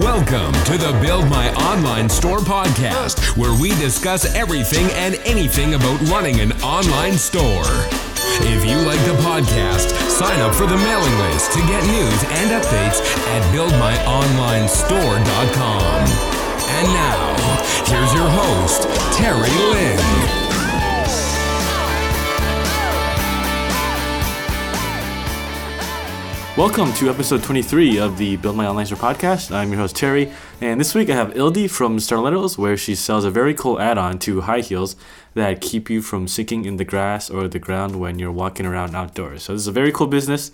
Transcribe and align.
Welcome 0.00 0.52
to 0.64 0.78
the 0.78 0.96
Build 1.02 1.28
My 1.28 1.52
Online 1.56 2.08
Store 2.08 2.38
podcast, 2.38 3.36
where 3.36 3.52
we 3.60 3.68
discuss 3.72 4.24
everything 4.34 4.86
and 4.92 5.16
anything 5.26 5.74
about 5.74 6.00
running 6.08 6.40
an 6.40 6.52
online 6.62 7.18
store. 7.18 7.66
If 8.40 8.64
you 8.64 8.78
like 8.78 9.04
the 9.04 9.12
podcast, 9.22 9.90
sign 10.08 10.40
up 10.40 10.54
for 10.54 10.64
the 10.64 10.78
mailing 10.78 11.18
list 11.18 11.52
to 11.52 11.58
get 11.66 11.84
news 11.84 12.24
and 12.40 12.50
updates 12.50 13.02
at 13.28 13.42
buildmyonlinestore.com. 13.54 16.08
And 16.70 16.88
now, 16.94 17.36
here's 17.84 18.14
your 18.14 18.30
host, 18.30 18.88
Terry 19.18 19.50
Lynn. 19.70 20.39
Welcome 26.56 26.92
to 26.94 27.08
episode 27.08 27.44
23 27.44 27.98
of 27.98 28.18
the 28.18 28.36
Build 28.36 28.56
My 28.56 28.66
Online 28.66 28.84
Store 28.84 28.98
podcast. 28.98 29.54
I'm 29.54 29.70
your 29.70 29.78
host 29.78 29.94
Terry, 29.94 30.32
and 30.60 30.80
this 30.80 30.96
week 30.96 31.08
I 31.08 31.14
have 31.14 31.32
Ildi 31.34 31.70
from 31.70 31.98
Starlettos, 31.98 32.58
where 32.58 32.76
she 32.76 32.96
sells 32.96 33.24
a 33.24 33.30
very 33.30 33.54
cool 33.54 33.80
add-on 33.80 34.18
to 34.18 34.40
high 34.40 34.60
heels 34.60 34.96
that 35.34 35.60
keep 35.60 35.88
you 35.88 36.02
from 36.02 36.26
sinking 36.26 36.64
in 36.64 36.76
the 36.76 36.84
grass 36.84 37.30
or 37.30 37.46
the 37.46 37.60
ground 37.60 38.00
when 38.00 38.18
you're 38.18 38.32
walking 38.32 38.66
around 38.66 38.96
outdoors. 38.96 39.44
So 39.44 39.52
this 39.52 39.62
is 39.62 39.68
a 39.68 39.72
very 39.72 39.92
cool 39.92 40.08
business 40.08 40.50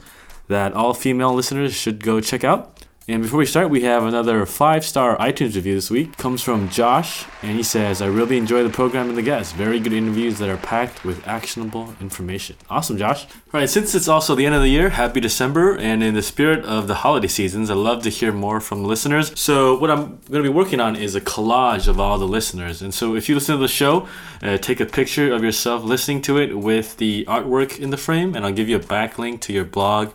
that 0.49 0.75
all 0.75 0.93
female 0.93 1.33
listeners 1.33 1.75
should 1.75 2.05
go 2.05 2.21
check 2.21 2.45
out. 2.45 2.76
And 3.09 3.23
before 3.23 3.39
we 3.39 3.47
start, 3.47 3.71
we 3.71 3.83
have 3.83 4.03
another 4.03 4.45
five 4.47 4.85
star 4.85 5.17
iTunes 5.19 5.55
review 5.55 5.77
this 5.77 5.93
week. 5.93 6.17
Comes 6.17 6.43
from 6.43 6.69
Josh, 6.69 7.25
and 7.41 7.57
he 7.57 7.63
says, 7.63 8.03
I 8.03 8.09
really 8.09 8.37
enjoy 8.37 8.65
the 8.65 8.69
program 8.69 9.09
and 9.09 9.17
the 9.17 9.23
guests. 9.23 9.53
Very 9.53 9.79
good 9.79 9.93
interviews 9.93 10.41
that 10.41 10.49
are 10.49 10.57
packed 10.57 11.05
with 11.05 11.25
actionable 11.25 11.95
information. 12.01 12.57
Awesome, 12.69 12.99
Josh. 12.99 13.27
All 13.55 13.61
right, 13.61 13.71
since 13.71 13.95
it's 13.95 14.09
also 14.09 14.35
the 14.35 14.45
end 14.45 14.57
of 14.57 14.61
the 14.61 14.69
year, 14.69 14.89
happy 14.89 15.21
December, 15.21 15.77
and 15.77 16.03
in 16.03 16.15
the 16.15 16.23
spirit 16.23 16.65
of 16.65 16.89
the 16.89 16.97
holiday 16.97 17.29
seasons, 17.29 17.71
I'd 17.71 17.77
love 17.77 18.03
to 18.03 18.11
hear 18.11 18.33
more 18.33 18.59
from 18.61 18.83
listeners. 18.83 19.39
So, 19.39 19.79
what 19.79 19.89
I'm 19.89 20.19
going 20.29 20.43
to 20.43 20.43
be 20.43 20.49
working 20.49 20.81
on 20.81 20.97
is 20.97 21.15
a 21.15 21.21
collage 21.21 21.87
of 21.87 22.01
all 22.01 22.19
the 22.19 22.27
listeners. 22.27 22.83
And 22.83 22.93
so, 22.93 23.15
if 23.15 23.29
you 23.29 23.37
listen 23.37 23.55
to 23.55 23.63
the 23.63 23.69
show, 23.69 24.09
uh, 24.43 24.57
take 24.59 24.81
a 24.81 24.87
picture 24.87 25.33
of 25.33 25.45
yourself 25.45 25.85
listening 25.85 26.23
to 26.23 26.39
it 26.39 26.59
with 26.59 26.97
the 26.97 27.25
artwork 27.27 27.79
in 27.79 27.91
the 27.91 27.97
frame, 27.97 28.35
and 28.35 28.45
I'll 28.45 28.51
give 28.51 28.69
you 28.69 28.75
a 28.75 28.81
backlink 28.81 29.43
to 29.43 29.53
your 29.53 29.65
blog 29.65 30.11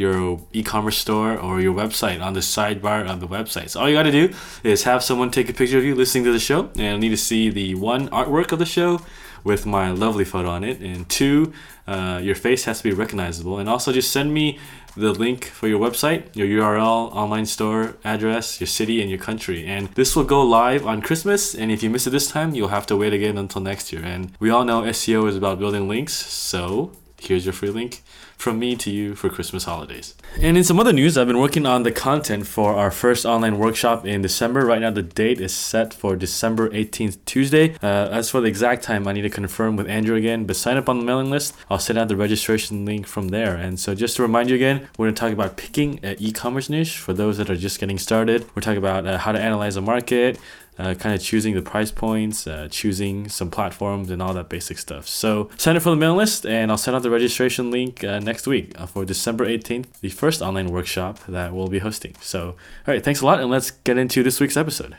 your 0.00 0.40
e-commerce 0.52 0.98
store 0.98 1.38
or 1.38 1.60
your 1.60 1.74
website 1.74 2.20
on 2.22 2.32
the 2.32 2.40
sidebar 2.40 3.06
of 3.06 3.20
the 3.20 3.28
website. 3.28 3.68
So 3.70 3.80
all 3.80 3.88
you 3.88 3.94
got 3.94 4.04
to 4.04 4.10
do 4.10 4.34
is 4.64 4.84
have 4.84 5.02
someone 5.04 5.30
take 5.30 5.48
a 5.48 5.52
picture 5.52 5.78
of 5.78 5.84
you 5.84 5.94
listening 5.94 6.24
to 6.24 6.32
the 6.32 6.40
show, 6.40 6.70
and 6.76 6.96
I 6.96 6.98
need 6.98 7.10
to 7.10 7.16
see 7.16 7.50
the 7.50 7.74
one 7.74 8.08
artwork 8.08 8.52
of 8.52 8.58
the 8.58 8.66
show 8.66 9.00
with 9.44 9.64
my 9.64 9.90
lovely 9.90 10.24
photo 10.24 10.48
on 10.48 10.64
it, 10.64 10.80
and 10.80 11.08
two, 11.08 11.52
uh, 11.86 12.20
your 12.22 12.34
face 12.34 12.64
has 12.64 12.78
to 12.78 12.84
be 12.84 12.92
recognizable, 12.92 13.58
and 13.58 13.68
also 13.68 13.92
just 13.92 14.10
send 14.10 14.34
me 14.34 14.58
the 14.96 15.12
link 15.12 15.44
for 15.44 15.68
your 15.68 15.78
website, 15.78 16.34
your 16.34 16.46
URL, 16.46 17.14
online 17.14 17.46
store 17.46 17.96
address, 18.04 18.60
your 18.60 18.66
city, 18.66 19.00
and 19.00 19.08
your 19.08 19.18
country. 19.18 19.66
And 19.66 19.88
this 19.94 20.16
will 20.16 20.24
go 20.24 20.42
live 20.42 20.86
on 20.86 21.00
Christmas. 21.00 21.54
And 21.54 21.70
if 21.70 21.82
you 21.82 21.90
miss 21.90 22.06
it 22.06 22.10
this 22.10 22.28
time, 22.28 22.54
you'll 22.54 22.68
have 22.68 22.86
to 22.86 22.96
wait 22.96 23.12
again 23.12 23.38
until 23.38 23.62
next 23.62 23.92
year. 23.92 24.02
And 24.02 24.32
we 24.40 24.50
all 24.50 24.64
know 24.64 24.82
SEO 24.82 25.28
is 25.28 25.36
about 25.36 25.58
building 25.58 25.88
links, 25.88 26.14
so 26.14 26.92
here's 27.20 27.44
your 27.44 27.52
free 27.52 27.70
link 27.70 28.02
from 28.36 28.58
me 28.58 28.74
to 28.74 28.90
you 28.90 29.14
for 29.14 29.28
Christmas 29.28 29.64
holidays. 29.64 30.14
And 30.40 30.56
in 30.56 30.64
some 30.64 30.80
other 30.80 30.92
news, 30.92 31.18
I've 31.18 31.26
been 31.26 31.38
working 31.38 31.66
on 31.66 31.82
the 31.82 31.92
content 31.92 32.46
for 32.46 32.74
our 32.74 32.90
first 32.90 33.26
online 33.26 33.58
workshop 33.58 34.06
in 34.06 34.22
December. 34.22 34.64
Right 34.64 34.80
now, 34.80 34.90
the 34.90 35.02
date 35.02 35.40
is 35.40 35.54
set 35.54 35.92
for 35.92 36.16
December 36.16 36.70
18th, 36.70 37.18
Tuesday. 37.26 37.74
Uh, 37.82 38.08
as 38.08 38.30
for 38.30 38.40
the 38.40 38.48
exact 38.48 38.82
time, 38.82 39.06
I 39.06 39.12
need 39.12 39.22
to 39.22 39.30
confirm 39.30 39.76
with 39.76 39.88
Andrew 39.88 40.16
again, 40.16 40.46
but 40.46 40.56
sign 40.56 40.78
up 40.78 40.88
on 40.88 40.98
the 40.98 41.04
mailing 41.04 41.30
list. 41.30 41.54
I'll 41.68 41.78
send 41.78 41.98
out 41.98 42.08
the 42.08 42.16
registration 42.16 42.86
link 42.86 43.06
from 43.06 43.28
there. 43.28 43.54
And 43.54 43.78
so, 43.78 43.94
just 43.94 44.16
to 44.16 44.22
remind 44.22 44.48
you 44.48 44.56
again, 44.56 44.88
we're 44.96 45.06
going 45.06 45.14
to 45.14 45.20
talk 45.20 45.32
about 45.32 45.58
picking 45.58 46.00
an 46.02 46.16
e 46.18 46.32
commerce 46.32 46.70
niche 46.70 46.96
for 46.96 47.12
those 47.12 47.36
that 47.36 47.50
are 47.50 47.56
just 47.56 47.78
getting 47.78 47.98
started. 47.98 48.46
We're 48.54 48.62
talking 48.62 48.78
about 48.78 49.06
uh, 49.06 49.18
how 49.18 49.32
to 49.32 49.40
analyze 49.40 49.76
a 49.76 49.82
market, 49.82 50.38
uh, 50.80 50.94
kind 50.94 51.14
of 51.14 51.20
choosing 51.20 51.54
the 51.54 51.62
price 51.62 51.90
points, 51.90 52.46
uh, 52.46 52.68
choosing 52.70 53.28
some 53.28 53.50
platforms, 53.50 54.10
and 54.10 54.22
all 54.22 54.34
that 54.34 54.48
basic 54.48 54.78
stuff. 54.78 55.06
So 55.06 55.50
sign 55.56 55.76
up 55.76 55.82
for 55.82 55.90
the 55.90 55.96
mailing 55.96 56.18
list, 56.18 56.46
and 56.46 56.70
I'll 56.70 56.78
send 56.78 56.96
out 56.96 57.02
the 57.02 57.10
registration 57.10 57.70
link 57.70 58.02
uh, 58.02 58.18
next 58.18 58.46
week 58.46 58.72
uh, 58.80 58.86
for 58.86 59.04
December 59.04 59.46
18th, 59.46 60.00
the 60.00 60.08
first 60.08 60.40
online 60.42 60.68
workshop 60.68 61.18
that 61.28 61.52
we'll 61.52 61.68
be 61.68 61.80
hosting. 61.80 62.14
So, 62.20 62.40
all 62.48 62.54
right, 62.86 63.04
thanks 63.04 63.20
a 63.20 63.26
lot, 63.26 63.40
and 63.40 63.50
let's 63.50 63.70
get 63.70 63.98
into 63.98 64.22
this 64.22 64.40
week's 64.40 64.56
episode. 64.56 64.96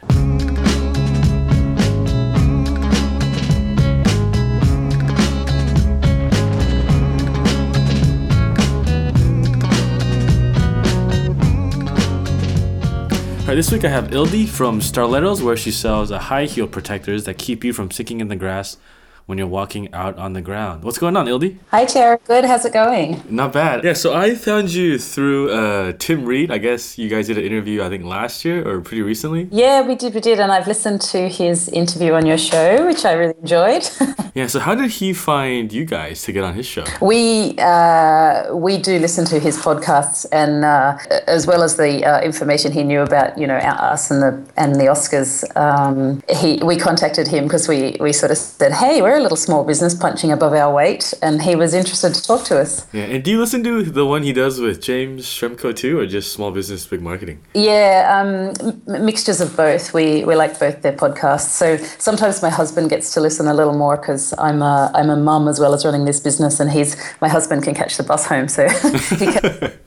This 13.51 13.69
week 13.69 13.84
I 13.84 13.89
have 13.89 14.12
Ildi 14.12 14.47
from 14.47 14.79
Starlettos, 14.79 15.41
where 15.41 15.57
she 15.57 15.72
sells 15.72 16.09
high 16.09 16.45
heel 16.45 16.67
protectors 16.67 17.25
that 17.25 17.38
keep 17.38 17.66
you 17.66 17.73
from 17.73 17.91
sinking 17.91 18.22
in 18.22 18.29
the 18.29 18.38
grass 18.38 18.78
when 19.26 19.38
you're 19.38 19.48
walking 19.48 19.94
out 19.94 20.18
on 20.18 20.34
the 20.34 20.42
ground. 20.42 20.84
What's 20.84 20.98
going 20.98 21.16
on, 21.16 21.26
Ildi? 21.26 21.58
Hi, 21.72 21.86
Chair. 21.86 22.20
Good. 22.26 22.46
How's 22.46 22.66
it 22.66 22.74
going? 22.74 23.22
Not 23.30 23.54
bad. 23.54 23.84
Yeah, 23.84 23.94
so 23.94 24.14
I 24.14 24.36
found 24.36 24.74
you 24.74 24.98
through 24.98 25.52
uh, 25.52 25.94
Tim 26.00 26.26
Reid. 26.26 26.52
I 26.52 26.58
guess 26.58 26.98
you 26.98 27.09
guys 27.09 27.28
did 27.28 27.38
an 27.38 27.44
interview, 27.44 27.84
I 27.84 27.90
think, 27.90 28.04
last 28.04 28.44
year 28.46 28.68
or 28.68 28.82
pretty 28.82 29.02
recently. 29.02 29.48
Yeah, 29.52 29.82
we 29.82 29.96
did. 29.96 30.14
We 30.14 30.22
did. 30.22 30.40
And 30.40 30.52
I've 30.52 30.68
listened 30.68 31.02
to 31.14 31.28
his 31.28 31.70
interview 31.70 32.14
on 32.14 32.26
your 32.26 32.38
show, 32.38 32.86
which 32.86 33.06
I 33.06 33.14
really 33.14 33.36
enjoyed. 33.42 33.90
yeah, 34.36 34.48
so 34.48 34.59
how 34.59 34.76
did 34.76 34.92
he 34.92 35.14
find 35.14 35.72
you 35.72 35.86
guys 35.86 36.24
to 36.24 36.32
get 36.32 36.44
on 36.44 36.53
his 36.53 36.66
show? 36.66 36.86
We 37.02 37.56
uh, 37.58 38.56
we 38.56 38.78
do 38.78 39.00
listen 39.00 39.26
to 39.26 39.40
his 39.40 39.58
podcasts, 39.58 40.26
and 40.32 40.66
uh, 40.66 40.98
as 41.28 41.48
well 41.48 41.64
as 41.64 41.78
the 41.78 42.06
uh, 42.06 42.22
information 42.22 42.72
he 42.72 42.84
knew 42.84 43.02
about, 43.02 43.38
you 43.38 43.48
know, 43.48 43.56
us 43.56 44.12
and 44.12 44.22
the 44.22 44.52
and 44.58 44.76
the 44.76 44.86
Oscars. 44.86 45.44
Um, 45.56 46.22
he 46.30 46.59
we 46.64 46.78
contacted 46.78 47.28
him 47.28 47.46
because 47.46 47.68
we 47.68 47.98
we 48.00 48.14
sort 48.14 48.32
of 48.32 48.38
said, 48.38 48.74
hey, 48.74 49.02
we're 49.02 49.10
a 49.17 49.22
little 49.22 49.38
small 49.38 49.63
business 49.63 49.94
punching 49.95 50.31
above 50.31 50.53
our 50.53 50.73
weight, 50.73 51.13
and 51.22 51.41
he 51.41 51.55
was 51.55 51.73
interested 51.73 52.13
to 52.13 52.23
talk 52.23 52.44
to 52.45 52.59
us. 52.59 52.85
Yeah, 52.94 53.03
and 53.03 53.23
do 53.23 53.31
you 53.31 53.39
listen 53.39 53.63
to 53.63 53.83
the 53.83 54.05
one 54.05 54.23
he 54.23 54.33
does 54.33 54.59
with 54.59 54.81
James 54.81 55.25
Schramko 55.25 55.75
too, 55.75 55.99
or 55.99 56.05
just 56.05 56.31
small 56.33 56.51
business, 56.51 56.85
big 56.85 57.01
marketing? 57.01 57.39
Yeah, 57.53 58.17
um, 58.17 58.81
m- 58.88 59.05
mixtures 59.05 59.41
of 59.41 59.55
both. 59.55 59.94
We 59.94 60.23
we 60.25 60.35
like 60.35 60.59
both 60.59 60.81
their 60.81 60.94
podcasts. 60.94 61.49
So 61.61 61.77
sometimes 61.77 62.41
my 62.41 62.49
husband 62.49 62.89
gets 62.89 63.13
to 63.13 63.22
listen 63.22 63.47
a 63.47 63.53
little 63.53 63.73
more 63.73 63.97
because 63.97 64.33
I'm 64.38 64.61
a 64.61 64.91
I'm 64.94 65.09
a 65.09 65.17
mum 65.17 65.47
as 65.47 65.59
well 65.59 65.73
as 65.73 65.85
running 65.85 66.05
this 66.05 66.19
business, 66.19 66.59
and 66.59 66.72
he's 66.72 66.95
my 67.22 67.28
husband 67.29 67.63
can 67.63 67.73
catch 67.75 67.97
the 67.97 68.03
bus 68.03 68.25
home, 68.25 68.47
so 68.47 68.67
he 69.19 69.25
can 69.28 69.41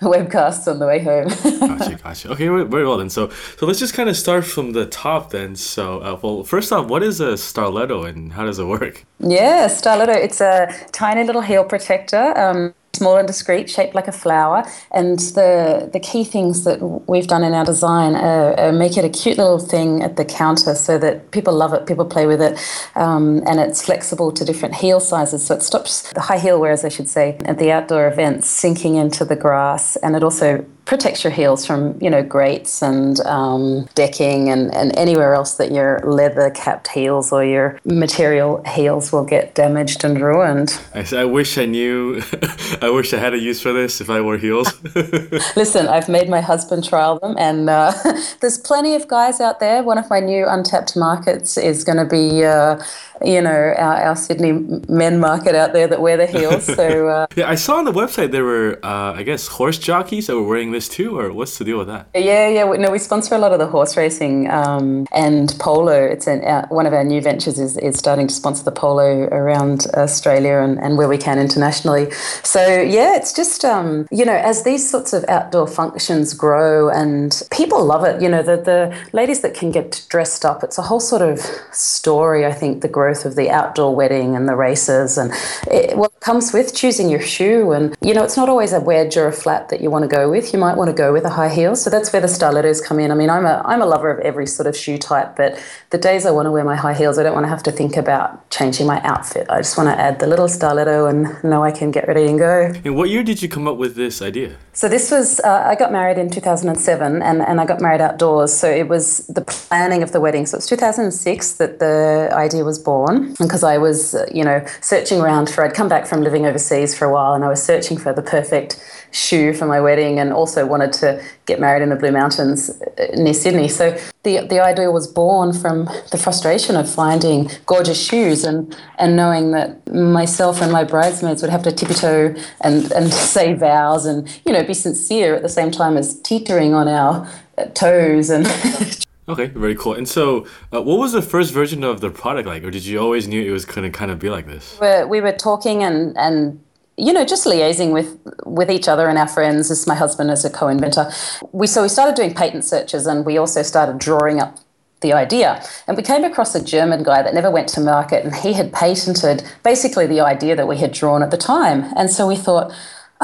webcasts 0.00 0.66
on 0.70 0.78
the 0.78 0.86
way 0.86 0.98
home. 1.02 1.28
gotcha, 1.60 1.94
gotcha. 2.02 2.30
Okay, 2.32 2.48
very 2.48 2.86
well 2.86 2.96
then. 2.98 3.10
So 3.10 3.30
so 3.58 3.66
let's 3.66 3.78
just 3.78 3.94
kind 3.94 4.08
of 4.08 4.16
start 4.16 4.44
from 4.44 4.72
the 4.72 4.86
top 4.86 5.30
then. 5.30 5.56
So 5.56 5.98
uh, 6.00 6.18
well, 6.22 6.44
first 6.44 6.72
off, 6.72 6.88
what 6.88 7.02
is 7.02 7.20
a 7.20 7.32
starletto 7.34 8.06
and 8.08 8.32
how 8.32 8.44
does 8.44 8.58
it 8.62 8.66
work? 8.66 9.04
Yeah, 9.18 9.68
Starletto. 9.68 10.14
It's 10.16 10.40
a 10.40 10.68
tiny 10.92 11.24
little 11.24 11.42
heel 11.42 11.64
protector. 11.64 12.36
Um, 12.38 12.74
small 12.94 13.16
and 13.16 13.26
discreet, 13.26 13.68
shaped 13.68 13.94
like 13.94 14.08
a 14.08 14.12
flower. 14.12 14.64
And 14.90 15.18
the 15.18 15.90
the 15.92 16.00
key 16.00 16.24
things 16.24 16.64
that 16.64 16.78
we've 17.08 17.26
done 17.26 17.42
in 17.42 17.52
our 17.52 17.64
design 17.64 18.14
are, 18.14 18.58
are 18.58 18.72
make 18.72 18.96
it 18.96 19.04
a 19.04 19.08
cute 19.08 19.38
little 19.38 19.58
thing 19.58 20.02
at 20.02 20.16
the 20.16 20.24
counter 20.24 20.74
so 20.74 20.98
that 20.98 21.30
people 21.30 21.54
love 21.54 21.72
it, 21.74 21.86
people 21.86 22.04
play 22.04 22.26
with 22.26 22.40
it, 22.40 22.58
um, 22.94 23.42
and 23.46 23.60
it's 23.60 23.82
flexible 23.82 24.30
to 24.32 24.44
different 24.44 24.74
heel 24.74 25.00
sizes. 25.00 25.44
So 25.46 25.54
it 25.54 25.62
stops 25.62 26.12
the 26.12 26.20
high 26.20 26.38
heel 26.38 26.60
wearers, 26.60 26.84
I 26.84 26.90
should 26.90 27.08
say, 27.08 27.36
at 27.44 27.58
the 27.58 27.72
outdoor 27.72 28.06
events 28.08 28.48
sinking 28.48 28.96
into 28.96 29.24
the 29.24 29.36
grass, 29.36 29.96
and 29.96 30.14
it 30.16 30.22
also 30.22 30.64
protects 30.84 31.22
your 31.22 31.32
heels 31.32 31.64
from 31.64 31.96
you 32.00 32.10
know 32.10 32.22
grates 32.22 32.82
and 32.82 33.20
um, 33.20 33.88
decking 33.94 34.48
and, 34.48 34.74
and 34.74 34.96
anywhere 34.98 35.34
else 35.34 35.54
that 35.54 35.72
your 35.72 36.00
leather 36.00 36.50
capped 36.50 36.88
heels 36.88 37.32
or 37.32 37.44
your 37.44 37.78
material 37.84 38.62
heels 38.64 39.12
will 39.12 39.24
get 39.24 39.54
damaged 39.54 40.04
and 40.04 40.20
ruined. 40.20 40.78
I, 40.94 41.06
I 41.16 41.24
wish 41.24 41.56
I 41.58 41.66
knew. 41.66 42.22
I 42.82 42.90
wish 42.90 43.12
I 43.12 43.18
had 43.18 43.34
a 43.34 43.38
use 43.38 43.60
for 43.60 43.72
this 43.72 44.00
if 44.00 44.10
I 44.10 44.20
wore 44.20 44.38
heels. 44.38 44.82
Listen, 45.56 45.88
I've 45.88 46.08
made 46.08 46.28
my 46.28 46.40
husband 46.40 46.84
trial 46.84 47.18
them, 47.18 47.36
and 47.38 47.70
uh, 47.70 47.92
there's 48.40 48.58
plenty 48.58 48.94
of 48.94 49.08
guys 49.08 49.40
out 49.40 49.60
there. 49.60 49.82
One 49.82 49.98
of 49.98 50.10
my 50.10 50.20
new 50.20 50.46
untapped 50.48 50.96
markets 50.96 51.56
is 51.56 51.84
going 51.84 51.98
to 51.98 52.04
be. 52.04 52.44
Uh, 52.44 52.82
you 53.24 53.40
know, 53.40 53.50
our, 53.50 53.76
our, 53.76 54.16
Sydney 54.16 54.52
men 54.88 55.20
market 55.20 55.54
out 55.54 55.72
there 55.72 55.86
that 55.86 56.00
wear 56.00 56.16
the 56.16 56.26
heels. 56.26 56.64
So 56.64 57.08
uh, 57.08 57.26
yeah, 57.36 57.48
I 57.48 57.54
saw 57.54 57.76
on 57.76 57.84
the 57.84 57.92
website 57.92 58.32
there 58.32 58.44
were, 58.44 58.78
uh, 58.82 59.12
I 59.12 59.22
guess, 59.22 59.46
horse 59.46 59.78
jockeys 59.78 60.26
that 60.26 60.34
were 60.34 60.42
wearing 60.42 60.71
this 60.72 60.88
too, 60.88 61.18
or 61.18 61.32
what's 61.32 61.58
the 61.58 61.64
deal 61.64 61.78
with 61.78 61.88
that? 61.88 62.08
Yeah, 62.14 62.48
yeah. 62.48 62.64
No, 62.64 62.90
we 62.90 62.98
sponsor 62.98 63.34
a 63.34 63.38
lot 63.38 63.52
of 63.52 63.58
the 63.58 63.66
horse 63.66 63.96
racing 63.96 64.50
um, 64.50 65.06
and 65.12 65.54
polo. 65.58 65.92
It's 65.92 66.26
an, 66.26 66.44
uh, 66.44 66.66
one 66.68 66.86
of 66.86 66.92
our 66.92 67.04
new 67.04 67.20
ventures 67.20 67.58
is, 67.58 67.76
is 67.78 67.98
starting 67.98 68.26
to 68.26 68.34
sponsor 68.34 68.64
the 68.64 68.72
polo 68.72 69.24
around 69.24 69.86
Australia 69.94 70.58
and, 70.58 70.78
and 70.78 70.96
where 70.96 71.08
we 71.08 71.18
can 71.18 71.38
internationally. 71.38 72.10
So 72.42 72.60
yeah, 72.80 73.16
it's 73.16 73.32
just 73.32 73.64
um, 73.64 74.06
you 74.10 74.24
know, 74.24 74.36
as 74.36 74.64
these 74.64 74.88
sorts 74.88 75.12
of 75.12 75.24
outdoor 75.28 75.66
functions 75.66 76.34
grow 76.34 76.88
and 76.88 77.42
people 77.50 77.84
love 77.84 78.04
it. 78.04 78.20
You 78.20 78.28
know, 78.28 78.42
the 78.42 78.56
the 78.56 78.96
ladies 79.12 79.40
that 79.40 79.54
can 79.54 79.70
get 79.70 80.04
dressed 80.08 80.44
up. 80.44 80.62
It's 80.62 80.78
a 80.78 80.82
whole 80.82 81.00
sort 81.00 81.22
of 81.22 81.40
story. 81.72 82.44
I 82.46 82.52
think 82.52 82.82
the 82.82 82.88
growth 82.88 83.24
of 83.24 83.36
the 83.36 83.50
outdoor 83.50 83.94
wedding 83.94 84.34
and 84.36 84.48
the 84.48 84.56
races 84.56 85.18
and 85.18 85.32
it, 85.66 85.96
what 85.96 86.18
comes 86.20 86.52
with 86.52 86.74
choosing 86.74 87.08
your 87.08 87.20
shoe 87.20 87.72
and 87.72 87.96
you 88.00 88.14
know 88.14 88.24
it's 88.24 88.36
not 88.36 88.48
always 88.48 88.72
a 88.72 88.80
wedge 88.80 89.16
or 89.16 89.26
a 89.26 89.32
flat 89.32 89.68
that 89.68 89.80
you 89.80 89.90
want 89.90 90.02
to 90.02 90.08
go 90.08 90.30
with 90.30 90.52
you 90.52 90.58
might 90.62 90.76
want 90.76 90.88
to 90.88 90.96
go 91.04 91.12
with 91.12 91.24
a 91.24 91.34
high 91.40 91.48
heel. 91.48 91.74
So 91.74 91.90
that's 91.90 92.12
where 92.12 92.22
the 92.22 92.28
Starlettos 92.28 92.80
come 92.88 92.98
in. 93.00 93.10
I 93.10 93.14
mean, 93.14 93.30
I'm 93.36 93.44
a, 93.44 93.60
I'm 93.64 93.82
a 93.82 93.86
lover 93.86 94.10
of 94.10 94.20
every 94.20 94.46
sort 94.46 94.66
of 94.70 94.76
shoe 94.76 94.96
type, 94.96 95.36
but 95.36 95.50
the 95.90 95.98
days 95.98 96.24
I 96.24 96.30
want 96.30 96.46
to 96.46 96.52
wear 96.52 96.64
my 96.64 96.76
high 96.76 96.94
heels, 96.94 97.18
I 97.18 97.22
don't 97.24 97.34
want 97.34 97.44
to 97.44 97.50
have 97.56 97.64
to 97.64 97.72
think 97.72 97.96
about 97.96 98.48
changing 98.50 98.86
my 98.86 99.00
outfit. 99.02 99.46
I 99.50 99.58
just 99.58 99.76
want 99.76 99.88
to 99.88 99.96
add 100.06 100.20
the 100.20 100.28
little 100.28 100.46
Starletto 100.46 101.10
and 101.10 101.42
know 101.42 101.64
I 101.64 101.72
can 101.72 101.90
get 101.90 102.06
ready 102.06 102.26
and 102.26 102.38
go. 102.38 102.72
And 102.84 102.94
what 102.96 103.10
year 103.10 103.24
did 103.24 103.42
you 103.42 103.48
come 103.48 103.66
up 103.66 103.76
with 103.76 103.96
this 103.96 104.22
idea? 104.22 104.56
So 104.72 104.88
this 104.88 105.10
was, 105.10 105.40
uh, 105.40 105.64
I 105.66 105.74
got 105.74 105.90
married 105.92 106.16
in 106.16 106.30
2007 106.30 107.22
and, 107.22 107.42
and 107.42 107.60
I 107.60 107.66
got 107.66 107.80
married 107.80 108.00
outdoors. 108.00 108.52
So 108.54 108.70
it 108.70 108.88
was 108.88 109.26
the 109.26 109.42
planning 109.42 110.02
of 110.02 110.12
the 110.12 110.20
wedding. 110.20 110.46
So 110.46 110.56
it's 110.56 110.66
2006 110.66 111.52
that 111.54 111.78
the 111.78 112.30
idea 112.32 112.64
was 112.64 112.78
born 112.78 113.34
because 113.38 113.64
I 113.64 113.78
was, 113.78 114.14
uh, 114.14 114.26
you 114.32 114.44
know, 114.44 114.64
searching 114.80 115.20
around 115.20 115.50
for, 115.50 115.64
I'd 115.64 115.74
come 115.74 115.88
back 115.88 116.06
from 116.06 116.22
living 116.22 116.46
overseas 116.46 116.96
for 116.96 117.04
a 117.04 117.12
while 117.12 117.34
and 117.34 117.44
I 117.44 117.48
was 117.48 117.62
searching 117.62 117.98
for 117.98 118.12
the 118.12 118.22
perfect 118.22 118.80
shoe 119.12 119.52
for 119.52 119.66
my 119.66 119.80
wedding 119.80 120.18
and 120.18 120.32
also 120.32 120.66
wanted 120.66 120.92
to 120.94 121.22
get 121.46 121.60
married 121.60 121.82
in 121.82 121.90
the 121.90 121.96
Blue 121.96 122.10
Mountains 122.10 122.70
uh, 122.70 123.06
near 123.14 123.34
Sydney. 123.34 123.68
So 123.68 123.96
the 124.24 124.46
the 124.46 124.60
idea 124.60 124.90
was 124.90 125.06
born 125.06 125.52
from 125.52 125.84
the 126.10 126.18
frustration 126.18 126.76
of 126.76 126.92
finding 126.92 127.50
gorgeous 127.66 128.02
shoes 128.02 128.44
and 128.44 128.76
and 128.98 129.16
knowing 129.16 129.52
that 129.52 129.86
myself 129.92 130.60
and 130.60 130.72
my 130.72 130.84
bridesmaids 130.84 131.42
would 131.42 131.50
have 131.50 131.62
to 131.62 131.72
tiptoe 131.72 132.34
and 132.62 132.90
and 132.92 133.12
say 133.34 133.54
vows 133.54 134.06
and 134.06 134.28
you 134.44 134.52
know 134.52 134.64
be 134.64 134.74
sincere 134.74 135.34
at 135.34 135.42
the 135.42 135.48
same 135.48 135.70
time 135.70 135.96
as 135.96 136.20
teetering 136.22 136.74
on 136.74 136.88
our 136.88 137.28
uh, 137.58 137.64
toes 137.66 138.30
and 138.30 138.46
Okay, 139.28 139.46
very 139.46 139.76
cool. 139.76 139.94
And 139.94 140.08
so, 140.08 140.46
uh, 140.74 140.82
what 140.82 140.98
was 140.98 141.12
the 141.12 141.22
first 141.22 141.52
version 141.52 141.84
of 141.84 142.00
the 142.00 142.10
product 142.10 142.48
like, 142.48 142.64
or 142.64 142.72
did 142.72 142.84
you 142.84 142.98
always 142.98 143.28
knew 143.28 143.40
it 143.40 143.52
was 143.52 143.64
going 143.64 143.90
to 143.90 143.96
kind 143.96 144.10
of 144.10 144.18
be 144.18 144.28
like 144.28 144.46
this? 144.46 144.76
We're, 144.80 145.06
we 145.06 145.20
were 145.20 145.32
talking 145.32 145.84
and 145.84 146.16
and 146.18 146.60
you 147.02 147.12
know, 147.12 147.24
just 147.24 147.44
liaising 147.46 147.92
with 147.92 148.16
with 148.46 148.70
each 148.70 148.86
other 148.86 149.08
and 149.08 149.18
our 149.18 149.26
friends. 149.26 149.70
As 149.70 149.86
my 149.88 149.96
husband 149.96 150.30
is 150.30 150.44
a 150.44 150.50
co-inventor. 150.50 151.10
We 151.50 151.66
so 151.66 151.82
we 151.82 151.88
started 151.88 152.14
doing 152.14 152.32
patent 152.32 152.64
searches, 152.64 153.06
and 153.06 153.26
we 153.26 153.36
also 153.38 153.62
started 153.62 153.98
drawing 153.98 154.40
up 154.40 154.58
the 155.00 155.12
idea. 155.12 155.60
And 155.88 155.96
we 155.96 156.04
came 156.04 156.22
across 156.22 156.54
a 156.54 156.62
German 156.64 157.02
guy 157.02 157.22
that 157.22 157.34
never 157.34 157.50
went 157.50 157.68
to 157.70 157.80
market, 157.80 158.24
and 158.24 158.32
he 158.36 158.52
had 158.52 158.72
patented 158.72 159.42
basically 159.64 160.06
the 160.06 160.20
idea 160.20 160.54
that 160.54 160.68
we 160.68 160.76
had 160.76 160.92
drawn 160.92 161.24
at 161.24 161.32
the 161.32 161.36
time. 161.36 161.92
And 161.96 162.08
so 162.10 162.26
we 162.26 162.36
thought. 162.36 162.72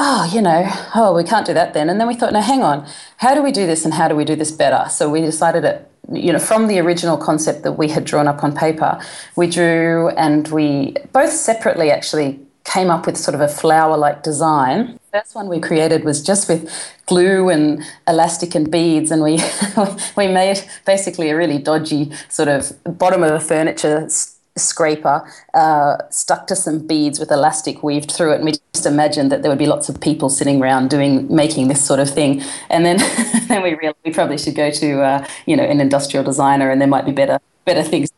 Oh, 0.01 0.23
you 0.33 0.41
know, 0.41 0.63
oh, 0.95 1.13
we 1.13 1.25
can't 1.25 1.45
do 1.45 1.53
that 1.53 1.73
then. 1.73 1.89
And 1.89 1.99
then 1.99 2.07
we 2.07 2.15
thought, 2.15 2.31
no, 2.31 2.39
hang 2.39 2.63
on, 2.63 2.87
how 3.17 3.35
do 3.35 3.43
we 3.43 3.51
do 3.51 3.67
this 3.67 3.83
and 3.83 3.93
how 3.93 4.07
do 4.07 4.15
we 4.15 4.23
do 4.23 4.33
this 4.33 4.49
better? 4.49 4.89
So 4.89 5.09
we 5.09 5.19
decided 5.19 5.65
it, 5.65 5.91
you 6.09 6.31
know, 6.31 6.39
from 6.39 6.67
the 6.67 6.79
original 6.79 7.17
concept 7.17 7.63
that 7.63 7.73
we 7.73 7.89
had 7.89 8.05
drawn 8.05 8.25
up 8.25 8.41
on 8.41 8.55
paper, 8.55 8.97
we 9.35 9.47
drew 9.47 10.07
and 10.11 10.47
we 10.47 10.95
both 11.11 11.33
separately 11.33 11.91
actually 11.91 12.39
came 12.69 12.91
up 12.91 13.05
with 13.05 13.17
sort 13.17 13.35
of 13.35 13.41
a 13.41 13.47
flower 13.47 13.97
like 13.97 14.21
design. 14.21 14.99
The 15.11 15.19
first 15.19 15.35
one 15.35 15.49
we 15.49 15.59
created 15.59 16.03
was 16.03 16.23
just 16.23 16.47
with 16.47 16.71
glue 17.07 17.49
and 17.49 17.83
elastic 18.07 18.53
and 18.53 18.69
beads, 18.69 19.09
and 19.11 19.23
we, 19.23 19.39
we 20.17 20.27
made 20.27 20.63
basically 20.85 21.29
a 21.29 21.35
really 21.35 21.57
dodgy 21.57 22.11
sort 22.29 22.47
of 22.47 22.71
bottom 22.97 23.23
of 23.23 23.31
a 23.31 23.39
furniture 23.39 24.07
scraper 24.55 25.27
uh, 25.53 25.97
stuck 26.09 26.45
to 26.47 26.55
some 26.55 26.85
beads 26.85 27.17
with 27.17 27.31
elastic 27.31 27.81
weaved 27.81 28.11
through 28.11 28.33
it 28.33 28.37
and 28.37 28.45
we 28.45 28.51
just 28.73 28.85
imagined 28.85 29.31
that 29.31 29.41
there 29.41 29.49
would 29.49 29.59
be 29.59 29.65
lots 29.65 29.87
of 29.87 30.01
people 30.01 30.29
sitting 30.29 30.61
around 30.61 30.89
doing 30.89 31.33
making 31.33 31.69
this 31.69 31.85
sort 31.85 31.99
of 31.99 32.09
thing 32.09 32.41
and 32.69 32.85
then 32.85 32.97
then 33.47 33.63
we 33.63 33.73
realized 33.75 33.95
we 34.03 34.11
probably 34.11 34.37
should 34.37 34.55
go 34.55 34.69
to 34.69 35.01
uh, 35.01 35.25
you 35.45 35.55
know 35.55 35.63
an 35.63 35.79
industrial 35.79 36.25
designer 36.25 36.69
and 36.69 36.81
there 36.81 36.89
might 36.89 37.05
be 37.05 37.11
better 37.13 37.39
better 37.63 37.83
things 37.83 38.11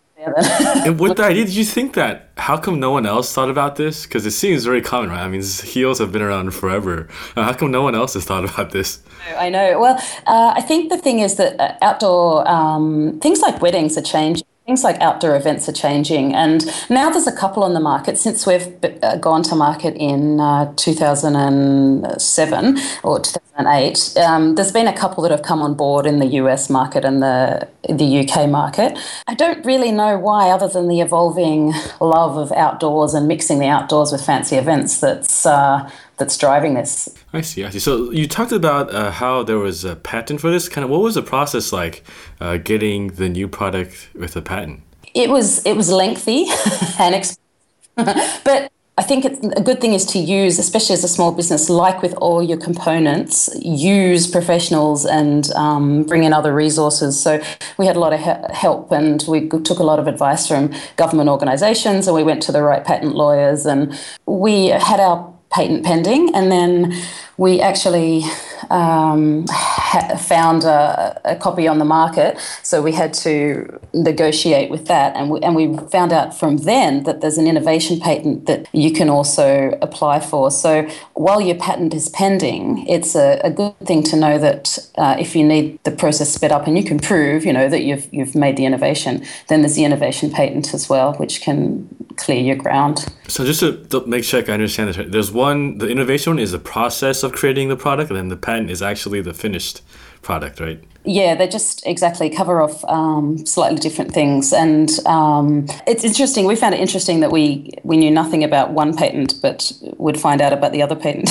and 0.86 1.00
with 1.00 1.18
the 1.18 1.24
idea, 1.24 1.46
did 1.46 1.56
you 1.56 1.66
think 1.66 1.94
that? 1.96 2.30
How 2.38 2.58
come 2.58 2.80
no 2.80 2.92
one 2.92 3.06
else 3.06 3.34
thought 3.34 3.50
about 3.50 3.76
this? 3.76 4.06
Because 4.06 4.26
it 4.26 4.32
seems 4.32 4.66
very 4.66 4.82
common, 4.82 5.10
right? 5.10 5.22
I 5.22 5.28
mean, 5.28 5.42
heels 5.42 6.00
have 6.00 6.12
been 6.12 6.22
around 6.22 6.52
forever. 6.54 7.08
How 7.36 7.54
come 7.54 7.72
no 7.72 7.82
one 7.82 7.96
else 7.96 8.14
has 8.14 8.26
thought 8.26 8.44
about 8.44 8.72
this? 8.72 9.00
I 9.38 9.50
know. 9.50 9.80
Well, 9.80 9.96
uh, 10.28 10.54
I 10.56 10.62
think 10.62 10.90
the 10.90 10.98
thing 10.98 11.20
is 11.20 11.36
that 11.36 11.60
uh, 11.60 11.76
outdoor 11.82 12.48
um, 12.48 13.20
things 13.20 13.42
like 13.42 13.62
weddings 13.62 13.98
are 13.98 14.02
changing. 14.02 14.41
Things 14.68 14.84
like 14.84 15.02
outdoor 15.02 15.36
events 15.36 15.68
are 15.68 15.74
changing, 15.74 16.36
and 16.36 16.64
now 16.88 17.10
there's 17.10 17.26
a 17.26 17.36
couple 17.36 17.64
on 17.64 17.74
the 17.74 17.80
market 17.80 18.20
since 18.20 18.46
we've 18.46 18.72
uh, 19.02 19.18
gone 19.18 19.42
to 19.42 19.56
market 19.56 19.96
in 19.96 20.40
uh, 20.40 20.72
2007 20.76 22.78
or 23.02 23.20
2008. 23.20 24.18
Um, 24.18 24.54
there's 24.54 24.72
been 24.72 24.88
a 24.88 24.96
couple 24.96 25.24
that 25.24 25.32
have 25.32 25.42
come 25.42 25.64
on 25.64 25.74
board 25.74 26.06
in 26.06 26.20
the 26.20 26.28
US 26.28 26.70
market 26.70 27.04
and 27.04 27.24
the 27.24 27.68
the 27.90 28.20
UK 28.20 28.48
market. 28.48 29.00
I 29.26 29.34
don't 29.34 29.66
really 29.66 29.92
know 29.92 30.20
why, 30.20 30.52
other 30.52 30.68
than 30.68 30.88
the 30.88 31.02
evolving 31.02 31.74
love 32.00 32.38
of 32.38 32.52
outdoors 32.52 33.16
and 33.16 33.28
mixing 33.28 33.58
the 33.58 33.68
outdoors 33.68 34.12
with 34.12 34.24
fancy 34.24 34.58
events. 34.58 35.00
That's 35.00 35.44
uh, 35.44 35.90
that's 36.22 36.38
driving 36.38 36.76
this. 36.76 37.10
I 37.34 37.42
see. 37.42 37.66
I 37.66 37.72
see. 37.72 37.80
So 37.80 38.12
you 38.12 38.28
talked 38.28 38.52
about 38.52 38.94
uh, 38.94 39.10
how 39.10 39.42
there 39.42 39.58
was 39.58 39.84
a 39.84 39.96
patent 39.96 40.40
for 40.40 40.52
this. 40.52 40.70
Kind 40.70 40.86
of, 40.86 40.92
what 40.92 41.02
was 41.02 41.16
the 41.16 41.24
process 41.24 41.74
like 41.74 42.04
uh, 42.40 42.58
getting 42.58 43.08
the 43.08 43.28
new 43.28 43.48
product 43.48 44.10
with 44.14 44.36
a 44.36 44.42
patent? 44.42 44.82
It 45.16 45.32
was 45.32 45.66
it 45.66 45.76
was 45.76 45.90
lengthy 45.90 46.46
and 47.00 47.16
expensive, 47.16 48.42
but 48.46 48.72
I 48.98 49.04
think 49.04 49.26
a 49.26 49.62
good 49.64 49.82
thing 49.82 49.94
is 49.94 50.06
to 50.08 50.20
use, 50.20 50.60
especially 50.60 50.94
as 50.94 51.04
a 51.04 51.08
small 51.08 51.32
business, 51.32 51.70
like 51.70 52.04
with 52.04 52.14
all 52.16 52.44
your 52.44 52.58
components, 52.58 53.50
use 53.60 54.28
professionals 54.28 55.06
and 55.06 55.50
um, 55.54 56.04
bring 56.04 56.24
in 56.24 56.34
other 56.34 56.54
resources. 56.54 57.20
So 57.20 57.42
we 57.80 57.88
had 57.88 57.96
a 57.96 58.00
lot 58.00 58.14
of 58.14 58.20
he- 58.20 58.54
help 58.54 58.92
and 58.92 59.24
we 59.28 59.50
took 59.50 59.80
a 59.80 59.84
lot 59.84 59.98
of 59.98 60.06
advice 60.06 60.48
from 60.48 60.72
government 60.98 61.30
organisations 61.30 62.06
and 62.06 62.16
we 62.16 62.22
went 62.22 62.44
to 62.44 62.52
the 62.52 62.62
right 62.62 62.86
patent 62.86 63.16
lawyers 63.16 63.66
and 63.66 64.00
we 64.28 64.68
had 64.68 65.00
our 65.00 65.34
patent 65.52 65.84
pending. 65.84 66.34
And 66.34 66.52
then 66.52 66.94
we 67.38 67.60
actually 67.60 68.24
um, 68.70 69.46
ha- 69.50 70.16
found 70.16 70.64
a, 70.64 71.20
a, 71.26 71.36
copy 71.36 71.68
on 71.68 71.80
the 71.80 71.86
market, 71.86 72.40
so 72.64 72.82
we 72.82 72.94
had 72.94 73.14
to 73.16 73.80
negotiate 73.94 74.70
with 74.70 74.86
that, 74.86 75.16
and 75.16 75.30
we, 75.30 75.40
and 75.42 75.56
we 75.56 75.76
found 75.90 76.14
out 76.14 76.38
from 76.38 76.58
then 76.58 77.04
that 77.04 77.20
there's 77.20 77.38
an 77.38 77.48
innovation 77.48 78.00
patent 78.00 78.46
that 78.46 78.68
you 78.74 78.94
can 78.94 79.10
also 79.10 79.78
apply 79.82 80.20
for. 80.20 80.52
So 80.52 80.88
while 81.16 81.42
your 81.42 81.56
patent 81.56 81.94
is 81.94 82.10
pending, 82.10 82.88
it's 82.88 83.16
a, 83.16 83.42
a 83.44 83.52
good 83.52 83.78
thing 83.80 84.04
to 84.04 84.16
know 84.16 84.38
that 84.38 84.78
uh, 84.98 85.18
if 85.20 85.36
you 85.36 85.44
need 85.44 85.84
the 85.84 85.92
process 85.92 86.34
sped 86.34 86.52
up 86.52 86.68
and 86.68 86.78
you 86.78 86.84
can 86.84 87.00
prove, 87.00 87.44
you 87.44 87.52
know, 87.52 87.68
that 87.68 87.84
you've 87.84 88.08
you've 88.14 88.36
made 88.36 88.56
the 88.56 88.66
innovation, 88.66 89.26
then 89.48 89.62
there's 89.62 89.76
the 89.76 89.84
innovation 89.84 90.32
patent 90.32 90.74
as 90.74 90.88
well, 90.88 91.14
which 91.16 91.42
can 91.42 91.90
clear 92.16 92.40
your 92.40 92.56
ground. 92.56 93.06
So 93.32 93.46
just 93.46 93.62
to 93.62 94.04
make 94.06 94.26
sure 94.26 94.44
I 94.46 94.52
understand 94.52 94.90
this, 94.90 95.10
there's 95.10 95.32
one 95.32 95.78
the 95.78 95.88
innovation 95.88 96.38
is 96.38 96.52
the 96.52 96.60
process 96.60 97.24
of 97.24 97.32
creating 97.32 97.70
the 97.70 97.78
product, 97.78 98.10
and 98.10 98.18
then 98.18 98.28
the 98.28 98.36
patent 98.36 98.70
is 98.70 98.82
actually 98.82 99.22
the 99.22 99.34
finished 99.34 99.82
product, 100.22 100.60
right? 100.60 100.84
Yeah, 101.06 101.36
they 101.36 101.48
just 101.48 101.88
exactly 101.88 102.30
cover 102.30 102.62
off 102.62 102.84
um, 102.86 103.46
slightly 103.46 103.80
different 103.80 104.12
things, 104.14 104.52
and 104.52 104.90
um, 105.06 105.66
it's 105.88 106.04
interesting. 106.04 106.46
We 106.46 106.58
found 106.58 106.76
it 106.76 106.82
interesting 106.82 107.22
that 107.22 107.32
we 107.32 107.72
we 107.84 107.96
knew 107.96 108.12
nothing 108.12 108.44
about 108.44 108.74
one 108.74 108.98
patent, 108.98 109.36
but 109.42 109.72
would 109.98 110.20
find 110.20 110.42
out 110.42 110.52
about 110.52 110.74
the 110.74 110.82
other 110.82 110.98
patent. 110.98 111.30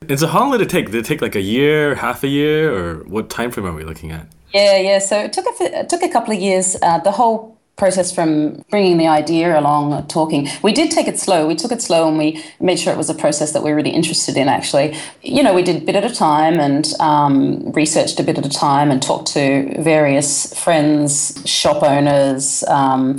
and 0.08 0.18
so, 0.18 0.26
how 0.26 0.40
long 0.40 0.50
did 0.50 0.62
it 0.62 0.70
take? 0.70 0.86
Did 0.86 0.96
it 0.96 1.04
take 1.04 1.22
like 1.22 1.36
a 1.36 1.40
year, 1.40 1.94
half 1.94 2.24
a 2.24 2.28
year, 2.28 2.74
or 2.76 3.04
what 3.04 3.30
time 3.30 3.52
frame 3.52 3.66
are 3.66 3.72
we 3.72 3.84
looking 3.84 4.10
at? 4.10 4.26
Yeah, 4.52 4.78
yeah. 4.78 4.98
So 4.98 5.20
it 5.20 5.32
took 5.32 5.46
a 5.46 5.80
it 5.80 5.88
took 5.88 6.02
a 6.02 6.08
couple 6.08 6.34
of 6.34 6.40
years. 6.40 6.76
Uh, 6.82 6.98
the 6.98 7.12
whole 7.12 7.57
process 7.78 8.12
from 8.12 8.64
bringing 8.70 8.98
the 8.98 9.06
idea 9.06 9.58
along, 9.58 10.06
talking. 10.08 10.48
We 10.62 10.72
did 10.72 10.90
take 10.90 11.08
it 11.08 11.18
slow. 11.18 11.46
We 11.46 11.54
took 11.54 11.72
it 11.72 11.80
slow 11.80 12.08
and 12.08 12.18
we 12.18 12.44
made 12.60 12.78
sure 12.78 12.92
it 12.92 12.96
was 12.96 13.08
a 13.08 13.14
process 13.14 13.52
that 13.52 13.62
we 13.62 13.70
are 13.70 13.76
really 13.76 13.90
interested 13.90 14.36
in, 14.36 14.48
actually. 14.48 14.96
You 15.22 15.42
know, 15.42 15.54
we 15.54 15.62
did 15.62 15.82
a 15.82 15.84
bit 15.84 15.96
at 15.96 16.04
a 16.04 16.14
time 16.14 16.58
and 16.60 16.92
um, 17.00 17.72
researched 17.72 18.20
a 18.20 18.22
bit 18.22 18.36
at 18.36 18.44
a 18.44 18.50
time 18.50 18.90
and 18.90 19.02
talked 19.02 19.28
to 19.32 19.80
various 19.80 20.52
friends, 20.62 21.40
shop 21.46 21.82
owners, 21.82 22.64
um, 22.64 23.18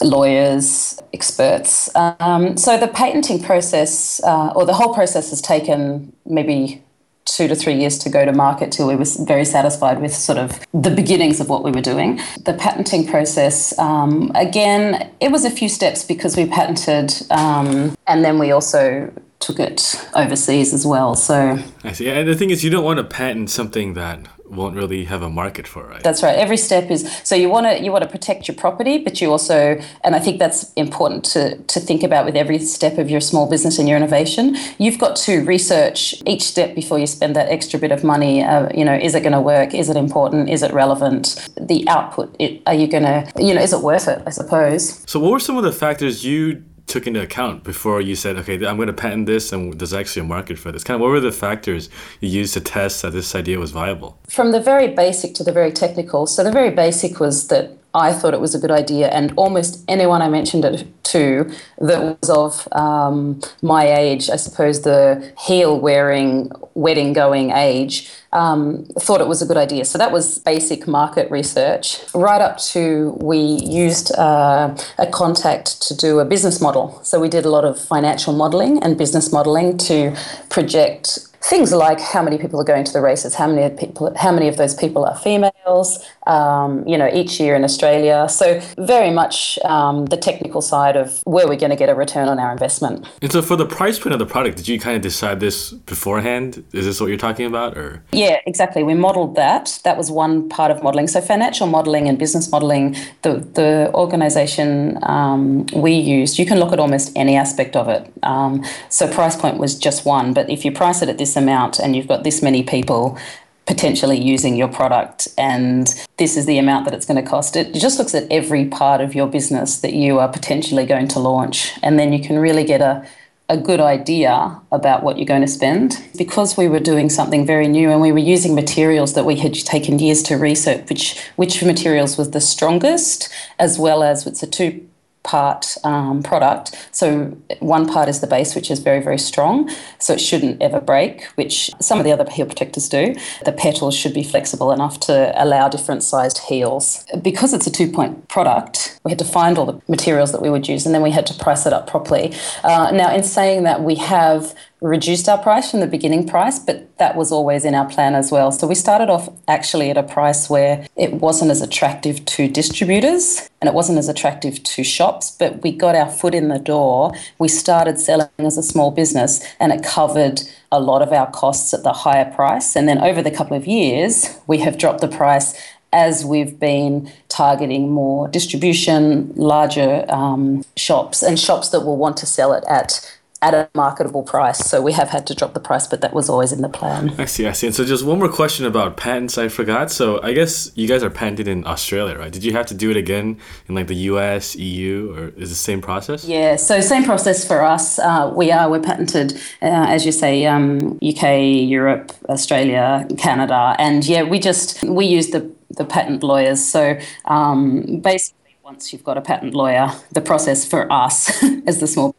lawyers, 0.00 1.00
experts. 1.12 1.94
Um, 1.94 2.56
so 2.56 2.76
the 2.76 2.88
patenting 2.88 3.42
process, 3.42 4.22
uh, 4.24 4.52
or 4.54 4.66
the 4.66 4.74
whole 4.74 4.94
process, 4.94 5.30
has 5.30 5.40
taken 5.40 6.12
maybe 6.26 6.83
two 7.24 7.48
to 7.48 7.54
three 7.54 7.74
years 7.74 7.98
to 7.98 8.08
go 8.08 8.24
to 8.24 8.32
market 8.32 8.70
till 8.70 8.86
we 8.86 8.96
were 8.96 9.06
very 9.20 9.44
satisfied 9.44 10.00
with 10.00 10.14
sort 10.14 10.38
of 10.38 10.60
the 10.72 10.90
beginnings 10.90 11.40
of 11.40 11.48
what 11.48 11.64
we 11.64 11.70
were 11.70 11.80
doing. 11.80 12.20
The 12.44 12.54
patenting 12.54 13.06
process, 13.06 13.76
um, 13.78 14.30
again, 14.34 15.10
it 15.20 15.32
was 15.32 15.44
a 15.44 15.50
few 15.50 15.68
steps 15.68 16.04
because 16.04 16.36
we 16.36 16.46
patented 16.46 17.14
um, 17.30 17.96
and 18.06 18.24
then 18.24 18.38
we 18.38 18.50
also 18.50 19.12
took 19.40 19.58
it 19.58 19.94
overseas 20.14 20.72
as 20.72 20.86
well. 20.86 21.14
So 21.14 21.58
I 21.82 21.92
see. 21.92 22.08
And 22.08 22.28
the 22.28 22.34
thing 22.34 22.50
is, 22.50 22.64
you 22.64 22.70
don't 22.70 22.84
want 22.84 22.98
to 22.98 23.04
patent 23.04 23.50
something 23.50 23.94
that 23.94 24.20
won't 24.46 24.76
really 24.76 25.04
have 25.04 25.22
a 25.22 25.30
market 25.30 25.66
for, 25.66 25.84
right? 25.84 26.02
That's 26.02 26.22
right. 26.22 26.36
Every 26.36 26.56
step 26.56 26.90
is 26.90 27.20
so 27.24 27.34
you 27.34 27.48
want 27.48 27.66
to 27.66 27.82
you 27.82 27.90
want 27.90 28.04
to 28.04 28.10
protect 28.10 28.48
your 28.48 28.56
property, 28.56 28.98
but 28.98 29.20
you 29.20 29.30
also, 29.30 29.80
and 30.04 30.14
I 30.14 30.18
think 30.18 30.38
that's 30.38 30.72
important 30.74 31.24
to 31.26 31.56
to 31.58 31.80
think 31.80 32.02
about 32.02 32.24
with 32.26 32.36
every 32.36 32.58
step 32.58 32.98
of 32.98 33.10
your 33.10 33.20
small 33.20 33.48
business 33.48 33.78
and 33.78 33.88
your 33.88 33.96
innovation. 33.96 34.56
You've 34.78 34.98
got 34.98 35.16
to 35.16 35.44
research 35.44 36.14
each 36.26 36.42
step 36.42 36.74
before 36.74 36.98
you 36.98 37.06
spend 37.06 37.34
that 37.36 37.48
extra 37.48 37.78
bit 37.78 37.92
of 37.92 38.04
money. 38.04 38.42
Uh, 38.42 38.68
you 38.74 38.84
know, 38.84 38.94
is 38.94 39.14
it 39.14 39.20
going 39.20 39.32
to 39.32 39.40
work? 39.40 39.74
Is 39.74 39.88
it 39.88 39.96
important? 39.96 40.50
Is 40.50 40.62
it 40.62 40.72
relevant? 40.72 41.48
The 41.60 41.86
output. 41.88 42.34
It, 42.38 42.62
are 42.66 42.74
you 42.74 42.86
going 42.86 43.04
to, 43.04 43.30
you 43.38 43.54
know, 43.54 43.62
is 43.62 43.72
it 43.72 43.80
worth 43.80 44.08
it? 44.08 44.22
I 44.26 44.30
suppose. 44.30 45.02
So, 45.08 45.20
what 45.20 45.32
were 45.32 45.40
some 45.40 45.56
of 45.56 45.64
the 45.64 45.72
factors 45.72 46.24
you 46.24 46.64
took 46.86 47.06
into 47.06 47.20
account 47.20 47.64
before 47.64 48.00
you 48.00 48.14
said, 48.14 48.36
okay, 48.36 48.54
I'm 48.54 48.76
going 48.76 48.88
to 48.88 48.92
patent 48.92 49.26
this 49.26 49.52
and 49.52 49.78
there's 49.78 49.94
actually 49.94 50.22
a 50.22 50.26
market 50.26 50.58
for 50.58 50.70
this? 50.70 50.84
Kind 50.84 50.96
of 50.96 51.00
what 51.00 51.08
were 51.08 51.20
the 51.20 51.32
factors 51.32 51.88
you 52.20 52.28
used 52.28 52.54
to 52.54 52.60
test 52.60 53.02
that 53.02 53.12
this 53.12 53.34
idea 53.34 53.58
was 53.58 53.70
viable? 53.70 54.18
From 54.28 54.52
the 54.52 54.60
very 54.60 54.88
basic 54.88 55.34
to 55.34 55.44
the 55.44 55.52
very 55.52 55.72
technical. 55.72 56.26
So 56.26 56.44
the 56.44 56.52
very 56.52 56.70
basic 56.70 57.20
was 57.20 57.48
that 57.48 57.76
I 57.94 58.12
thought 58.12 58.34
it 58.34 58.40
was 58.40 58.54
a 58.54 58.58
good 58.58 58.72
idea, 58.72 59.08
and 59.08 59.32
almost 59.36 59.84
anyone 59.86 60.20
I 60.20 60.28
mentioned 60.28 60.64
it 60.64 60.86
to 61.04 61.48
that 61.78 62.18
was 62.20 62.28
of 62.28 62.68
um, 62.72 63.40
my 63.62 63.86
age, 63.86 64.28
I 64.28 64.36
suppose 64.36 64.82
the 64.82 65.32
heel 65.38 65.78
wearing, 65.78 66.50
wedding 66.74 67.12
going 67.12 67.52
age, 67.52 68.10
um, 68.32 68.84
thought 68.98 69.20
it 69.20 69.28
was 69.28 69.40
a 69.42 69.46
good 69.46 69.56
idea. 69.56 69.84
So 69.84 69.96
that 69.96 70.10
was 70.10 70.40
basic 70.40 70.88
market 70.88 71.30
research. 71.30 72.00
Right 72.14 72.42
up 72.42 72.58
to 72.72 73.16
we 73.20 73.38
used 73.38 74.12
uh, 74.18 74.76
a 74.98 75.06
contact 75.06 75.80
to 75.82 75.96
do 75.96 76.18
a 76.18 76.24
business 76.24 76.60
model. 76.60 77.00
So 77.04 77.20
we 77.20 77.28
did 77.28 77.44
a 77.44 77.50
lot 77.50 77.64
of 77.64 77.80
financial 77.80 78.32
modeling 78.32 78.82
and 78.82 78.98
business 78.98 79.30
modeling 79.30 79.78
to 79.78 80.16
project 80.48 81.28
things 81.44 81.72
like 81.72 82.00
how 82.00 82.22
many 82.22 82.38
people 82.38 82.58
are 82.58 82.64
going 82.64 82.84
to 82.84 82.92
the 82.92 83.02
races, 83.02 83.34
how 83.34 83.46
many 83.46 83.74
people, 83.76 84.12
how 84.16 84.32
many 84.32 84.48
of 84.48 84.56
those 84.56 84.74
people 84.74 85.04
are 85.04 85.16
females, 85.16 86.02
um, 86.26 86.86
you 86.88 86.96
know, 86.96 87.10
each 87.12 87.38
year 87.38 87.54
in 87.54 87.64
Australia. 87.64 88.26
So 88.30 88.60
very 88.78 89.10
much 89.10 89.58
um, 89.64 90.06
the 90.06 90.16
technical 90.16 90.62
side 90.62 90.96
of 90.96 91.20
where 91.24 91.46
we're 91.46 91.58
going 91.58 91.70
to 91.70 91.76
get 91.76 91.90
a 91.90 91.94
return 91.94 92.28
on 92.28 92.38
our 92.38 92.50
investment. 92.50 93.06
And 93.20 93.30
so 93.30 93.42
for 93.42 93.56
the 93.56 93.66
price 93.66 93.98
point 93.98 94.14
of 94.14 94.18
the 94.18 94.26
product, 94.26 94.56
did 94.56 94.68
you 94.68 94.80
kind 94.80 94.96
of 94.96 95.02
decide 95.02 95.40
this 95.40 95.72
beforehand? 95.72 96.64
Is 96.72 96.86
this 96.86 96.98
what 96.98 97.08
you're 97.08 97.18
talking 97.18 97.44
about, 97.44 97.76
or? 97.76 98.02
Yeah, 98.12 98.38
exactly. 98.46 98.82
We 98.82 98.94
modeled 98.94 99.36
that. 99.36 99.80
That 99.84 99.98
was 99.98 100.10
one 100.10 100.48
part 100.48 100.70
of 100.70 100.82
modeling. 100.82 101.08
So 101.08 101.20
financial 101.20 101.66
modeling 101.66 102.08
and 102.08 102.18
business 102.18 102.50
modeling, 102.50 102.96
the 103.20 103.34
the 103.60 103.90
organization 103.94 104.98
um, 105.02 105.66
we 105.74 105.92
used, 105.92 106.38
you 106.38 106.46
can 106.46 106.58
look 106.58 106.72
at 106.72 106.80
almost 106.80 107.12
any 107.16 107.36
aspect 107.36 107.76
of 107.76 107.88
it. 107.88 108.10
Um, 108.22 108.64
so 108.88 109.12
price 109.12 109.36
point 109.36 109.58
was 109.58 109.78
just 109.78 110.06
one, 110.06 110.32
but 110.32 110.48
if 110.48 110.64
you 110.64 110.72
price 110.72 111.02
it 111.02 111.08
at 111.08 111.18
this 111.18 111.33
amount 111.36 111.78
and 111.78 111.94
you've 111.94 112.08
got 112.08 112.24
this 112.24 112.42
many 112.42 112.62
people 112.62 113.18
potentially 113.66 114.20
using 114.20 114.56
your 114.56 114.68
product 114.68 115.26
and 115.38 115.94
this 116.18 116.36
is 116.36 116.44
the 116.44 116.58
amount 116.58 116.84
that 116.84 116.94
it's 116.94 117.06
going 117.06 117.22
to 117.22 117.28
cost. 117.28 117.56
It 117.56 117.72
just 117.74 117.98
looks 117.98 118.14
at 118.14 118.30
every 118.30 118.66
part 118.66 119.00
of 119.00 119.14
your 119.14 119.26
business 119.26 119.78
that 119.80 119.94
you 119.94 120.18
are 120.18 120.28
potentially 120.28 120.84
going 120.84 121.08
to 121.08 121.18
launch 121.18 121.72
and 121.82 121.98
then 121.98 122.12
you 122.12 122.22
can 122.22 122.38
really 122.38 122.64
get 122.64 122.80
a 122.80 123.06
a 123.48 123.58
good 123.58 123.80
idea 123.80 124.58
about 124.72 125.02
what 125.02 125.18
you're 125.18 125.26
going 125.26 125.42
to 125.42 125.48
spend. 125.48 126.02
Because 126.16 126.56
we 126.56 126.66
were 126.66 126.80
doing 126.80 127.10
something 127.10 127.44
very 127.44 127.68
new 127.68 127.90
and 127.90 128.00
we 128.00 128.10
were 128.10 128.18
using 128.18 128.54
materials 128.54 129.12
that 129.14 129.26
we 129.26 129.36
had 129.36 129.54
taken 129.54 129.98
years 129.98 130.22
to 130.24 130.36
research 130.36 130.88
which 130.88 131.20
which 131.36 131.62
materials 131.62 132.16
was 132.16 132.30
the 132.30 132.40
strongest 132.40 133.28
as 133.58 133.78
well 133.78 134.02
as 134.02 134.26
it's 134.26 134.42
a 134.42 134.46
two 134.46 134.86
part 135.24 135.76
um, 135.84 136.22
product. 136.22 136.88
So 136.92 137.36
one 137.58 137.86
part 137.86 138.08
is 138.08 138.20
the 138.20 138.26
base, 138.26 138.54
which 138.54 138.70
is 138.70 138.78
very, 138.78 139.00
very 139.00 139.18
strong. 139.18 139.70
So 139.98 140.12
it 140.12 140.20
shouldn't 140.20 140.62
ever 140.62 140.80
break, 140.80 141.24
which 141.34 141.70
some 141.80 141.98
of 141.98 142.04
the 142.04 142.12
other 142.12 142.30
heel 142.30 142.46
protectors 142.46 142.88
do. 142.88 143.16
The 143.44 143.52
petals 143.52 143.96
should 143.96 144.14
be 144.14 144.22
flexible 144.22 144.70
enough 144.70 145.00
to 145.00 145.32
allow 145.42 145.68
different 145.68 146.02
sized 146.02 146.38
heels. 146.38 147.04
Because 147.20 147.52
it's 147.52 147.66
a 147.66 147.70
two 147.72 147.90
point 147.90 148.28
product, 148.28 149.00
we 149.04 149.10
had 149.10 149.18
to 149.18 149.24
find 149.24 149.58
all 149.58 149.66
the 149.66 149.80
materials 149.88 150.30
that 150.32 150.42
we 150.42 150.50
would 150.50 150.68
use 150.68 150.86
and 150.86 150.94
then 150.94 151.02
we 151.02 151.10
had 151.10 151.26
to 151.26 151.34
price 151.34 151.66
it 151.66 151.72
up 151.72 151.86
properly. 151.86 152.32
Uh, 152.62 152.90
now, 152.92 153.12
in 153.12 153.22
saying 153.22 153.64
that, 153.64 153.82
we 153.82 153.94
have 153.96 154.54
reduced 154.84 155.30
our 155.30 155.38
price 155.38 155.70
from 155.70 155.80
the 155.80 155.86
beginning 155.86 156.28
price, 156.28 156.58
but 156.58 156.96
that 156.98 157.16
was 157.16 157.32
always 157.32 157.64
in 157.64 157.74
our 157.74 157.88
plan 157.88 158.14
as 158.14 158.30
well. 158.30 158.52
So 158.52 158.66
we 158.66 158.74
started 158.74 159.08
off 159.08 159.30
actually 159.48 159.88
at 159.88 159.96
a 159.96 160.02
price 160.02 160.50
where 160.50 160.86
it 160.94 161.14
wasn't 161.14 161.50
as 161.50 161.62
attractive 161.62 162.22
to 162.26 162.48
distributors 162.48 163.48
and 163.62 163.68
it 163.68 163.74
wasn't 163.74 163.98
as 163.98 164.10
attractive 164.10 164.62
to 164.62 164.84
shops, 164.84 165.34
but 165.38 165.62
we 165.62 165.72
got 165.72 165.94
our 165.94 166.10
foot 166.10 166.34
in 166.34 166.48
the 166.48 166.58
door. 166.58 167.12
We 167.38 167.48
started 167.48 167.98
selling 167.98 168.28
as 168.38 168.58
a 168.58 168.62
small 168.62 168.90
business 168.90 169.42
and 169.58 169.72
it 169.72 169.82
covered 169.82 170.42
a 170.70 170.80
lot 170.80 171.00
of 171.00 171.12
our 171.12 171.30
costs 171.30 171.72
at 171.72 171.82
the 171.82 171.92
higher 171.92 172.30
price. 172.30 172.76
And 172.76 172.86
then 172.86 172.98
over 172.98 173.22
the 173.22 173.30
couple 173.30 173.56
of 173.56 173.66
years, 173.66 174.38
we 174.46 174.58
have 174.58 174.76
dropped 174.76 175.00
the 175.00 175.08
price 175.08 175.58
as 175.94 176.26
we've 176.26 176.58
been 176.58 177.10
targeting 177.28 177.90
more 177.90 178.28
distribution, 178.28 179.32
larger 179.36 180.04
um, 180.10 180.62
shops, 180.76 181.22
and 181.22 181.38
shops 181.38 181.70
that 181.70 181.80
will 181.80 181.96
want 181.96 182.16
to 182.18 182.26
sell 182.26 182.52
it 182.52 182.64
at 182.68 183.00
at 183.42 183.52
a 183.52 183.68
marketable 183.74 184.22
price. 184.22 184.58
So 184.58 184.80
we 184.80 184.92
have 184.92 185.10
had 185.10 185.26
to 185.26 185.34
drop 185.34 185.52
the 185.52 185.60
price, 185.60 185.86
but 185.86 186.00
that 186.00 186.14
was 186.14 186.28
always 186.30 186.52
in 186.52 186.62
the 186.62 186.68
plan. 186.68 187.14
I 187.18 187.26
see, 187.26 187.46
I 187.46 187.52
see. 187.52 187.66
And 187.66 187.76
so 187.76 187.84
just 187.84 188.04
one 188.04 188.18
more 188.18 188.28
question 188.28 188.64
about 188.64 188.96
patents 188.96 189.36
I 189.36 189.48
forgot. 189.48 189.90
So 189.90 190.22
I 190.22 190.32
guess 190.32 190.72
you 190.74 190.88
guys 190.88 191.02
are 191.02 191.10
patented 191.10 191.46
in 191.46 191.66
Australia, 191.66 192.16
right? 192.18 192.32
Did 192.32 192.42
you 192.42 192.52
have 192.52 192.66
to 192.66 192.74
do 192.74 192.90
it 192.90 192.96
again 192.96 193.38
in 193.68 193.74
like 193.74 193.88
the 193.88 193.96
US, 194.12 194.56
EU, 194.56 195.14
or 195.14 195.28
is 195.28 195.50
it 195.50 195.54
the 195.58 195.64
same 195.70 195.82
process? 195.82 196.24
Yeah, 196.24 196.56
so 196.56 196.80
same 196.80 197.04
process 197.04 197.46
for 197.46 197.62
us. 197.62 197.98
Uh, 197.98 198.32
we 198.34 198.50
are, 198.50 198.70
we're 198.70 198.80
patented, 198.80 199.34
uh, 199.60 199.86
as 199.94 200.06
you 200.06 200.12
say, 200.12 200.46
um, 200.46 200.98
UK, 201.02 201.68
Europe, 201.68 202.12
Australia, 202.28 203.06
Canada. 203.18 203.76
And 203.78 204.06
yeah, 204.06 204.22
we 204.22 204.38
just, 204.38 204.82
we 204.84 205.04
use 205.04 205.28
the, 205.28 205.50
the 205.70 205.84
patent 205.84 206.22
lawyers. 206.22 206.64
So 206.64 206.98
um, 207.26 208.00
basically, 208.00 208.56
once 208.62 208.92
you've 208.92 209.04
got 209.04 209.18
a 209.18 209.20
patent 209.20 209.52
lawyer, 209.54 209.92
the 210.12 210.22
process 210.22 210.64
for 210.64 210.90
us 210.90 211.30
as 211.66 211.80
the 211.80 211.86
small 211.86 212.14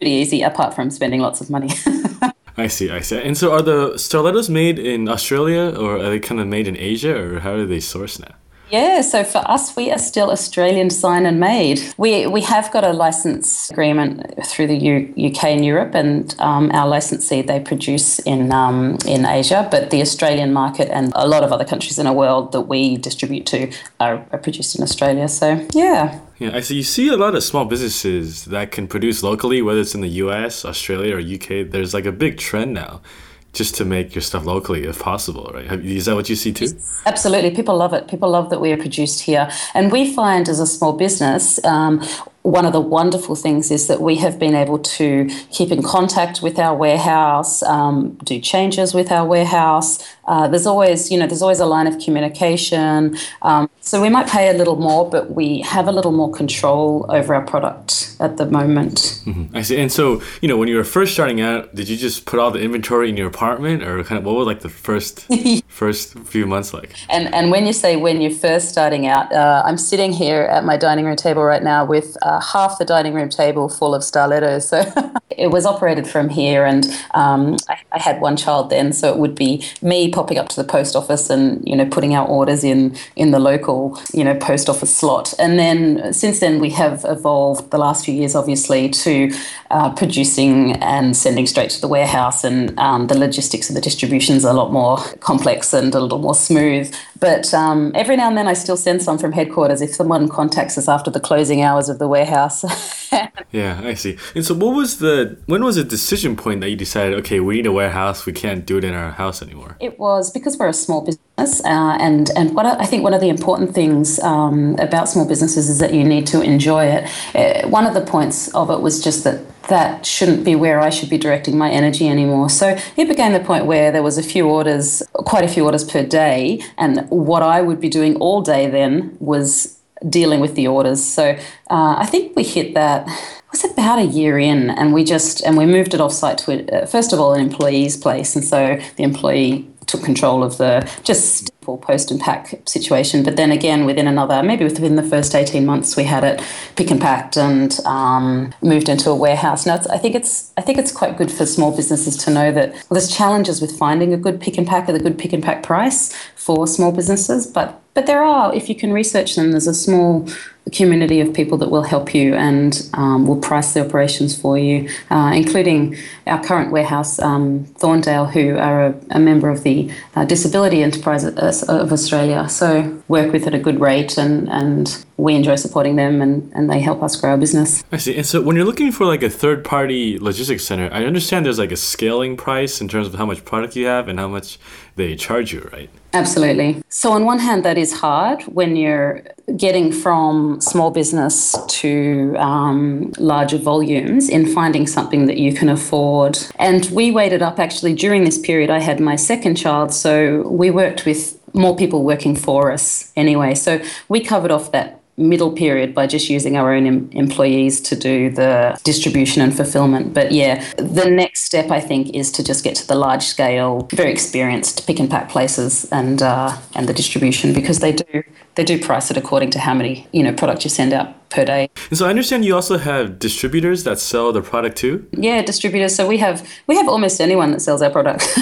pretty 0.00 0.12
easy 0.12 0.42
apart 0.42 0.74
from 0.74 0.90
spending 0.90 1.20
lots 1.20 1.40
of 1.40 1.50
money. 1.50 1.70
I 2.56 2.66
see, 2.66 2.90
I 2.90 3.00
see. 3.00 3.20
And 3.20 3.36
so 3.36 3.52
are 3.52 3.62
the 3.62 3.92
Starlettos 3.94 4.48
made 4.48 4.78
in 4.78 5.08
Australia 5.08 5.74
or 5.78 5.98
are 5.98 6.10
they 6.10 6.18
kind 6.18 6.40
of 6.40 6.46
made 6.46 6.66
in 6.66 6.76
Asia 6.76 7.14
or 7.16 7.40
how 7.40 7.52
are 7.52 7.66
they 7.66 7.78
sourced 7.78 8.18
now? 8.18 8.34
Yeah, 8.70 9.00
so 9.00 9.24
for 9.24 9.38
us, 9.50 9.74
we 9.74 9.90
are 9.90 9.98
still 9.98 10.30
Australian 10.30 10.88
design 10.88 11.26
and 11.26 11.40
made. 11.40 11.80
We 11.96 12.26
we 12.26 12.42
have 12.42 12.70
got 12.70 12.84
a 12.84 12.92
license 12.92 13.68
agreement 13.70 14.44
through 14.46 14.68
the 14.68 14.76
U, 14.76 15.14
UK 15.28 15.44
and 15.44 15.64
Europe, 15.64 15.94
and 15.94 16.34
um, 16.38 16.70
our 16.72 16.86
licensee 16.86 17.42
they 17.42 17.58
produce 17.58 18.20
in 18.20 18.52
um, 18.52 18.98
in 19.06 19.26
Asia, 19.26 19.66
but 19.70 19.90
the 19.90 20.00
Australian 20.00 20.52
market 20.52 20.88
and 20.90 21.12
a 21.16 21.26
lot 21.26 21.42
of 21.42 21.52
other 21.52 21.64
countries 21.64 21.98
in 21.98 22.06
the 22.06 22.12
world 22.12 22.52
that 22.52 22.62
we 22.62 22.96
distribute 22.96 23.44
to 23.46 23.72
are, 23.98 24.24
are 24.30 24.38
produced 24.38 24.76
in 24.76 24.82
Australia. 24.82 25.28
So 25.28 25.66
yeah. 25.74 26.20
Yeah, 26.38 26.56
I 26.56 26.60
see. 26.60 26.76
You 26.76 26.84
see 26.84 27.08
a 27.08 27.16
lot 27.16 27.34
of 27.34 27.42
small 27.42 27.66
businesses 27.66 28.46
that 28.46 28.70
can 28.70 28.86
produce 28.86 29.22
locally, 29.22 29.60
whether 29.60 29.80
it's 29.80 29.94
in 29.94 30.00
the 30.00 30.14
U.S., 30.24 30.64
Australia, 30.64 31.16
or 31.16 31.20
UK. 31.20 31.70
There's 31.70 31.92
like 31.92 32.06
a 32.06 32.12
big 32.12 32.38
trend 32.38 32.72
now 32.72 33.02
just 33.52 33.74
to 33.76 33.84
make 33.84 34.14
your 34.14 34.22
stuff 34.22 34.44
locally 34.44 34.84
if 34.84 35.00
possible, 35.00 35.50
right? 35.52 35.66
Is 35.84 36.06
that 36.06 36.14
what 36.14 36.28
you 36.28 36.36
see 36.36 36.52
too? 36.52 36.68
Absolutely. 37.04 37.50
People 37.50 37.76
love 37.76 37.92
it. 37.92 38.06
People 38.08 38.30
love 38.30 38.50
that 38.50 38.60
we 38.60 38.72
are 38.72 38.76
produced 38.76 39.22
here. 39.22 39.50
And 39.74 39.90
we 39.90 40.14
find 40.14 40.48
as 40.48 40.60
a 40.60 40.66
small 40.66 40.92
business, 40.92 41.62
um, 41.64 42.00
one 42.42 42.64
of 42.64 42.72
the 42.72 42.80
wonderful 42.80 43.34
things 43.34 43.70
is 43.70 43.86
that 43.86 44.00
we 44.00 44.16
have 44.16 44.38
been 44.38 44.54
able 44.54 44.78
to 44.78 45.28
keep 45.50 45.70
in 45.70 45.82
contact 45.82 46.40
with 46.40 46.58
our 46.58 46.74
warehouse, 46.74 47.62
um, 47.64 48.14
do 48.24 48.40
changes 48.40 48.94
with 48.94 49.12
our 49.12 49.26
warehouse. 49.26 50.02
Uh, 50.26 50.48
there's 50.48 50.66
always, 50.66 51.10
you 51.10 51.18
know, 51.18 51.26
there's 51.26 51.42
always 51.42 51.60
a 51.60 51.66
line 51.66 51.86
of 51.86 51.98
communication. 51.98 53.16
Um, 53.42 53.68
so 53.80 54.00
we 54.00 54.08
might 54.08 54.26
pay 54.26 54.48
a 54.48 54.54
little 54.54 54.76
more, 54.76 55.08
but 55.10 55.32
we 55.32 55.60
have 55.62 55.86
a 55.86 55.92
little 55.92 56.12
more 56.12 56.32
control 56.32 57.04
over 57.10 57.34
our 57.34 57.44
product 57.44 58.16
at 58.20 58.38
the 58.38 58.46
moment. 58.46 59.20
Mm-hmm. 59.26 59.56
I 59.56 59.62
see. 59.62 59.78
And 59.78 59.92
so, 59.92 60.22
you 60.40 60.48
know, 60.48 60.56
when 60.56 60.68
you 60.68 60.76
were 60.76 60.84
first 60.84 61.12
starting 61.12 61.40
out, 61.40 61.74
did 61.74 61.88
you 61.88 61.96
just 61.96 62.24
put 62.24 62.38
all 62.38 62.50
the 62.50 62.60
inventory 62.60 63.10
in 63.10 63.16
your 63.16 63.26
apartment, 63.26 63.82
or 63.82 64.02
kind 64.04 64.18
of 64.18 64.24
what 64.24 64.36
was 64.36 64.46
like 64.46 64.60
the 64.60 64.68
first 64.68 65.26
first 65.68 66.18
few 66.20 66.46
months 66.46 66.72
like? 66.72 66.94
And 67.08 67.34
and 67.34 67.50
when 67.50 67.66
you 67.66 67.72
say 67.72 67.96
when 67.96 68.20
you're 68.20 68.30
first 68.30 68.68
starting 68.68 69.06
out, 69.08 69.32
uh, 69.32 69.62
I'm 69.64 69.78
sitting 69.78 70.12
here 70.12 70.42
at 70.42 70.64
my 70.64 70.76
dining 70.76 71.04
room 71.04 71.16
table 71.16 71.42
right 71.42 71.62
now 71.62 71.84
with. 71.84 72.16
Uh, 72.22 72.29
uh, 72.30 72.40
half 72.40 72.78
the 72.78 72.84
dining 72.84 73.12
room 73.12 73.28
table 73.28 73.68
full 73.68 73.92
of 73.92 74.02
Starlettos. 74.02 74.62
So 74.62 74.78
it 75.36 75.48
was 75.48 75.66
operated 75.66 76.06
from 76.06 76.28
here, 76.28 76.64
and 76.64 76.86
um, 77.12 77.56
I, 77.68 77.78
I, 77.90 77.98
had 77.98 78.20
one 78.20 78.36
child 78.36 78.70
then, 78.70 78.92
so 78.92 79.12
it 79.12 79.18
would 79.18 79.34
be 79.34 79.64
me 79.82 80.10
popping 80.10 80.38
up 80.38 80.48
to 80.50 80.56
the 80.56 80.64
post 80.64 80.94
office 80.94 81.28
and 81.28 81.66
you 81.68 81.74
know 81.74 81.86
putting 81.86 82.14
our 82.14 82.26
orders 82.26 82.62
in 82.62 82.94
in 83.16 83.32
the 83.32 83.40
local 83.40 84.00
you 84.14 84.22
know 84.22 84.36
post 84.36 84.68
office 84.68 84.94
slot. 84.94 85.34
And 85.38 85.58
then 85.58 86.12
since 86.12 86.38
then 86.38 86.60
we 86.60 86.70
have 86.70 87.04
evolved 87.08 87.70
the 87.72 87.78
last 87.78 88.04
few 88.04 88.14
years, 88.14 88.36
obviously, 88.36 88.88
to 88.90 89.32
uh, 89.72 89.90
producing 89.94 90.76
and 90.76 91.16
sending 91.16 91.46
straight 91.46 91.70
to 91.70 91.80
the 91.80 91.88
warehouse, 91.88 92.44
and 92.44 92.78
um, 92.78 93.08
the 93.08 93.18
logistics 93.18 93.68
of 93.70 93.74
the 93.74 93.80
distribution 93.80 94.36
is 94.36 94.44
a 94.44 94.52
lot 94.52 94.72
more 94.72 94.98
complex 95.18 95.72
and 95.72 95.92
a 95.94 96.00
little 96.00 96.20
more 96.20 96.36
smooth. 96.36 96.94
But 97.20 97.52
um, 97.52 97.92
every 97.94 98.16
now 98.16 98.28
and 98.28 98.36
then 98.36 98.48
I 98.48 98.54
still 98.54 98.78
send 98.78 99.02
some 99.02 99.18
from 99.18 99.32
headquarters 99.32 99.82
if 99.82 99.94
someone 99.94 100.28
contacts 100.28 100.78
us 100.78 100.88
after 100.88 101.10
the 101.10 101.20
closing 101.20 101.60
hours 101.60 101.90
of 101.90 101.98
the 101.98 102.08
warehouse. 102.08 102.64
yeah, 103.52 103.80
I 103.84 103.92
see. 103.94 104.16
And 104.34 104.44
so, 104.44 104.54
what 104.54 104.74
was 104.74 104.98
the 104.98 105.38
when 105.46 105.62
was 105.62 105.76
the 105.76 105.84
decision 105.84 106.34
point 106.34 106.60
that 106.62 106.70
you 106.70 106.76
decided, 106.76 107.18
okay, 107.20 107.38
we 107.40 107.56
need 107.56 107.66
a 107.66 107.72
warehouse, 107.72 108.24
we 108.24 108.32
can't 108.32 108.64
do 108.64 108.78
it 108.78 108.84
in 108.84 108.94
our 108.94 109.10
house 109.12 109.42
anymore? 109.42 109.76
It 109.80 109.98
was 109.98 110.30
because 110.30 110.56
we're 110.56 110.68
a 110.68 110.72
small 110.72 111.02
business, 111.02 111.62
uh, 111.64 111.98
and 112.00 112.30
and 112.36 112.54
what 112.54 112.64
I 112.64 112.86
think 112.86 113.02
one 113.02 113.12
of 113.12 113.20
the 113.20 113.28
important 113.28 113.74
things 113.74 114.18
um, 114.20 114.76
about 114.78 115.08
small 115.08 115.28
businesses 115.28 115.68
is 115.68 115.78
that 115.78 115.92
you 115.92 116.04
need 116.04 116.26
to 116.28 116.40
enjoy 116.40 116.86
it. 116.86 117.10
Uh, 117.34 117.68
one 117.68 117.86
of 117.86 117.92
the 117.92 118.00
points 118.00 118.48
of 118.54 118.70
it 118.70 118.80
was 118.80 119.04
just 119.04 119.24
that 119.24 119.44
that 119.70 120.04
shouldn't 120.04 120.44
be 120.44 120.54
where 120.54 120.80
I 120.80 120.90
should 120.90 121.08
be 121.08 121.18
directing 121.18 121.56
my 121.56 121.70
energy 121.70 122.08
anymore. 122.08 122.50
So 122.50 122.76
it 122.96 123.08
became 123.08 123.32
the 123.32 123.40
point 123.40 123.66
where 123.66 123.90
there 123.90 124.02
was 124.02 124.18
a 124.18 124.22
few 124.22 124.46
orders, 124.46 125.02
quite 125.14 125.44
a 125.44 125.48
few 125.48 125.64
orders 125.64 125.84
per 125.84 126.04
day, 126.04 126.60
and 126.76 127.08
what 127.08 127.42
I 127.42 127.62
would 127.62 127.80
be 127.80 127.88
doing 127.88 128.16
all 128.16 128.42
day 128.42 128.68
then 128.68 129.16
was 129.20 129.78
dealing 130.08 130.40
with 130.40 130.54
the 130.54 130.66
orders. 130.66 131.04
So 131.04 131.36
uh, 131.70 131.94
I 131.98 132.06
think 132.06 132.36
we 132.36 132.42
hit 132.42 132.74
that 132.74 133.08
was 133.50 133.64
about 133.64 133.98
a 133.98 134.06
year 134.06 134.38
in, 134.38 134.70
and 134.70 134.92
we 134.92 135.04
just 135.04 135.42
and 135.42 135.56
we 135.56 135.66
moved 135.66 135.94
it 135.94 136.00
off 136.00 136.12
site 136.12 136.38
to 136.38 136.82
a, 136.82 136.86
first 136.86 137.12
of 137.12 137.20
all 137.20 137.34
an 137.34 137.40
employee's 137.40 137.96
place, 137.96 138.36
and 138.36 138.44
so 138.44 138.78
the 138.96 139.02
employee 139.02 139.68
took 139.86 140.02
control 140.02 140.42
of 140.42 140.56
the 140.58 140.88
just 141.02 141.49
post 141.60 142.10
and 142.10 142.20
pack 142.20 142.60
situation. 142.66 143.22
But 143.22 143.36
then 143.36 143.52
again, 143.52 143.84
within 143.84 144.06
another, 144.06 144.42
maybe 144.42 144.64
within 144.64 144.96
the 144.96 145.02
first 145.02 145.34
18 145.34 145.64
months, 145.64 145.96
we 145.96 146.04
had 146.04 146.24
it 146.24 146.42
pick 146.76 146.90
and 146.90 147.00
packed 147.00 147.36
and 147.36 147.78
um, 147.86 148.54
moved 148.62 148.88
into 148.88 149.10
a 149.10 149.14
warehouse. 149.14 149.66
Now, 149.66 149.80
I 149.90 149.98
think 149.98 150.14
it's 150.14 150.52
I 150.56 150.62
think 150.62 150.78
it's 150.78 150.92
quite 150.92 151.16
good 151.16 151.30
for 151.30 151.46
small 151.46 151.74
businesses 151.74 152.16
to 152.24 152.30
know 152.30 152.52
that 152.52 152.74
there's 152.90 153.14
challenges 153.14 153.60
with 153.60 153.76
finding 153.76 154.12
a 154.12 154.16
good 154.16 154.40
pick 154.40 154.58
and 154.58 154.66
pack 154.66 154.88
at 154.88 154.94
a 154.94 154.98
good 154.98 155.18
pick 155.18 155.32
and 155.32 155.42
pack 155.42 155.62
price 155.62 156.12
for 156.34 156.66
small 156.66 156.92
businesses, 156.92 157.46
but 157.46 157.80
but 157.92 158.06
there 158.06 158.22
are, 158.22 158.54
if 158.54 158.68
you 158.68 158.74
can 158.74 158.92
research 158.92 159.34
them, 159.34 159.50
there's 159.50 159.66
a 159.66 159.74
small 159.74 160.28
community 160.72 161.20
of 161.20 161.34
people 161.34 161.58
that 161.58 161.70
will 161.70 161.82
help 161.82 162.14
you 162.14 162.34
and 162.34 162.88
um, 162.94 163.26
will 163.26 163.40
price 163.40 163.74
the 163.74 163.84
operations 163.84 164.40
for 164.40 164.58
you, 164.58 164.88
uh, 165.10 165.32
including 165.34 165.96
our 166.26 166.42
current 166.42 166.70
warehouse, 166.70 167.18
um, 167.18 167.64
Thorndale, 167.78 168.30
who 168.30 168.56
are 168.56 168.86
a, 168.86 168.94
a 169.10 169.18
member 169.18 169.50
of 169.50 169.62
the 169.62 169.90
uh, 170.14 170.24
Disability 170.24 170.82
Enterprise 170.82 171.24
of 171.24 171.92
Australia. 171.92 172.48
So 172.48 173.02
work 173.08 173.32
with 173.32 173.46
at 173.46 173.54
a 173.54 173.58
good 173.58 173.80
rate 173.80 174.16
and, 174.16 174.48
and 174.48 175.04
we 175.20 175.34
enjoy 175.34 175.56
supporting 175.56 175.96
them 175.96 176.22
and, 176.22 176.50
and 176.54 176.70
they 176.70 176.80
help 176.80 177.02
us 177.02 177.20
grow 177.20 177.30
our 177.30 177.38
business. 177.38 177.84
I 177.92 177.98
see. 177.98 178.16
And 178.16 178.26
so 178.26 178.40
when 178.40 178.56
you're 178.56 178.64
looking 178.64 178.92
for 178.92 179.04
like 179.06 179.22
a 179.22 179.30
third 179.30 179.64
party 179.64 180.18
logistics 180.18 180.64
center, 180.64 180.88
I 180.92 181.04
understand 181.04 181.46
there's 181.46 181.58
like 181.58 181.72
a 181.72 181.76
scaling 181.76 182.36
price 182.36 182.80
in 182.80 182.88
terms 182.88 183.06
of 183.06 183.14
how 183.14 183.26
much 183.26 183.44
product 183.44 183.76
you 183.76 183.86
have 183.86 184.08
and 184.08 184.18
how 184.18 184.28
much 184.28 184.58
they 184.96 185.16
charge 185.16 185.52
you, 185.52 185.68
right? 185.72 185.90
Absolutely. 186.12 186.82
So, 186.88 187.12
on 187.12 187.24
one 187.24 187.38
hand, 187.38 187.64
that 187.64 187.78
is 187.78 187.92
hard 188.00 188.42
when 188.42 188.74
you're 188.74 189.22
getting 189.56 189.92
from 189.92 190.60
small 190.60 190.90
business 190.90 191.54
to 191.68 192.34
um, 192.36 193.12
larger 193.18 193.58
volumes 193.58 194.28
in 194.28 194.46
finding 194.46 194.86
something 194.86 195.26
that 195.26 195.38
you 195.38 195.52
can 195.54 195.68
afford. 195.68 196.38
And 196.58 196.86
we 196.86 197.12
waited 197.12 197.42
up 197.42 197.60
actually 197.60 197.94
during 197.94 198.24
this 198.24 198.38
period. 198.38 198.70
I 198.70 198.80
had 198.80 198.98
my 198.98 199.16
second 199.16 199.54
child, 199.54 199.92
so 199.92 200.42
we 200.48 200.70
worked 200.70 201.06
with 201.06 201.38
more 201.54 201.76
people 201.76 202.02
working 202.04 202.34
for 202.34 202.72
us 202.72 203.12
anyway. 203.14 203.54
So, 203.54 203.80
we 204.08 204.20
covered 204.20 204.50
off 204.50 204.72
that 204.72 204.99
middle 205.20 205.52
period 205.52 205.94
by 205.94 206.06
just 206.06 206.30
using 206.30 206.56
our 206.56 206.74
own 206.74 206.86
em- 206.86 207.10
employees 207.12 207.80
to 207.82 207.96
do 207.96 208.30
the 208.30 208.78
distribution 208.84 209.42
and 209.42 209.54
fulfillment. 209.54 210.14
But 210.14 210.32
yeah, 210.32 210.64
the 210.76 211.10
next 211.10 211.42
step 211.42 211.70
I 211.70 211.80
think 211.80 212.14
is 212.14 212.32
to 212.32 212.42
just 212.42 212.64
get 212.64 212.74
to 212.76 212.86
the 212.86 212.94
large 212.94 213.24
scale, 213.24 213.88
very 213.92 214.10
experienced 214.10 214.86
pick 214.86 214.98
and 214.98 215.10
pack 215.10 215.28
places 215.28 215.86
and 215.92 216.22
uh, 216.22 216.56
and 216.74 216.88
the 216.88 216.94
distribution 216.94 217.52
because 217.52 217.80
they 217.80 217.92
do 217.92 218.22
they 218.54 218.64
do 218.64 218.80
price 218.80 219.10
it 219.10 219.16
according 219.16 219.50
to 219.50 219.58
how 219.58 219.74
many 219.74 220.06
you 220.12 220.22
know 220.22 220.32
product 220.32 220.64
you 220.64 220.70
send 220.70 220.92
out 220.92 221.14
per 221.30 221.44
day. 221.44 221.70
And 221.88 221.98
so 221.98 222.06
I 222.06 222.10
understand 222.10 222.44
you 222.44 222.54
also 222.54 222.78
have 222.78 223.18
distributors 223.18 223.84
that 223.84 223.98
sell 223.98 224.32
the 224.32 224.42
product 224.42 224.76
too. 224.76 225.08
Yeah, 225.12 225.42
distributors. 225.42 225.94
So 225.94 226.06
we 226.06 226.18
have 226.18 226.46
we 226.66 226.76
have 226.76 226.88
almost 226.88 227.20
anyone 227.20 227.52
that 227.52 227.60
sells 227.60 227.82
our 227.82 227.90
product. 227.90 228.28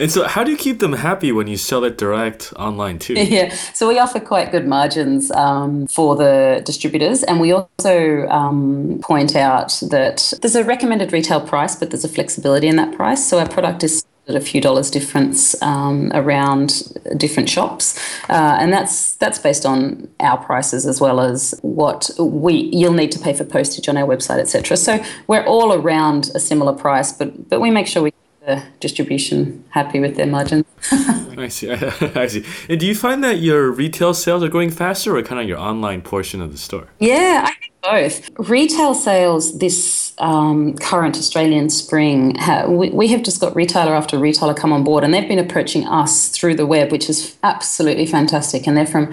and 0.00 0.10
so 0.10 0.26
how 0.26 0.44
do 0.44 0.50
you 0.50 0.56
keep 0.56 0.80
them 0.80 0.92
happy 0.92 1.32
when 1.32 1.46
you 1.46 1.56
sell 1.56 1.84
it 1.84 1.96
direct 1.96 2.52
online 2.56 2.98
too? 2.98 3.14
Yeah, 3.30 3.54
so 3.74 3.86
we 3.86 3.96
offer 4.00 4.18
quite 4.18 4.50
good 4.50 4.66
margins 4.66 5.30
um, 5.30 5.86
for 5.86 6.16
the 6.16 6.62
distributors, 6.64 7.22
and 7.22 7.38
we 7.38 7.52
also 7.52 8.26
um, 8.26 8.98
point 9.04 9.36
out 9.36 9.78
that 9.90 10.32
there's 10.42 10.56
a 10.56 10.64
recommended 10.64 11.12
retail 11.12 11.40
price, 11.40 11.76
but 11.76 11.90
there's 11.90 12.04
a 12.04 12.08
flexibility 12.08 12.66
in 12.66 12.74
that 12.76 12.92
price. 12.96 13.28
So 13.28 13.38
our 13.38 13.48
product 13.48 13.84
is 13.84 14.04
a 14.34 14.40
few 14.40 14.60
dollars 14.60 14.90
difference 14.90 15.60
um, 15.62 16.10
around 16.14 16.92
different 17.16 17.48
shops, 17.48 17.98
uh, 18.28 18.56
and 18.60 18.72
that's 18.72 19.14
that's 19.16 19.38
based 19.38 19.66
on 19.66 20.08
our 20.20 20.38
prices 20.38 20.86
as 20.86 21.00
well 21.00 21.20
as 21.20 21.54
what 21.62 22.10
we 22.18 22.70
you'll 22.72 22.92
need 22.92 23.12
to 23.12 23.18
pay 23.18 23.32
for 23.32 23.44
postage 23.44 23.88
on 23.88 23.96
our 23.96 24.06
website, 24.06 24.38
etc. 24.38 24.76
So 24.76 25.02
we're 25.26 25.44
all 25.44 25.72
around 25.72 26.30
a 26.34 26.40
similar 26.40 26.72
price, 26.72 27.12
but 27.12 27.48
but 27.48 27.60
we 27.60 27.70
make 27.70 27.86
sure 27.86 28.02
we 28.02 28.12
the 28.40 28.62
distribution 28.80 29.64
happy 29.70 30.00
with 30.00 30.16
their 30.16 30.26
margins. 30.26 30.64
I 30.90 31.48
see. 31.48 31.70
I 31.72 32.26
see. 32.26 32.44
And 32.68 32.80
do 32.80 32.86
you 32.86 32.94
find 32.94 33.22
that 33.22 33.38
your 33.38 33.70
retail 33.70 34.14
sales 34.14 34.42
are 34.42 34.48
going 34.48 34.70
faster, 34.70 35.16
or 35.16 35.22
kind 35.22 35.40
of 35.40 35.48
your 35.48 35.58
online 35.58 36.02
portion 36.02 36.40
of 36.40 36.52
the 36.52 36.58
store? 36.58 36.88
Yeah, 36.98 37.44
I 37.46 37.52
think 37.60 37.72
both. 37.82 38.48
Retail 38.48 38.94
sales 38.94 39.58
this 39.58 40.14
um, 40.18 40.76
current 40.78 41.16
Australian 41.16 41.70
spring, 41.70 42.34
ha- 42.36 42.66
we, 42.66 42.90
we 42.90 43.08
have 43.08 43.22
just 43.22 43.40
got 43.40 43.54
retailer 43.56 43.94
after 43.94 44.18
retailer 44.18 44.54
come 44.54 44.72
on 44.72 44.84
board, 44.84 45.04
and 45.04 45.12
they've 45.12 45.28
been 45.28 45.38
approaching 45.38 45.86
us 45.86 46.28
through 46.28 46.54
the 46.54 46.66
web, 46.66 46.92
which 46.92 47.08
is 47.08 47.36
absolutely 47.42 48.06
fantastic. 48.06 48.66
And 48.66 48.76
they're 48.76 48.86
from 48.86 49.12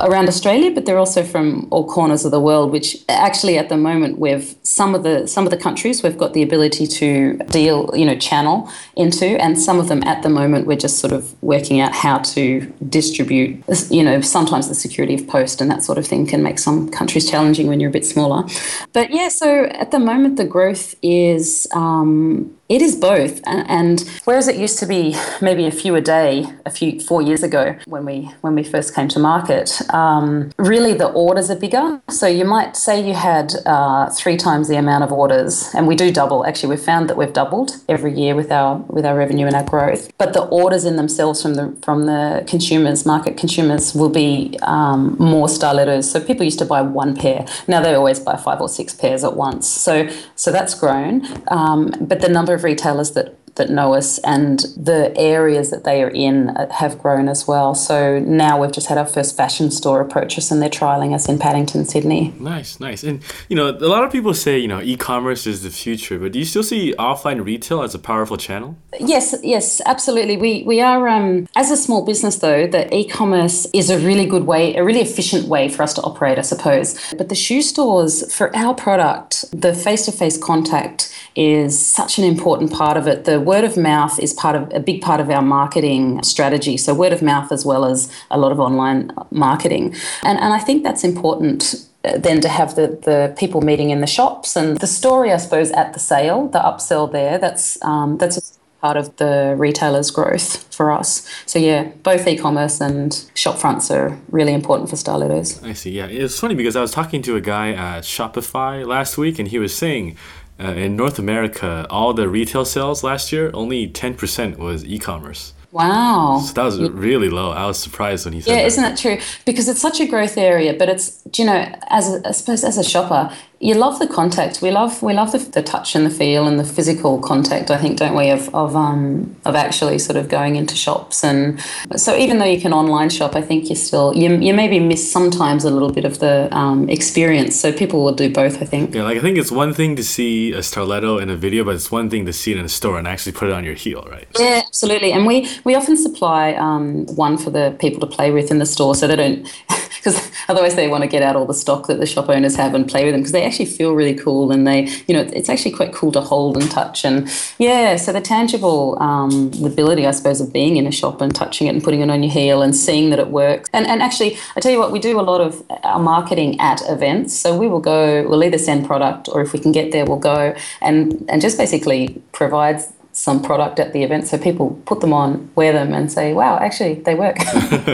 around 0.00 0.28
Australia, 0.28 0.70
but 0.70 0.86
they're 0.86 0.98
also 0.98 1.22
from 1.22 1.66
all 1.70 1.86
corners 1.86 2.24
of 2.24 2.30
the 2.30 2.40
world. 2.40 2.72
Which 2.72 2.96
actually, 3.08 3.58
at 3.58 3.68
the 3.68 3.76
moment, 3.76 4.18
we've 4.18 4.54
some 4.62 4.94
of 4.94 5.02
the 5.02 5.26
some 5.26 5.44
of 5.44 5.50
the 5.50 5.56
countries 5.56 6.02
we've 6.02 6.18
got 6.18 6.34
the 6.34 6.42
ability 6.42 6.86
to 6.86 7.36
deal, 7.50 7.90
you 7.94 8.04
know, 8.04 8.16
channel 8.16 8.70
into, 8.96 9.26
and 9.40 9.58
some 9.58 9.78
of 9.78 9.88
them 9.88 10.02
at 10.04 10.22
the 10.22 10.28
moment 10.28 10.66
we're 10.66 10.76
just 10.76 10.98
sort 10.98 11.12
of 11.12 11.34
working 11.42 11.80
out 11.80 11.92
how 11.92 12.18
to 12.18 12.72
distribute. 12.88 13.62
You 13.90 14.02
know, 14.02 14.20
sometimes 14.20 14.68
the 14.68 14.74
security 14.74 15.14
of 15.14 15.26
post 15.26 15.60
and 15.60 15.70
that 15.70 15.82
sort 15.82 15.98
of 15.98 16.06
thing 16.06 16.26
can 16.26 16.42
make 16.42 16.58
some 16.58 16.90
countries 16.90 17.28
challenging 17.30 17.66
when 17.66 17.80
you're 17.80 17.90
a 17.90 17.92
bit 17.92 18.06
smaller. 18.06 18.44
But 18.92 19.10
yeah, 19.10 19.28
so 19.28 19.64
at 19.64 19.90
the 19.90 19.98
moment 19.98 20.36
the 20.36 20.44
growth 20.44 20.94
is 21.02 21.66
um, 21.72 22.56
it 22.72 22.80
is 22.80 22.96
both, 22.96 23.42
and 23.44 24.00
whereas 24.24 24.48
it 24.48 24.56
used 24.56 24.78
to 24.78 24.86
be 24.86 25.14
maybe 25.42 25.66
a 25.66 25.70
few 25.70 25.94
a 25.94 26.00
day, 26.00 26.46
a 26.64 26.70
few 26.70 27.00
four 27.00 27.20
years 27.20 27.42
ago 27.42 27.76
when 27.84 28.06
we 28.06 28.30
when 28.40 28.54
we 28.54 28.64
first 28.64 28.94
came 28.94 29.08
to 29.08 29.18
market, 29.18 29.82
um, 29.92 30.50
really 30.56 30.94
the 30.94 31.08
orders 31.08 31.50
are 31.50 31.60
bigger. 31.66 32.00
So 32.08 32.26
you 32.26 32.46
might 32.46 32.74
say 32.74 33.06
you 33.06 33.12
had 33.12 33.52
uh, 33.66 34.08
three 34.08 34.38
times 34.38 34.68
the 34.68 34.76
amount 34.76 35.04
of 35.04 35.12
orders, 35.12 35.68
and 35.74 35.86
we 35.86 35.94
do 35.94 36.10
double. 36.10 36.46
Actually, 36.46 36.70
we've 36.70 36.86
found 36.92 37.10
that 37.10 37.18
we've 37.18 37.34
doubled 37.34 37.72
every 37.90 38.14
year 38.18 38.34
with 38.34 38.50
our 38.50 38.76
with 38.88 39.04
our 39.04 39.18
revenue 39.18 39.46
and 39.46 39.54
our 39.54 39.64
growth. 39.64 40.10
But 40.16 40.32
the 40.32 40.44
orders 40.44 40.86
in 40.86 40.96
themselves 40.96 41.42
from 41.42 41.56
the 41.56 41.76
from 41.82 42.06
the 42.06 42.42
consumers, 42.48 43.04
market 43.04 43.36
consumers, 43.36 43.94
will 43.94 44.08
be 44.24 44.58
um, 44.62 45.14
more 45.18 45.46
Starlettos. 45.46 46.04
So 46.04 46.24
people 46.24 46.44
used 46.44 46.60
to 46.60 46.64
buy 46.64 46.80
one 46.80 47.14
pair. 47.14 47.44
Now 47.68 47.82
they 47.82 47.92
always 47.92 48.18
buy 48.18 48.38
five 48.38 48.62
or 48.62 48.70
six 48.70 48.94
pairs 48.94 49.24
at 49.24 49.36
once. 49.36 49.68
So 49.68 50.08
so 50.36 50.50
that's 50.50 50.74
grown. 50.74 51.26
Um, 51.48 51.92
but 52.00 52.22
the 52.22 52.30
number 52.30 52.54
of 52.54 52.61
retailers 52.62 53.12
that 53.12 53.36
that 53.56 53.70
know 53.70 53.94
us 53.94 54.18
and 54.20 54.60
the 54.76 55.12
areas 55.16 55.70
that 55.70 55.84
they 55.84 56.02
are 56.02 56.10
in 56.10 56.48
have 56.70 56.98
grown 56.98 57.28
as 57.28 57.46
well. 57.46 57.74
So 57.74 58.18
now 58.20 58.60
we've 58.60 58.72
just 58.72 58.86
had 58.86 58.98
our 58.98 59.06
first 59.06 59.36
fashion 59.36 59.70
store 59.70 60.00
approach 60.00 60.38
us 60.38 60.50
and 60.50 60.62
they're 60.62 60.70
trialing 60.70 61.14
us 61.14 61.28
in 61.28 61.38
Paddington, 61.38 61.84
Sydney. 61.84 62.34
Nice, 62.38 62.80
nice. 62.80 63.02
And 63.02 63.22
you 63.48 63.56
know, 63.56 63.68
a 63.68 63.88
lot 63.88 64.04
of 64.04 64.12
people 64.12 64.34
say, 64.34 64.58
you 64.58 64.68
know, 64.68 64.80
e-commerce 64.80 65.46
is 65.46 65.62
the 65.62 65.70
future, 65.70 66.18
but 66.18 66.32
do 66.32 66.38
you 66.38 66.44
still 66.44 66.62
see 66.62 66.94
offline 66.98 67.44
retail 67.44 67.82
as 67.82 67.94
a 67.94 67.98
powerful 67.98 68.36
channel? 68.36 68.76
Yes, 68.98 69.34
yes, 69.42 69.80
absolutely. 69.86 70.36
We 70.36 70.62
we 70.64 70.80
are 70.80 71.06
um, 71.08 71.46
as 71.56 71.70
a 71.70 71.76
small 71.76 72.04
business 72.04 72.36
though, 72.36 72.66
the 72.66 72.94
e-commerce 72.94 73.66
is 73.72 73.90
a 73.90 73.98
really 73.98 74.26
good 74.26 74.44
way, 74.44 74.74
a 74.76 74.84
really 74.84 75.00
efficient 75.00 75.48
way 75.48 75.68
for 75.68 75.82
us 75.82 75.92
to 75.94 76.02
operate, 76.02 76.38
I 76.38 76.42
suppose. 76.42 76.98
But 77.16 77.28
the 77.28 77.34
shoe 77.34 77.62
stores 77.62 78.32
for 78.34 78.54
our 78.56 78.74
product, 78.74 79.44
the 79.52 79.74
face-to-face 79.74 80.38
contact 80.38 81.12
is 81.34 81.84
such 81.84 82.18
an 82.18 82.24
important 82.24 82.72
part 82.72 82.96
of 82.96 83.06
it. 83.06 83.24
The 83.24 83.40
word 83.42 83.64
of 83.64 83.76
mouth 83.76 84.18
is 84.18 84.32
part 84.32 84.56
of 84.56 84.72
a 84.72 84.80
big 84.80 85.02
part 85.02 85.20
of 85.20 85.30
our 85.30 85.42
marketing 85.42 86.22
strategy. 86.22 86.76
So 86.76 86.94
word 86.94 87.12
of 87.12 87.22
mouth 87.22 87.52
as 87.52 87.64
well 87.64 87.84
as 87.84 88.10
a 88.30 88.38
lot 88.38 88.52
of 88.52 88.60
online 88.60 89.12
marketing. 89.30 89.94
And 90.22 90.38
and 90.38 90.52
I 90.52 90.58
think 90.58 90.82
that's 90.82 91.04
important 91.04 91.88
uh, 92.04 92.18
then 92.18 92.40
to 92.40 92.48
have 92.48 92.74
the, 92.74 92.88
the 92.88 93.34
people 93.38 93.60
meeting 93.60 93.90
in 93.90 94.00
the 94.00 94.06
shops 94.06 94.56
and 94.56 94.78
the 94.80 94.88
story, 94.88 95.30
I 95.32 95.36
suppose, 95.36 95.70
at 95.70 95.92
the 95.92 96.00
sale, 96.00 96.48
the 96.48 96.58
upsell 96.58 97.10
there, 97.10 97.38
that's 97.38 97.82
um, 97.84 98.18
that's 98.18 98.58
part 98.80 98.96
of 98.96 99.16
the 99.16 99.54
retailer's 99.56 100.10
growth 100.10 100.74
for 100.74 100.90
us. 100.90 101.28
So 101.46 101.60
yeah, 101.60 101.92
both 102.02 102.26
e-commerce 102.26 102.80
and 102.80 103.30
shop 103.34 103.56
fronts 103.56 103.92
are 103.92 104.18
really 104.30 104.52
important 104.52 104.90
for 104.90 104.96
Starlettos. 104.96 105.62
I 105.64 105.72
see. 105.72 105.92
Yeah, 105.92 106.06
it's 106.06 106.40
funny 106.40 106.56
because 106.56 106.74
I 106.74 106.80
was 106.80 106.90
talking 106.90 107.22
to 107.22 107.36
a 107.36 107.40
guy 107.40 107.70
at 107.70 108.02
Shopify 108.02 108.84
last 108.84 109.16
week, 109.16 109.38
and 109.38 109.46
he 109.46 109.60
was 109.60 109.72
saying 109.74 110.16
uh, 110.62 110.72
in 110.74 110.96
North 110.96 111.18
America, 111.18 111.86
all 111.90 112.14
the 112.14 112.28
retail 112.28 112.64
sales 112.64 113.02
last 113.02 113.32
year, 113.32 113.50
only 113.52 113.88
10% 113.88 114.58
was 114.58 114.84
e 114.84 114.98
commerce. 114.98 115.54
Wow. 115.72 116.42
So 116.44 116.52
that 116.52 116.64
was 116.64 116.90
really 116.90 117.30
low. 117.30 117.50
I 117.50 117.66
was 117.66 117.78
surprised 117.78 118.26
when 118.26 118.34
he 118.34 118.42
said 118.42 118.50
yeah, 118.50 118.56
that. 118.58 118.66
isn't 118.66 118.82
that 118.82 118.98
true? 118.98 119.18
Because 119.46 119.68
it's 119.68 119.80
such 119.80 120.00
a 120.00 120.06
growth 120.06 120.36
area, 120.36 120.74
but 120.74 120.90
it's, 120.90 121.22
you 121.36 121.46
know, 121.46 121.74
as 121.88 122.12
a, 122.12 122.28
I 122.28 122.32
suppose 122.32 122.62
as 122.62 122.76
a 122.76 122.84
shopper, 122.84 123.34
you 123.62 123.74
love 123.74 124.00
the 124.00 124.08
contact. 124.08 124.60
We 124.60 124.72
love 124.72 125.02
we 125.02 125.12
love 125.14 125.30
the, 125.30 125.38
the 125.38 125.62
touch 125.62 125.94
and 125.94 126.04
the 126.04 126.10
feel 126.10 126.48
and 126.48 126.58
the 126.58 126.64
physical 126.64 127.20
contact. 127.20 127.70
I 127.70 127.78
think, 127.78 127.96
don't 127.96 128.16
we, 128.16 128.28
of 128.28 128.52
of 128.52 128.74
um 128.74 129.36
of 129.44 129.54
actually 129.54 130.00
sort 130.00 130.16
of 130.16 130.28
going 130.28 130.56
into 130.56 130.74
shops 130.74 131.22
and 131.22 131.60
so 131.96 132.16
even 132.16 132.38
though 132.38 132.44
you 132.44 132.60
can 132.60 132.72
online 132.72 133.08
shop, 133.08 133.36
I 133.36 133.40
think 133.40 133.70
you 133.70 133.76
still 133.76 134.14
you 134.16 134.34
you 134.34 134.52
maybe 134.52 134.80
miss 134.80 135.10
sometimes 135.10 135.64
a 135.64 135.70
little 135.70 135.92
bit 135.92 136.04
of 136.04 136.18
the 136.18 136.48
um, 136.50 136.88
experience. 136.90 137.54
So 137.54 137.72
people 137.72 138.02
will 138.02 138.14
do 138.14 138.28
both. 138.32 138.60
I 138.60 138.64
think. 138.64 138.94
Yeah, 138.94 139.04
like 139.04 139.18
I 139.18 139.20
think 139.20 139.38
it's 139.38 139.52
one 139.52 139.72
thing 139.72 139.94
to 139.94 140.02
see 140.02 140.52
a 140.52 140.58
Starletto 140.58 141.22
in 141.22 141.30
a 141.30 141.36
video, 141.36 141.62
but 141.62 141.76
it's 141.76 141.90
one 141.92 142.10
thing 142.10 142.26
to 142.26 142.32
see 142.32 142.50
it 142.50 142.58
in 142.58 142.64
a 142.64 142.68
store 142.68 142.98
and 142.98 143.06
actually 143.06 143.32
put 143.32 143.48
it 143.48 143.54
on 143.54 143.62
your 143.62 143.74
heel, 143.74 144.04
right? 144.10 144.26
Yeah, 144.40 144.62
absolutely. 144.66 145.12
And 145.12 145.24
we 145.24 145.48
we 145.62 145.76
often 145.76 145.96
supply 145.96 146.54
um, 146.54 147.06
one 147.14 147.38
for 147.38 147.50
the 147.50 147.76
people 147.78 148.00
to 148.00 148.08
play 148.08 148.32
with 148.32 148.50
in 148.50 148.58
the 148.58 148.66
store, 148.66 148.96
so 148.96 149.06
they 149.06 149.14
don't 149.14 149.48
because 150.02 150.30
otherwise 150.48 150.74
they 150.74 150.88
want 150.88 151.02
to 151.02 151.08
get 151.08 151.22
out 151.22 151.36
all 151.36 151.46
the 151.46 151.54
stock 151.54 151.86
that 151.86 152.00
the 152.00 152.06
shop 152.06 152.28
owners 152.28 152.56
have 152.56 152.74
and 152.74 152.88
play 152.88 153.04
with 153.04 153.14
them 153.14 153.20
because 153.20 153.32
they 153.32 153.44
actually 153.52 153.66
feel 153.66 153.92
really 153.92 154.14
cool 154.14 154.50
and 154.50 154.66
they, 154.66 154.88
you 155.06 155.14
know, 155.14 155.20
it's 155.20 155.50
actually 155.50 155.72
quite 155.72 155.92
cool 155.92 156.10
to 156.10 156.22
hold 156.22 156.56
and 156.56 156.70
touch 156.70 157.04
and 157.04 157.28
yeah. 157.58 157.96
So 157.96 158.12
the 158.12 158.20
tangible 158.20 158.96
um, 159.02 159.52
ability, 159.62 160.06
I 160.06 160.12
suppose, 160.12 160.40
of 160.40 160.52
being 160.52 160.78
in 160.78 160.86
a 160.86 160.92
shop 160.92 161.20
and 161.20 161.34
touching 161.34 161.66
it 161.66 161.74
and 161.74 161.84
putting 161.84 162.00
it 162.00 162.08
on 162.08 162.22
your 162.22 162.32
heel 162.32 162.62
and 162.62 162.74
seeing 162.74 163.10
that 163.10 163.18
it 163.18 163.28
works. 163.28 163.68
And 163.74 163.86
and 163.86 164.02
actually, 164.02 164.38
I 164.56 164.60
tell 164.60 164.72
you 164.72 164.78
what, 164.78 164.90
we 164.90 164.98
do 164.98 165.20
a 165.20 165.26
lot 165.32 165.42
of 165.42 165.62
our 165.82 166.00
marketing 166.00 166.58
at 166.60 166.80
events. 166.88 167.36
So 167.36 167.56
we 167.56 167.68
will 167.68 167.80
go, 167.80 168.26
we'll 168.26 168.42
either 168.42 168.58
send 168.58 168.86
product 168.86 169.28
or 169.30 169.42
if 169.42 169.52
we 169.52 169.58
can 169.58 169.72
get 169.72 169.92
there, 169.92 170.06
we'll 170.06 170.18
go 170.34 170.54
and 170.80 171.24
and 171.28 171.42
just 171.42 171.58
basically 171.58 172.22
provide 172.32 172.80
some 173.12 173.42
product 173.42 173.78
at 173.78 173.92
the 173.92 174.02
event 174.02 174.26
so 174.26 174.38
people 174.38 174.70
put 174.86 175.00
them 175.00 175.12
on 175.12 175.50
wear 175.54 175.72
them 175.72 175.92
and 175.92 176.10
say 176.10 176.32
wow 176.32 176.58
actually 176.58 176.94
they 176.94 177.14
work. 177.14 177.36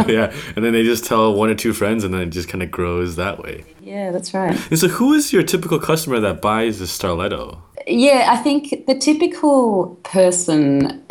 Yeah 0.09 0.33
and 0.55 0.65
then 0.65 0.73
they 0.73 0.85
just 0.85 1.05
tell 1.05 1.35
one 1.35 1.51
or 1.51 1.55
two 1.55 1.73
friends 1.73 2.05
and 2.05 2.15
then 2.15 2.23
it 2.23 2.31
just 2.31 2.49
kind 2.49 2.63
of 2.63 2.71
grows 2.71 3.17
that 3.17 3.43
way. 3.43 3.65
Yeah 3.81 4.11
that's 4.11 4.33
right. 4.33 4.57
And 4.71 4.79
so 4.79 4.89
who 4.89 5.13
is 5.15 5.33
your 5.33 5.43
typical 5.43 5.79
customer 5.79 6.21
that 6.21 6.41
buys 6.41 6.79
the 6.79 6.87
starletto? 6.87 7.59
Yeah 7.87 8.27
i 8.31 8.37
think 8.37 8.87
the 8.87 8.95
typical 8.95 9.99
person 10.03 11.03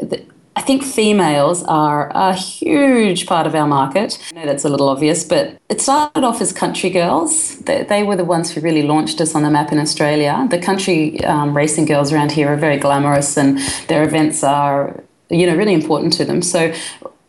I 0.58 0.62
think 0.62 0.84
females 0.84 1.63
are 1.65 2.12
a 2.15 2.34
huge 2.34 3.28
part 3.28 3.46
of 3.46 3.54
our 3.54 3.67
market. 3.67 4.17
I 4.32 4.38
know 4.38 4.46
that's 4.48 4.65
a 4.65 4.70
little 4.70 4.89
obvious, 4.89 5.24
but 5.24 5.56
it 5.70 5.80
started 5.82 6.24
off 6.24 6.41
as 6.41 6.52
country 6.52 6.89
girls. 6.89 7.60
They, 7.60 7.84
they 7.84 8.02
were 8.02 8.15
the 8.15 8.26
ones 8.26 8.50
who 8.50 8.62
really 8.62 8.82
launched 8.82 9.22
us 9.22 9.36
on 9.36 9.43
the 9.43 9.52
map 9.52 9.72
in 9.72 9.78
Australia. 9.78 10.48
The 10.50 10.58
country 10.58 11.24
um, 11.26 11.56
racing 11.56 11.86
girls 11.86 12.12
around 12.12 12.32
here 12.32 12.48
are 12.48 12.56
very 12.56 12.78
glamorous 12.78 13.38
and 13.38 13.60
their 13.88 14.04
events 14.04 14.43
are, 14.43 15.04
you 15.30 15.46
know, 15.46 15.56
really 15.56 15.76
important 15.76 16.12
to 16.13 16.26
them. 16.26 16.41
So 16.41 16.74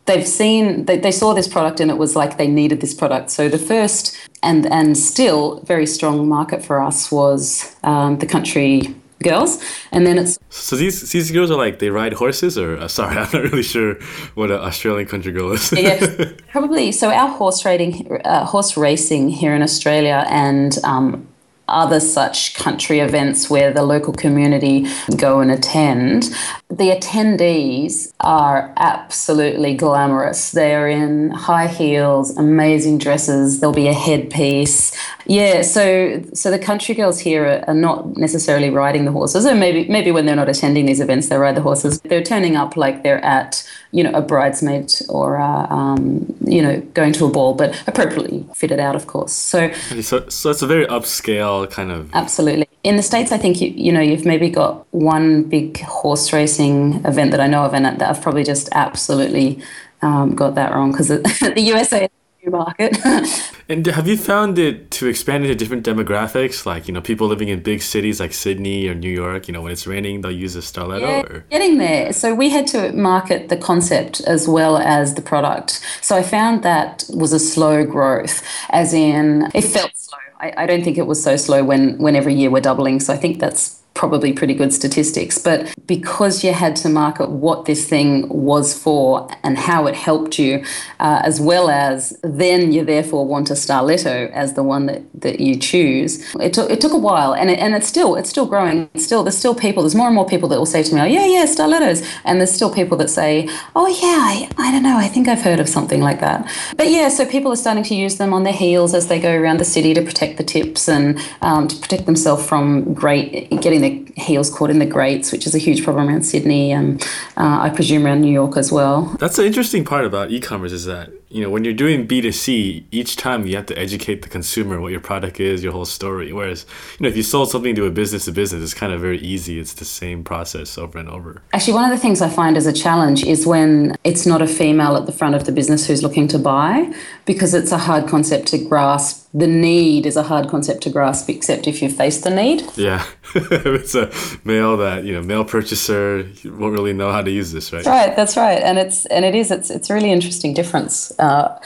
they've 0.07 0.27
seen 0.27 0.85
they, 0.85 0.97
they 0.97 1.11
saw 1.11 1.35
this 1.35 1.47
product 1.47 1.79
and 1.79 1.91
it 1.91 1.99
was 1.99 2.15
like 2.15 2.39
they 2.39 2.47
needed 2.47 2.81
this 2.81 2.95
product 2.95 3.29
so 3.29 3.47
the 3.47 3.59
first 3.59 4.17
and 4.41 4.65
and 4.65 4.97
still 4.97 5.59
very 5.65 5.85
strong 5.85 6.27
market 6.27 6.65
for 6.65 6.81
us 6.81 7.11
was 7.11 7.75
um, 7.83 8.17
the 8.17 8.25
country 8.25 8.95
girls, 9.23 9.61
and 9.91 10.05
then 10.05 10.17
it's. 10.17 10.39
So 10.49 10.75
these 10.75 11.11
these 11.11 11.31
girls 11.31 11.51
are 11.51 11.57
like 11.57 11.79
they 11.79 11.89
ride 11.89 12.13
horses, 12.13 12.57
or 12.57 12.77
uh, 12.77 12.87
sorry, 12.87 13.17
I'm 13.21 13.29
not 13.31 13.51
really 13.51 13.63
sure 13.63 13.95
what 14.35 14.51
an 14.51 14.59
Australian 14.59 15.07
country 15.07 15.31
girl 15.31 15.51
is. 15.51 15.71
yes, 15.71 16.33
probably. 16.51 16.91
So 16.91 17.09
our 17.09 17.29
horse 17.29 17.65
riding, 17.65 18.21
uh, 18.25 18.45
horse 18.45 18.77
racing 18.77 19.29
here 19.29 19.53
in 19.53 19.61
Australia, 19.61 20.25
and 20.29 20.77
um, 20.83 21.27
other 21.69 21.99
such 21.99 22.55
country 22.55 22.99
events 22.99 23.49
where 23.49 23.71
the 23.71 23.83
local 23.83 24.13
community 24.13 24.87
go 25.15 25.39
and 25.39 25.51
attend. 25.51 26.23
The 26.69 26.91
attendees 26.91 28.13
are 28.19 28.73
absolutely 28.77 29.75
glamorous. 29.75 30.51
They're 30.51 30.87
in 30.87 31.29
high 31.31 31.67
heels, 31.67 32.35
amazing 32.37 32.97
dresses. 32.97 33.59
There'll 33.59 33.73
be 33.73 33.87
a 33.87 33.93
headpiece. 33.93 34.95
Yeah, 35.29 35.61
so 35.61 36.23
so 36.33 36.49
the 36.49 36.57
country 36.57 36.95
girls 36.95 37.19
here 37.19 37.45
are, 37.45 37.63
are 37.67 37.73
not 37.75 38.17
necessarily 38.17 38.71
riding 38.71 39.05
the 39.05 39.11
horses, 39.11 39.45
or 39.45 39.53
maybe 39.53 39.87
maybe 39.87 40.09
when 40.09 40.25
they're 40.25 40.35
not 40.35 40.49
attending 40.49 40.87
these 40.87 40.99
events, 40.99 41.29
they 41.29 41.37
ride 41.37 41.55
the 41.55 41.61
horses. 41.61 42.01
They're 42.01 42.23
turning 42.23 42.55
up 42.55 42.75
like 42.75 43.03
they're 43.03 43.23
at 43.23 43.63
you 43.91 44.03
know 44.03 44.11
a 44.13 44.23
bridesmaid 44.23 44.91
or 45.07 45.35
a, 45.35 45.67
um, 45.69 46.35
you 46.47 46.63
know 46.63 46.81
going 46.95 47.13
to 47.13 47.25
a 47.25 47.29
ball, 47.29 47.53
but 47.53 47.79
appropriately 47.85 48.43
fitted 48.55 48.79
out, 48.79 48.95
of 48.95 49.05
course. 49.05 49.31
So 49.31 49.71
so 50.01 50.27
so 50.29 50.49
it's 50.49 50.63
a 50.63 50.67
very 50.67 50.87
upscale 50.87 51.69
kind 51.69 51.91
of. 51.91 52.09
Absolutely. 52.15 52.67
In 52.83 52.95
the 52.95 53.03
states, 53.03 53.31
I 53.31 53.37
think 53.37 53.61
you 53.61 53.69
you 53.69 53.91
know 53.91 54.01
you've 54.01 54.25
maybe 54.25 54.49
got 54.49 54.91
one 54.91 55.43
big 55.43 55.79
horse 55.81 56.33
racing 56.33 57.05
event 57.05 57.29
that 57.31 57.39
I 57.39 57.45
know 57.45 57.65
of, 57.65 57.75
and 57.75 57.85
that 57.85 58.01
I've 58.01 58.23
probably 58.23 58.43
just 58.43 58.67
absolutely 58.71 59.61
um, 60.01 60.33
got 60.33 60.55
that 60.55 60.73
wrong 60.73 60.91
because 60.91 61.09
the 61.59 61.61
USA 61.61 62.09
market. 62.47 62.97
and 63.69 63.85
have 63.85 64.07
you 64.07 64.17
found 64.17 64.57
it 64.57 64.91
to 64.91 65.07
expand 65.07 65.43
into 65.43 65.55
different 65.55 65.85
demographics, 65.85 66.65
like 66.65 66.87
you 66.87 66.93
know 66.93 67.01
people 67.01 67.27
living 67.27 67.49
in 67.49 67.61
big 67.61 67.81
cities 67.81 68.19
like 68.19 68.33
Sydney 68.33 68.87
or 68.87 68.95
New 68.95 69.09
York? 69.09 69.47
You 69.47 69.53
know, 69.53 69.61
when 69.61 69.71
it's 69.71 69.85
raining, 69.85 70.21
they'll 70.21 70.31
use 70.31 70.55
a 70.55 70.59
starletto. 70.59 71.01
Yeah, 71.01 71.21
or? 71.21 71.45
getting 71.49 71.77
there. 71.77 72.13
So 72.13 72.33
we 72.33 72.49
had 72.49 72.67
to 72.67 72.91
market 72.93 73.49
the 73.49 73.57
concept 73.57 74.21
as 74.21 74.47
well 74.47 74.77
as 74.77 75.15
the 75.15 75.21
product. 75.21 75.85
So 76.01 76.15
I 76.15 76.23
found 76.23 76.63
that 76.63 77.03
was 77.09 77.33
a 77.33 77.39
slow 77.39 77.85
growth, 77.85 78.43
as 78.69 78.93
in 78.93 79.49
it 79.53 79.63
felt 79.63 79.91
slow 79.95 80.19
I, 80.39 80.53
I 80.57 80.65
don't 80.65 80.83
think 80.83 80.97
it 80.97 81.07
was 81.07 81.21
so 81.21 81.35
slow 81.35 81.63
when, 81.63 81.97
when 81.97 82.15
every 82.15 82.33
year 82.33 82.49
we're 82.49 82.61
doubling. 82.61 82.99
So 82.99 83.13
I 83.13 83.17
think 83.17 83.39
that's 83.39 83.81
probably 83.93 84.31
pretty 84.31 84.53
good 84.53 84.73
statistics. 84.73 85.37
But 85.37 85.73
because 85.85 86.43
you 86.43 86.53
had 86.53 86.75
to 86.77 86.89
market 86.89 87.29
what 87.29 87.65
this 87.65 87.87
thing 87.87 88.29
was 88.29 88.73
for 88.77 89.29
and 89.43 89.57
how 89.57 89.87
it 89.87 89.95
helped 89.95 90.39
you, 90.39 90.63
uh, 90.99 91.21
as 91.23 91.41
well 91.41 91.69
as 91.69 92.17
then 92.23 92.71
you 92.71 92.85
therefore 92.85 93.25
want 93.25 93.49
a 93.49 93.53
Starletto 93.53 94.31
as 94.31 94.53
the 94.53 94.63
one 94.63 94.85
that, 94.85 95.03
that 95.13 95.39
you 95.39 95.57
choose. 95.57 96.33
It 96.35 96.53
took 96.53 96.69
it 96.69 96.79
took 96.79 96.93
a 96.93 96.97
while, 96.97 97.33
and 97.33 97.49
it, 97.49 97.59
and 97.59 97.75
it's 97.75 97.87
still 97.87 98.15
it's 98.15 98.29
still 98.29 98.45
growing. 98.45 98.89
It's 98.93 99.05
still 99.05 99.23
there's 99.23 99.37
still 99.37 99.55
people. 99.55 99.83
There's 99.83 99.95
more 99.95 100.07
and 100.07 100.15
more 100.15 100.27
people 100.27 100.47
that 100.49 100.57
will 100.57 100.65
say 100.65 100.83
to 100.83 100.95
me, 100.95 101.01
"Oh 101.01 101.05
yeah, 101.05 101.25
yeah, 101.25 101.45
Starlettos," 101.45 102.05
and 102.23 102.39
there's 102.39 102.53
still 102.53 102.73
people 102.73 102.97
that 102.97 103.09
say, 103.09 103.49
"Oh 103.75 103.87
yeah, 103.87 104.19
I, 104.31 104.49
I 104.57 104.71
don't 104.71 104.83
know. 104.83 104.97
I 104.97 105.07
think 105.07 105.27
I've 105.27 105.41
heard 105.41 105.59
of 105.59 105.67
something 105.67 106.01
like 106.01 106.21
that." 106.21 106.49
But 106.77 106.89
yeah, 106.89 107.09
so 107.09 107.25
people 107.25 107.51
are 107.51 107.57
starting 107.57 107.83
to 107.83 107.95
use 107.95 108.17
them 108.17 108.33
on 108.33 108.43
their 108.43 108.53
heels 108.53 108.93
as 108.93 109.07
they 109.07 109.19
go 109.19 109.33
around 109.35 109.57
the 109.59 109.65
city 109.65 109.93
to 109.93 110.01
protect 110.01 110.37
the 110.37 110.43
tips 110.43 110.87
and 110.87 111.19
um, 111.41 111.67
to 111.67 111.75
protect 111.75 112.05
themselves 112.05 112.47
from 112.47 112.93
great 112.93 113.49
getting 113.61 113.81
their 113.81 113.88
heels 114.15 114.49
caught 114.49 114.69
in 114.69 114.79
the 114.79 114.85
grates, 114.85 115.31
which 115.31 115.45
is 115.47 115.53
a 115.55 115.57
huge 115.57 115.83
problem 115.83 116.07
around 116.07 116.23
Sydney 116.23 116.71
and 116.71 117.01
uh, 117.37 117.59
I 117.61 117.69
presume 117.69 118.05
around 118.05 118.21
New 118.21 118.31
York 118.31 118.57
as 118.57 118.71
well. 118.71 119.15
That's 119.19 119.35
the 119.35 119.45
interesting 119.45 119.83
part 119.85 120.05
about 120.05 120.31
e-commerce 120.31 120.71
is 120.71 120.85
that 120.85 121.11
you 121.29 121.41
know 121.41 121.49
when 121.49 121.63
you're 121.63 121.73
doing 121.73 122.07
B2C, 122.07 122.85
each 122.91 123.15
time 123.15 123.45
you 123.45 123.55
have 123.55 123.67
to 123.67 123.77
educate 123.77 124.23
the 124.23 124.29
consumer 124.29 124.81
what 124.81 124.91
your 124.91 125.01
product 125.01 125.39
is, 125.39 125.63
your 125.63 125.71
whole 125.71 125.85
story. 125.85 126.33
Whereas 126.33 126.65
you 126.97 127.03
know 127.03 127.09
if 127.09 127.15
you 127.15 127.23
sold 127.23 127.51
something 127.51 127.75
to 127.75 127.85
a 127.85 127.91
business 127.91 128.25
to 128.25 128.31
business, 128.31 128.63
it's 128.63 128.73
kind 128.73 128.91
of 128.91 128.99
very 128.99 129.19
easy. 129.19 129.59
It's 129.59 129.73
the 129.73 129.85
same 129.85 130.23
process 130.23 130.77
over 130.77 130.97
and 130.97 131.09
over. 131.09 131.41
Actually, 131.53 131.73
one 131.73 131.85
of 131.85 131.91
the 131.91 132.01
things 132.01 132.21
I 132.21 132.29
find 132.29 132.57
as 132.57 132.65
a 132.65 132.73
challenge 132.73 133.23
is 133.23 133.45
when 133.45 133.95
it's 134.03 134.25
not 134.25 134.41
a 134.41 134.47
female 134.47 134.95
at 134.95 135.05
the 135.05 135.11
front 135.11 135.35
of 135.35 135.45
the 135.45 135.51
business 135.51 135.87
who's 135.87 136.01
looking 136.01 136.27
to 136.29 136.39
buy, 136.39 136.91
because 137.25 137.53
it's 137.53 137.71
a 137.71 137.77
hard 137.77 138.07
concept 138.07 138.47
to 138.47 138.57
grasp 138.57 139.29
the 139.33 139.47
need 139.47 140.05
is 140.05 140.17
a 140.17 140.23
hard 140.23 140.47
concept 140.47 140.81
to 140.83 140.89
grasp, 140.89 141.29
except 141.29 141.67
if 141.67 141.81
you 141.81 141.89
face 141.89 142.21
the 142.21 142.31
need. 142.31 142.63
Yeah, 142.75 143.05
it's 143.35 143.93
a 143.93 144.11
male 144.43 144.77
that 144.77 145.03
you 145.03 145.13
know 145.13 145.21
male 145.21 145.45
purchaser 145.45 146.27
won't 146.45 146.73
really 146.73 146.93
know 146.93 147.11
how 147.11 147.21
to 147.21 147.29
use 147.29 147.51
this, 147.51 147.71
right? 147.71 147.83
That's 147.83 148.07
right, 148.07 148.15
that's 148.15 148.37
right, 148.37 148.61
and 148.63 148.79
it's 148.79 149.05
and 149.07 149.25
it 149.25 149.35
is 149.35 149.51
it's 149.51 149.69
it's 149.69 149.89
a 149.89 149.93
really 149.93 150.11
interesting 150.11 150.53
difference 150.53 151.11
uh, 151.19 151.59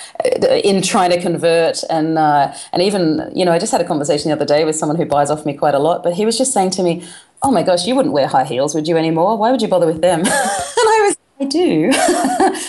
in 0.63 0.81
trying 0.81 1.11
to 1.11 1.21
convert 1.21 1.83
and 1.89 2.17
uh, 2.17 2.53
and 2.71 2.81
even 2.81 3.31
you 3.35 3.45
know 3.45 3.51
I 3.51 3.59
just 3.59 3.71
had 3.71 3.81
a 3.81 3.87
conversation 3.87 4.29
the 4.29 4.35
other 4.35 4.45
day 4.45 4.65
with 4.65 4.75
someone 4.75 4.97
who 4.97 5.05
buys 5.05 5.29
off 5.29 5.45
me 5.45 5.53
quite 5.53 5.75
a 5.75 5.79
lot, 5.79 6.03
but 6.03 6.13
he 6.13 6.25
was 6.25 6.37
just 6.37 6.53
saying 6.53 6.71
to 6.71 6.83
me, 6.83 7.03
"Oh 7.41 7.51
my 7.51 7.63
gosh, 7.63 7.85
you 7.85 7.95
wouldn't 7.95 8.13
wear 8.13 8.27
high 8.27 8.45
heels, 8.45 8.75
would 8.75 8.87
you 8.87 8.97
anymore? 8.97 9.37
Why 9.37 9.51
would 9.51 9.61
you 9.61 9.67
bother 9.67 9.85
with 9.85 10.01
them?" 10.01 10.19
and 10.25 10.27
I 10.29 10.99
was 11.05 11.12
I 11.43 11.45
do. 11.45 11.91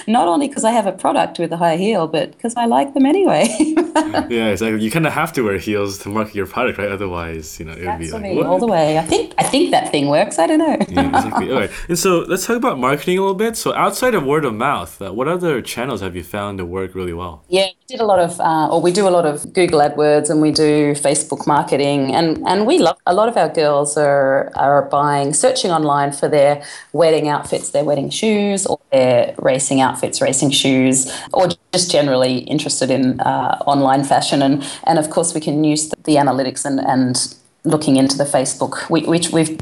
Not 0.12 0.26
only 0.26 0.48
because 0.48 0.64
I 0.64 0.72
have 0.72 0.86
a 0.86 0.92
product 0.92 1.38
with 1.38 1.52
a 1.52 1.56
high 1.56 1.76
heel, 1.76 2.08
but 2.08 2.32
because 2.32 2.56
I 2.56 2.66
like 2.66 2.92
them 2.94 3.06
anyway. 3.06 3.46
yeah, 4.28 4.48
exactly. 4.48 4.82
You 4.82 4.90
kind 4.90 5.06
of 5.06 5.12
have 5.12 5.32
to 5.34 5.42
wear 5.42 5.58
heels 5.58 5.98
to 5.98 6.08
market 6.08 6.34
your 6.34 6.46
product, 6.46 6.78
right? 6.78 6.90
Otherwise, 6.90 7.60
you 7.60 7.66
know, 7.66 7.72
it 7.72 7.86
would 7.86 7.98
be 7.98 8.10
like 8.10 8.36
what? 8.36 8.46
all 8.46 8.58
the 8.58 8.66
way. 8.66 8.98
I 8.98 9.02
think 9.02 9.34
I 9.38 9.44
think 9.44 9.70
that 9.70 9.90
thing 9.92 10.08
works. 10.08 10.38
I 10.38 10.46
don't 10.48 10.58
know. 10.58 10.76
yeah, 10.88 11.06
exactly. 11.06 11.50
Okay, 11.52 11.72
and 11.88 11.98
so 11.98 12.20
let's 12.30 12.46
talk 12.46 12.56
about 12.56 12.78
marketing 12.78 13.18
a 13.18 13.20
little 13.20 13.36
bit. 13.36 13.56
So 13.56 13.72
outside 13.74 14.14
of 14.14 14.24
word 14.24 14.44
of 14.44 14.54
mouth, 14.54 15.00
uh, 15.00 15.12
what 15.12 15.28
other 15.28 15.62
channels 15.62 16.00
have 16.00 16.16
you 16.16 16.24
found 16.24 16.58
to 16.58 16.64
work 16.64 16.94
really 16.94 17.12
well? 17.12 17.44
Yeah, 17.48 17.66
we 17.66 17.86
did 17.86 18.00
a 18.00 18.06
lot 18.06 18.18
of, 18.18 18.40
uh, 18.40 18.68
or 18.72 18.80
we 18.80 18.90
do 18.90 19.06
a 19.06 19.14
lot 19.18 19.26
of 19.26 19.52
Google 19.52 19.80
AdWords, 19.80 20.30
and 20.30 20.40
we 20.42 20.50
do 20.50 20.94
Facebook 20.94 21.46
marketing, 21.46 22.12
and 22.12 22.42
and 22.48 22.66
we 22.66 22.78
love. 22.78 22.96
A 23.06 23.14
lot 23.14 23.28
of 23.28 23.36
our 23.36 23.48
girls 23.48 23.96
are 23.96 24.50
are 24.56 24.82
buying, 24.88 25.32
searching 25.32 25.70
online 25.70 26.10
for 26.10 26.28
their 26.28 26.62
wedding 26.92 27.28
outfits, 27.28 27.70
their 27.70 27.84
wedding 27.84 28.10
shoes 28.10 28.63
or 28.66 28.80
their 28.92 29.34
racing 29.38 29.80
outfits, 29.80 30.20
racing 30.20 30.50
shoes, 30.50 31.12
or 31.32 31.48
just 31.72 31.90
generally 31.90 32.38
interested 32.38 32.90
in 32.90 33.20
uh, 33.20 33.58
online 33.66 34.04
fashion. 34.04 34.42
And, 34.42 34.64
and 34.86 34.98
of 34.98 35.10
course, 35.10 35.34
we 35.34 35.40
can 35.40 35.64
use 35.64 35.88
the, 35.88 35.96
the 36.04 36.16
analytics 36.16 36.64
and, 36.64 36.80
and 36.80 37.34
looking 37.64 37.96
into 37.96 38.16
the 38.16 38.24
Facebook, 38.24 38.90
which 38.90 39.30
we've 39.30 39.58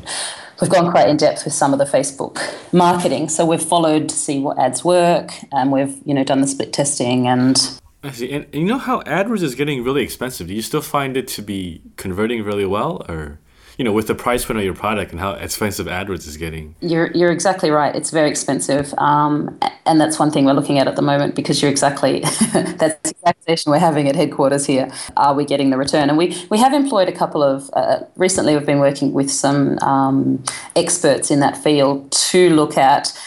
we've 0.61 0.71
gone 0.71 0.91
quite 0.91 1.09
in 1.09 1.17
depth 1.17 1.45
with 1.45 1.55
some 1.55 1.73
of 1.73 1.79
the 1.79 1.85
Facebook 1.85 2.39
marketing. 2.73 3.29
So 3.29 3.45
we've 3.45 3.63
followed 3.63 4.09
to 4.09 4.15
see 4.15 4.39
what 4.39 4.59
ads 4.59 4.85
work, 4.85 5.33
and 5.53 5.73
we've 5.73 5.97
you 6.05 6.15
know 6.15 6.25
done 6.25 6.41
the 6.41 6.49
split 6.49 6.73
testing 6.73 7.27
and. 7.27 7.57
I 8.05 8.11
see. 8.11 8.33
And 8.33 8.47
you 8.53 8.65
know 8.65 8.79
how 8.79 9.01
AdWords 9.03 9.45
is 9.45 9.55
getting 9.55 9.85
really 9.85 10.03
expensive. 10.03 10.49
Do 10.49 10.55
you 10.55 10.63
still 10.63 10.83
find 10.83 11.17
it 11.17 11.29
to 11.29 11.43
be 11.43 11.83
converting 11.97 12.43
really 12.43 12.67
well, 12.67 13.07
or? 13.09 13.39
You 13.79 13.85
know, 13.85 13.93
with 13.93 14.07
the 14.07 14.15
price 14.15 14.45
point 14.45 14.59
of 14.59 14.65
your 14.65 14.75
product 14.75 15.13
and 15.13 15.21
how 15.21 15.33
expensive 15.33 15.87
AdWords 15.87 16.27
is 16.27 16.37
getting. 16.37 16.75
You're, 16.81 17.11
you're 17.13 17.31
exactly 17.31 17.71
right. 17.71 17.95
It's 17.95 18.11
very 18.11 18.31
expensive. 18.31 18.95
Um, 18.99 19.59
and 19.87 20.01
that's 20.01 20.19
one 20.19 20.31
thing 20.31 20.45
we're 20.45 20.53
looking 20.53 20.79
at 20.79 20.87
at 20.87 20.97
the 20.97 21.03
moment 21.03 21.35
because 21.35 21.61
you're 21.61 21.71
exactly, 21.71 22.21
that's 22.53 23.13
the 23.13 23.35
station 23.41 23.73
we're 23.73 23.79
having 23.79 24.09
at 24.09 24.17
headquarters 24.17 24.67
here. 24.67 24.91
Are 25.17 25.35
we 25.35 25.45
getting 25.45 25.71
the 25.71 25.77
return? 25.77 26.09
And 26.09 26.19
we, 26.19 26.37
we 26.51 26.59
have 26.59 26.73
employed 26.73 27.09
a 27.09 27.13
couple 27.13 27.43
of, 27.43 27.71
uh, 27.73 28.01
recently 28.17 28.55
we've 28.55 28.67
been 28.67 28.81
working 28.81 29.13
with 29.13 29.31
some 29.31 29.79
um, 29.81 30.43
experts 30.77 31.31
in 31.31 31.41
that 31.41 31.57
field 31.57 32.11
to 32.13 32.51
look 32.51 32.77
at 32.77 33.19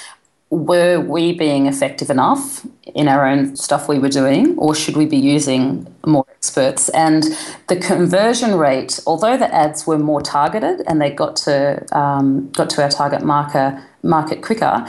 were 0.50 1.00
we 1.00 1.34
being 1.34 1.66
effective 1.66 2.10
enough 2.10 2.66
in 2.94 3.08
our 3.08 3.28
own 3.28 3.56
stuff 3.56 3.90
we 3.90 4.00
were 4.00 4.10
doing, 4.10 4.58
or 4.58 4.76
should 4.76 4.96
we 4.96 5.06
be 5.06 5.18
using 5.18 5.94
more 6.06 6.26
experts? 6.30 6.90
And 6.90 7.24
the 7.68 7.76
conversion 7.76 8.56
rate, 8.56 9.00
although 9.08 9.38
the 9.38 9.54
ads 9.54 9.88
were 9.88 9.98
more 9.98 10.22
targeted 10.22 10.82
and 10.88 11.02
they 11.02 11.10
got 11.10 11.36
to 11.38 11.86
um, 11.98 12.50
got 12.52 12.70
to 12.72 12.84
our 12.84 12.90
target 12.90 13.24
marker 13.24 13.84
market 14.04 14.44
quicker, 14.44 14.88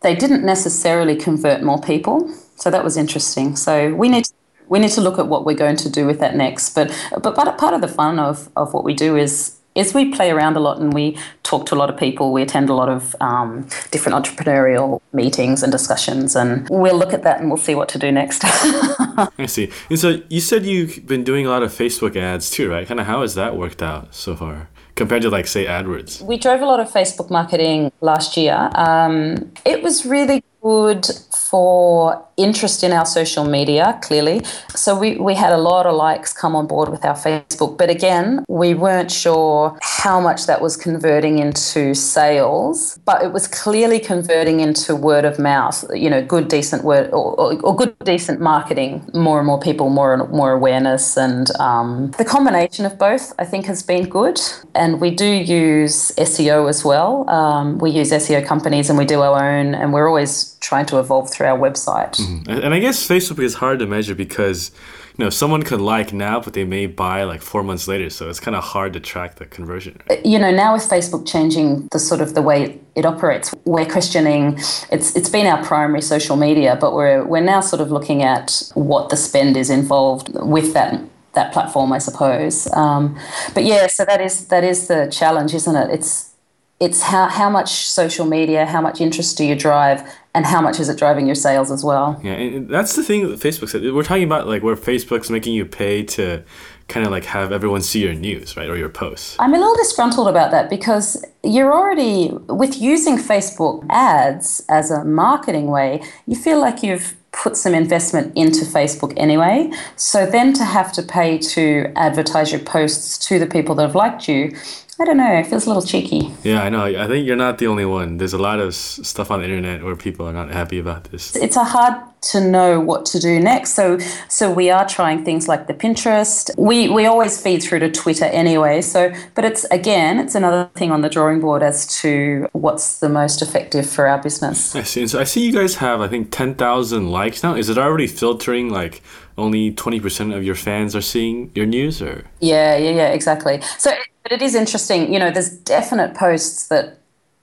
they 0.00 0.14
didn't 0.14 0.44
necessarily 0.44 1.16
convert 1.16 1.62
more 1.62 1.80
people. 1.80 2.28
So 2.56 2.70
that 2.70 2.82
was 2.82 2.96
interesting. 2.96 3.56
So 3.56 3.94
we 3.94 4.08
need 4.08 4.24
to, 4.24 4.32
we 4.68 4.78
need 4.78 4.90
to 4.92 5.00
look 5.00 5.18
at 5.18 5.26
what 5.26 5.44
we're 5.44 5.56
going 5.56 5.76
to 5.76 5.90
do 5.90 6.06
with 6.06 6.18
that 6.20 6.34
next. 6.34 6.74
But 6.74 6.90
but 7.22 7.34
part 7.34 7.74
of 7.74 7.82
the 7.82 7.88
fun 7.88 8.18
of, 8.18 8.48
of 8.56 8.72
what 8.72 8.84
we 8.84 8.94
do 8.94 9.16
is 9.16 9.58
is 9.74 9.92
we 9.92 10.12
play 10.12 10.30
around 10.30 10.56
a 10.56 10.60
lot 10.60 10.78
and 10.78 10.92
we 10.92 11.18
talk 11.42 11.66
to 11.66 11.74
a 11.74 11.76
lot 11.76 11.90
of 11.90 11.96
people. 11.96 12.32
We 12.32 12.42
attend 12.42 12.70
a 12.70 12.74
lot 12.74 12.88
of 12.88 13.16
um, 13.20 13.66
different 13.90 14.24
entrepreneurial 14.24 15.00
meetings 15.12 15.62
and 15.62 15.72
discussions, 15.72 16.36
and 16.36 16.68
we'll 16.70 16.96
look 16.96 17.12
at 17.12 17.22
that 17.24 17.40
and 17.40 17.48
we'll 17.48 17.56
see 17.56 17.74
what 17.74 17.88
to 17.90 17.98
do 17.98 18.12
next. 18.12 18.42
I 18.44 19.46
see. 19.46 19.70
And 19.90 19.98
so 19.98 20.20
you 20.28 20.40
said 20.40 20.64
you've 20.64 21.06
been 21.06 21.24
doing 21.24 21.46
a 21.46 21.50
lot 21.50 21.62
of 21.62 21.72
Facebook 21.72 22.16
ads 22.16 22.50
too, 22.50 22.70
right? 22.70 22.86
Kind 22.86 23.00
of 23.00 23.06
how 23.06 23.22
has 23.22 23.34
that 23.34 23.56
worked 23.56 23.82
out 23.82 24.14
so 24.14 24.36
far? 24.36 24.68
compared 24.96 25.22
to 25.22 25.30
like 25.30 25.46
say 25.46 25.66
AdWords? 25.66 26.22
We 26.22 26.38
drove 26.38 26.60
a 26.60 26.66
lot 26.66 26.80
of 26.80 26.90
Facebook 26.90 27.30
marketing 27.30 27.90
last 28.00 28.36
year. 28.36 28.70
Um, 28.74 29.52
it 29.64 29.82
was 29.82 30.06
really 30.06 30.44
good 30.64 31.06
for 31.30 32.26
interest 32.36 32.82
in 32.82 32.90
our 32.90 33.06
social 33.06 33.44
media, 33.44 33.96
clearly. 34.02 34.42
So 34.74 34.98
we, 34.98 35.16
we 35.18 35.34
had 35.34 35.52
a 35.52 35.58
lot 35.58 35.86
of 35.86 35.94
likes 35.94 36.32
come 36.32 36.56
on 36.56 36.66
board 36.66 36.88
with 36.88 37.04
our 37.04 37.14
Facebook. 37.14 37.76
But 37.78 37.90
again, 37.90 38.44
we 38.48 38.74
weren't 38.74 39.12
sure 39.12 39.78
how 39.82 40.20
much 40.20 40.46
that 40.46 40.60
was 40.60 40.76
converting 40.76 41.38
into 41.38 41.94
sales, 41.94 42.98
but 43.04 43.22
it 43.22 43.32
was 43.32 43.46
clearly 43.46 44.00
converting 44.00 44.60
into 44.60 44.96
word 44.96 45.24
of 45.24 45.38
mouth, 45.38 45.84
you 45.94 46.08
know, 46.10 46.24
good, 46.24 46.48
decent 46.48 46.82
word 46.82 47.10
or, 47.12 47.38
or, 47.38 47.60
or 47.60 47.76
good, 47.76 47.94
decent 48.00 48.40
marketing, 48.40 49.08
more 49.14 49.38
and 49.38 49.46
more 49.46 49.60
people, 49.60 49.90
more 49.90 50.14
and 50.14 50.28
more 50.30 50.52
awareness. 50.52 51.16
And 51.16 51.54
um, 51.60 52.10
the 52.18 52.24
combination 52.24 52.86
of 52.86 52.98
both, 52.98 53.32
I 53.38 53.44
think, 53.44 53.66
has 53.66 53.82
been 53.82 54.08
good. 54.08 54.40
And 54.74 55.00
we 55.00 55.10
do 55.10 55.26
use 55.26 56.10
SEO 56.12 56.68
as 56.68 56.84
well. 56.84 57.28
Um, 57.30 57.78
we 57.78 57.90
use 57.90 58.10
SEO 58.10 58.44
companies 58.44 58.88
and 58.88 58.98
we 58.98 59.04
do 59.04 59.20
our 59.20 59.56
own, 59.56 59.74
and 59.74 59.92
we're 59.92 60.08
always 60.08 60.53
trying 60.64 60.86
to 60.86 60.98
evolve 60.98 61.30
through 61.30 61.46
our 61.46 61.58
website. 61.58 62.14
Mm-hmm. 62.16 62.50
And 62.50 62.74
I 62.74 62.78
guess 62.78 63.06
Facebook 63.06 63.42
is 63.42 63.54
hard 63.54 63.78
to 63.80 63.86
measure 63.86 64.14
because 64.14 64.70
you 65.16 65.24
know 65.24 65.30
someone 65.30 65.62
could 65.62 65.80
like 65.80 66.12
now, 66.12 66.40
but 66.40 66.54
they 66.54 66.64
may 66.64 66.86
buy 66.86 67.22
like 67.24 67.42
four 67.42 67.62
months 67.62 67.86
later, 67.86 68.08
so 68.10 68.28
it's 68.30 68.40
kind 68.40 68.56
of 68.56 68.64
hard 68.64 68.94
to 68.94 69.00
track 69.00 69.36
the 69.36 69.46
conversion. 69.46 70.00
Right? 70.08 70.18
Uh, 70.18 70.28
you 70.28 70.38
know, 70.38 70.50
now 70.50 70.72
with 70.72 70.88
Facebook 70.88 71.26
changing 71.26 71.88
the 71.92 71.98
sort 71.98 72.20
of 72.20 72.34
the 72.34 72.42
way 72.42 72.80
it 72.94 73.04
operates, 73.04 73.54
we're 73.64 73.90
questioning. 73.96 74.58
It's 74.90 75.14
it's 75.14 75.28
been 75.28 75.46
our 75.46 75.62
primary 75.62 76.02
social 76.02 76.36
media, 76.36 76.76
but 76.80 76.94
we're 76.94 77.24
we're 77.24 77.48
now 77.54 77.60
sort 77.60 77.82
of 77.82 77.92
looking 77.92 78.22
at 78.22 78.46
what 78.74 79.10
the 79.10 79.16
spend 79.16 79.56
is 79.56 79.70
involved 79.70 80.30
with 80.34 80.72
that 80.72 81.00
that 81.34 81.52
platform, 81.52 81.92
I 81.92 81.98
suppose. 81.98 82.72
Um, 82.72 83.18
but 83.54 83.64
yeah, 83.64 83.86
so 83.88 84.04
that 84.06 84.20
is 84.20 84.48
that 84.48 84.64
is 84.64 84.88
the 84.88 85.08
challenge, 85.12 85.52
isn't 85.54 85.76
it? 85.76 85.90
It's 85.90 86.34
it's 86.80 87.02
how, 87.02 87.28
how 87.28 87.48
much 87.48 87.70
social 87.86 88.26
media, 88.26 88.66
how 88.66 88.80
much 88.80 89.00
interest 89.00 89.38
do 89.38 89.44
you 89.44 89.54
drive, 89.54 90.02
and 90.34 90.44
how 90.44 90.60
much 90.60 90.80
is 90.80 90.88
it 90.88 90.98
driving 90.98 91.26
your 91.26 91.36
sales 91.36 91.70
as 91.70 91.84
well? 91.84 92.20
Yeah, 92.22 92.32
and 92.32 92.68
that's 92.68 92.96
the 92.96 93.04
thing 93.04 93.28
that 93.28 93.38
Facebook 93.38 93.68
said. 93.68 93.82
We're 93.82 94.02
talking 94.02 94.24
about 94.24 94.48
like 94.48 94.62
where 94.62 94.76
Facebook's 94.76 95.30
making 95.30 95.54
you 95.54 95.64
pay 95.64 96.02
to 96.02 96.42
kind 96.88 97.06
of 97.06 97.12
like 97.12 97.24
have 97.24 97.52
everyone 97.52 97.82
see 97.82 98.02
your 98.02 98.14
news, 98.14 98.56
right, 98.56 98.68
or 98.68 98.76
your 98.76 98.88
posts. 98.88 99.36
I'm 99.38 99.54
a 99.54 99.58
little 99.58 99.76
disgruntled 99.76 100.28
about 100.28 100.50
that 100.50 100.68
because 100.68 101.24
you're 101.42 101.72
already 101.72 102.30
with 102.48 102.80
using 102.80 103.16
Facebook 103.16 103.86
ads 103.90 104.64
as 104.68 104.90
a 104.90 105.04
marketing 105.04 105.68
way. 105.68 106.02
You 106.26 106.36
feel 106.36 106.60
like 106.60 106.82
you've 106.82 107.16
put 107.32 107.56
some 107.56 107.74
investment 107.74 108.36
into 108.36 108.64
Facebook 108.64 109.12
anyway. 109.16 109.72
So 109.96 110.26
then 110.26 110.52
to 110.54 110.64
have 110.64 110.92
to 110.92 111.02
pay 111.02 111.38
to 111.38 111.92
advertise 111.96 112.52
your 112.52 112.60
posts 112.60 113.18
to 113.26 113.38
the 113.38 113.46
people 113.46 113.74
that 113.76 113.82
have 113.82 113.94
liked 113.94 114.28
you 114.28 114.54
I 115.00 115.04
don't 115.04 115.16
know. 115.16 115.34
It 115.34 115.46
feels 115.46 115.66
a 115.66 115.68
little 115.68 115.82
cheeky. 115.82 116.32
Yeah, 116.42 116.62
I 116.62 116.68
know. 116.68 116.84
I 116.84 117.06
think 117.06 117.26
you're 117.26 117.36
not 117.36 117.58
the 117.58 117.66
only 117.66 117.84
one. 117.84 118.18
There's 118.18 118.32
a 118.32 118.38
lot 118.38 118.60
of 118.60 118.74
stuff 118.74 119.30
on 119.30 119.40
the 119.40 119.44
internet 119.44 119.82
where 119.82 119.96
people 119.96 120.26
are 120.26 120.32
not 120.32 120.50
happy 120.50 120.78
about 120.78 121.04
this. 121.04 121.34
It's 121.34 121.56
a 121.56 121.64
hard 121.64 121.94
to 122.22 122.40
know 122.40 122.80
what 122.80 123.04
to 123.06 123.18
do 123.18 123.40
next. 123.40 123.74
So, 123.74 123.98
so 124.28 124.50
we 124.50 124.70
are 124.70 124.88
trying 124.88 125.24
things 125.24 125.48
like 125.48 125.66
the 125.66 125.74
Pinterest. 125.74 126.50
We 126.56 126.88
we 126.88 127.06
always 127.06 127.40
feed 127.40 127.62
through 127.62 127.80
to 127.80 127.90
Twitter 127.90 128.26
anyway. 128.26 128.80
So, 128.80 129.12
but 129.34 129.44
it's 129.44 129.64
again, 129.64 130.18
it's 130.18 130.34
another 130.34 130.70
thing 130.74 130.92
on 130.92 131.00
the 131.02 131.10
drawing 131.10 131.40
board 131.40 131.62
as 131.62 131.86
to 132.00 132.48
what's 132.52 133.00
the 133.00 133.08
most 133.08 133.42
effective 133.42 133.88
for 133.88 134.06
our 134.06 134.22
business. 134.22 134.76
I 134.76 134.82
see. 134.82 135.00
And 135.00 135.10
so 135.10 135.18
I 135.20 135.24
see 135.24 135.44
you 135.44 135.52
guys 135.52 135.76
have 135.76 136.00
I 136.00 136.08
think 136.08 136.30
ten 136.30 136.54
thousand 136.54 137.10
likes 137.10 137.42
now. 137.42 137.54
Is 137.54 137.68
it 137.68 137.78
already 137.78 138.06
filtering 138.06 138.70
like? 138.70 139.02
Only 139.36 139.72
twenty 139.72 139.98
percent 139.98 140.32
of 140.32 140.44
your 140.44 140.54
fans 140.54 140.94
are 140.94 141.00
seeing 141.00 141.50
your 141.56 141.66
news, 141.66 142.00
or 142.00 142.22
yeah, 142.38 142.76
yeah, 142.76 142.90
yeah, 142.90 143.08
exactly. 143.08 143.60
So 143.78 143.90
but 144.24 144.32
it 144.32 144.42
is 144.42 144.54
interesting. 144.54 145.12
You 145.12 145.20
know, 145.20 145.30
there's 145.30 145.50
definite 145.50 146.16
posts 146.16 146.68
that 146.68 146.98